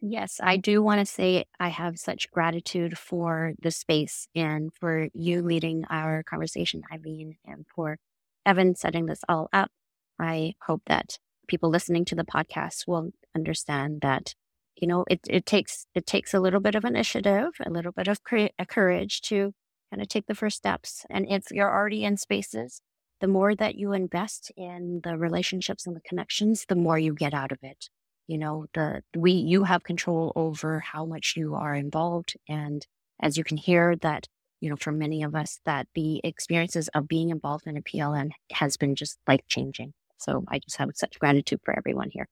Yes, 0.07 0.39
I 0.43 0.57
do 0.57 0.83
want 0.83 0.99
to 0.99 1.05
say 1.05 1.45
I 1.59 1.69
have 1.69 1.97
such 1.97 2.29
gratitude 2.29 2.97
for 2.97 3.53
the 3.59 3.71
space 3.71 4.27
and 4.35 4.71
for 4.73 5.07
you 5.13 5.41
leading 5.41 5.83
our 5.89 6.21
conversation, 6.21 6.83
Ilene, 6.93 7.37
and 7.43 7.65
for 7.73 7.97
Evan 8.45 8.75
setting 8.75 9.07
this 9.07 9.21
all 9.27 9.49
up. 9.51 9.71
I 10.19 10.53
hope 10.61 10.83
that 10.85 11.17
people 11.47 11.69
listening 11.69 12.05
to 12.05 12.15
the 12.15 12.23
podcast 12.23 12.87
will 12.87 13.11
understand 13.35 14.01
that 14.01 14.35
you 14.75 14.87
know 14.87 15.05
it, 15.09 15.21
it 15.27 15.45
takes 15.45 15.87
it 15.95 16.05
takes 16.05 16.33
a 16.33 16.39
little 16.39 16.59
bit 16.59 16.75
of 16.75 16.85
initiative 16.85 17.49
a 17.65 17.69
little 17.71 17.91
bit 17.91 18.07
of 18.07 18.19
courage 18.23 19.21
to 19.21 19.53
kind 19.91 20.01
of 20.01 20.07
take 20.07 20.27
the 20.27 20.35
first 20.35 20.57
steps 20.57 21.05
and 21.09 21.25
if 21.29 21.45
you're 21.51 21.73
already 21.73 22.03
in 22.03 22.17
spaces 22.17 22.81
the 23.21 23.27
more 23.27 23.55
that 23.55 23.75
you 23.75 23.93
invest 23.93 24.51
in 24.57 25.01
the 25.03 25.17
relationships 25.17 25.87
and 25.87 25.95
the 25.95 26.01
connections 26.01 26.65
the 26.67 26.75
more 26.75 26.97
you 26.99 27.13
get 27.13 27.33
out 27.33 27.51
of 27.51 27.59
it 27.61 27.89
you 28.27 28.37
know 28.37 28.65
the 28.73 29.01
we 29.15 29.31
you 29.31 29.63
have 29.63 29.83
control 29.83 30.31
over 30.35 30.79
how 30.79 31.05
much 31.05 31.33
you 31.35 31.55
are 31.55 31.75
involved 31.75 32.35
and 32.49 32.87
as 33.21 33.37
you 33.37 33.43
can 33.43 33.57
hear 33.57 33.95
that 33.95 34.27
you 34.59 34.69
know 34.69 34.75
for 34.75 34.91
many 34.91 35.23
of 35.23 35.35
us 35.35 35.59
that 35.65 35.87
the 35.95 36.19
experiences 36.23 36.89
of 36.89 37.07
being 37.07 37.29
involved 37.29 37.67
in 37.67 37.77
a 37.77 37.81
pln 37.81 38.31
has 38.51 38.77
been 38.77 38.95
just 38.95 39.17
life 39.27 39.41
changing 39.47 39.93
so 40.17 40.43
I 40.47 40.59
just 40.59 40.77
have 40.77 40.89
such 40.95 41.19
gratitude 41.19 41.59
for 41.63 41.77
everyone 41.77 42.09
here. 42.09 42.27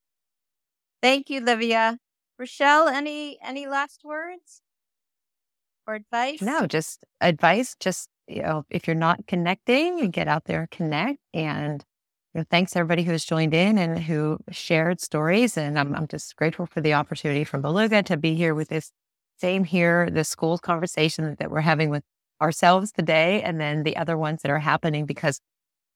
Thank 1.01 1.29
you, 1.29 1.41
Livia. 1.41 1.99
Rachelle, 2.41 2.91
any 2.91 3.37
any 3.43 3.67
last 3.67 4.01
words 4.03 4.62
or 5.87 5.95
advice? 5.95 6.41
No, 6.41 6.67
just 6.67 7.03
advice. 7.21 7.75
Just 7.79 8.09
you 8.27 8.41
know, 8.41 8.65
if 8.69 8.87
you're 8.87 8.95
not 8.95 9.27
connecting, 9.27 9.97
you 9.97 10.07
get 10.07 10.27
out 10.27 10.45
there, 10.45 10.67
connect, 10.71 11.19
and 11.33 11.83
you 12.33 12.41
know, 12.41 12.45
thanks 12.49 12.75
everybody 12.75 13.03
who's 13.03 13.25
joined 13.25 13.53
in 13.53 13.77
and 13.77 13.99
who 13.99 14.39
shared 14.51 15.01
stories. 15.01 15.57
And 15.57 15.77
I'm 15.77 15.95
I'm 15.95 16.07
just 16.07 16.35
grateful 16.35 16.65
for 16.65 16.81
the 16.81 16.93
opportunity 16.93 17.43
from 17.43 17.61
Beluga 17.61 18.03
to 18.03 18.17
be 18.17 18.35
here 18.35 18.55
with 18.55 18.69
this 18.69 18.91
same 19.37 19.63
here, 19.63 20.09
the 20.09 20.23
school 20.23 20.57
conversation 20.57 21.35
that 21.39 21.51
we're 21.51 21.61
having 21.61 21.89
with 21.89 22.03
ourselves 22.41 22.91
today, 22.91 23.41
and 23.41 23.59
then 23.59 23.83
the 23.83 23.97
other 23.97 24.17
ones 24.17 24.41
that 24.41 24.51
are 24.51 24.59
happening 24.59 25.05
because 25.05 25.39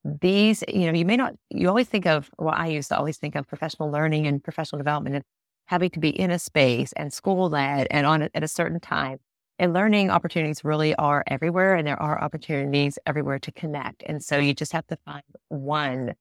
these, 0.03 0.63
you 0.67 0.85
know, 0.85 0.97
you 0.97 1.05
may 1.05 1.17
not, 1.17 1.33
you 1.49 1.67
always 1.67 1.87
think 1.87 2.05
of, 2.05 2.29
well, 2.37 2.53
I 2.55 2.67
used 2.67 2.89
to 2.89 2.97
always 2.97 3.17
think 3.17 3.35
of 3.35 3.47
professional 3.47 3.91
learning 3.91 4.27
and 4.27 4.43
professional 4.43 4.77
development 4.77 5.15
and 5.15 5.25
having 5.65 5.89
to 5.91 5.99
be 5.99 6.09
in 6.09 6.31
a 6.31 6.39
space 6.39 6.93
and 6.93 7.11
school 7.11 7.49
led 7.49 7.87
and 7.91 8.05
on 8.05 8.21
at 8.23 8.43
a 8.43 8.47
certain 8.47 8.79
time. 8.79 9.19
And 9.59 9.73
learning 9.73 10.11
opportunities 10.11 10.63
really 10.63 10.93
are 10.95 11.23
everywhere, 11.27 11.75
and 11.75 11.87
there 11.87 12.01
are 12.01 12.21
opportunities 12.21 12.99
everywhere 13.05 13.39
to 13.39 13.51
connect. 13.51 14.03
And 14.05 14.23
so 14.23 14.37
you 14.37 14.53
just 14.53 14.71
have 14.71 14.85
to 14.87 14.97
find 14.97 15.23
one 15.49 16.13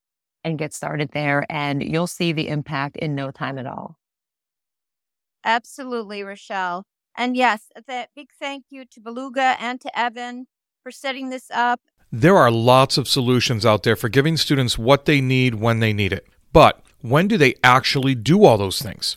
and 0.42 0.58
get 0.58 0.72
started 0.72 1.10
there, 1.12 1.44
and 1.50 1.82
you'll 1.82 2.06
see 2.06 2.32
the 2.32 2.48
impact 2.48 2.96
in 2.96 3.14
no 3.14 3.30
time 3.30 3.58
at 3.58 3.66
all. 3.66 3.98
Absolutely, 5.44 6.20
Rachelle. 6.20 6.84
And 7.16 7.36
yes, 7.36 7.70
a 7.76 8.06
big 8.14 8.28
thank 8.38 8.64
you 8.70 8.84
to 8.86 9.00
Beluga 9.00 9.56
and 9.58 9.80
to 9.80 9.98
Evan 9.98 10.46
for 10.82 10.90
setting 10.90 11.30
this 11.30 11.50
up 11.50 11.80
there 12.12 12.36
are 12.36 12.50
lots 12.50 12.96
of 12.98 13.08
solutions 13.08 13.66
out 13.66 13.82
there 13.82 13.96
for 13.96 14.08
giving 14.08 14.36
students 14.36 14.78
what 14.78 15.06
they 15.06 15.20
need 15.20 15.56
when 15.56 15.80
they 15.80 15.92
need 15.92 16.12
it. 16.12 16.26
But 16.52 16.80
when 17.02 17.28
do 17.28 17.36
they 17.36 17.54
actually 17.62 18.14
do 18.14 18.44
all 18.44 18.56
those 18.56 18.80
things? 18.80 19.16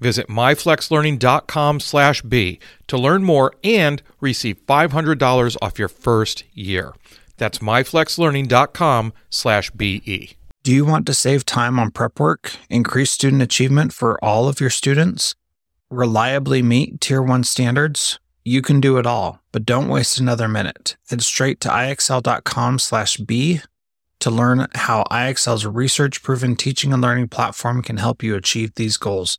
Visit 0.00 0.28
myflexlearning.com/b 0.28 2.58
to 2.88 2.98
learn 2.98 3.22
more 3.22 3.52
and 3.62 4.02
receive 4.20 4.56
$500 4.66 5.56
off 5.62 5.78
your 5.78 5.88
first 5.88 6.42
year. 6.52 6.94
That's 7.36 7.58
myflexlearning.com/be. 7.58 10.36
Do 10.62 10.74
you 10.74 10.84
want 10.84 11.06
to 11.06 11.14
save 11.14 11.46
time 11.46 11.78
on 11.78 11.90
prep 11.90 12.20
work, 12.20 12.52
increase 12.68 13.10
student 13.10 13.42
achievement 13.42 13.92
for 13.92 14.22
all 14.22 14.48
of 14.48 14.60
your 14.60 14.70
students, 14.70 15.34
reliably 15.88 16.62
meet 16.62 17.00
Tier 17.00 17.22
1 17.22 17.44
standards? 17.44 18.18
you 18.44 18.62
can 18.62 18.80
do 18.80 18.96
it 18.98 19.06
all, 19.06 19.40
but 19.52 19.66
don't 19.66 19.88
waste 19.88 20.18
another 20.18 20.48
minute. 20.48 20.96
Head 21.08 21.22
straight 21.22 21.60
to 21.60 21.68
ixl.com/b 21.68 23.60
to 24.20 24.30
learn 24.30 24.66
how 24.74 25.04
IXL's 25.10 25.66
research-proven 25.66 26.56
teaching 26.56 26.92
and 26.92 27.02
learning 27.02 27.28
platform 27.28 27.82
can 27.82 27.98
help 27.98 28.22
you 28.22 28.34
achieve 28.34 28.74
these 28.74 28.96
goals. 28.96 29.38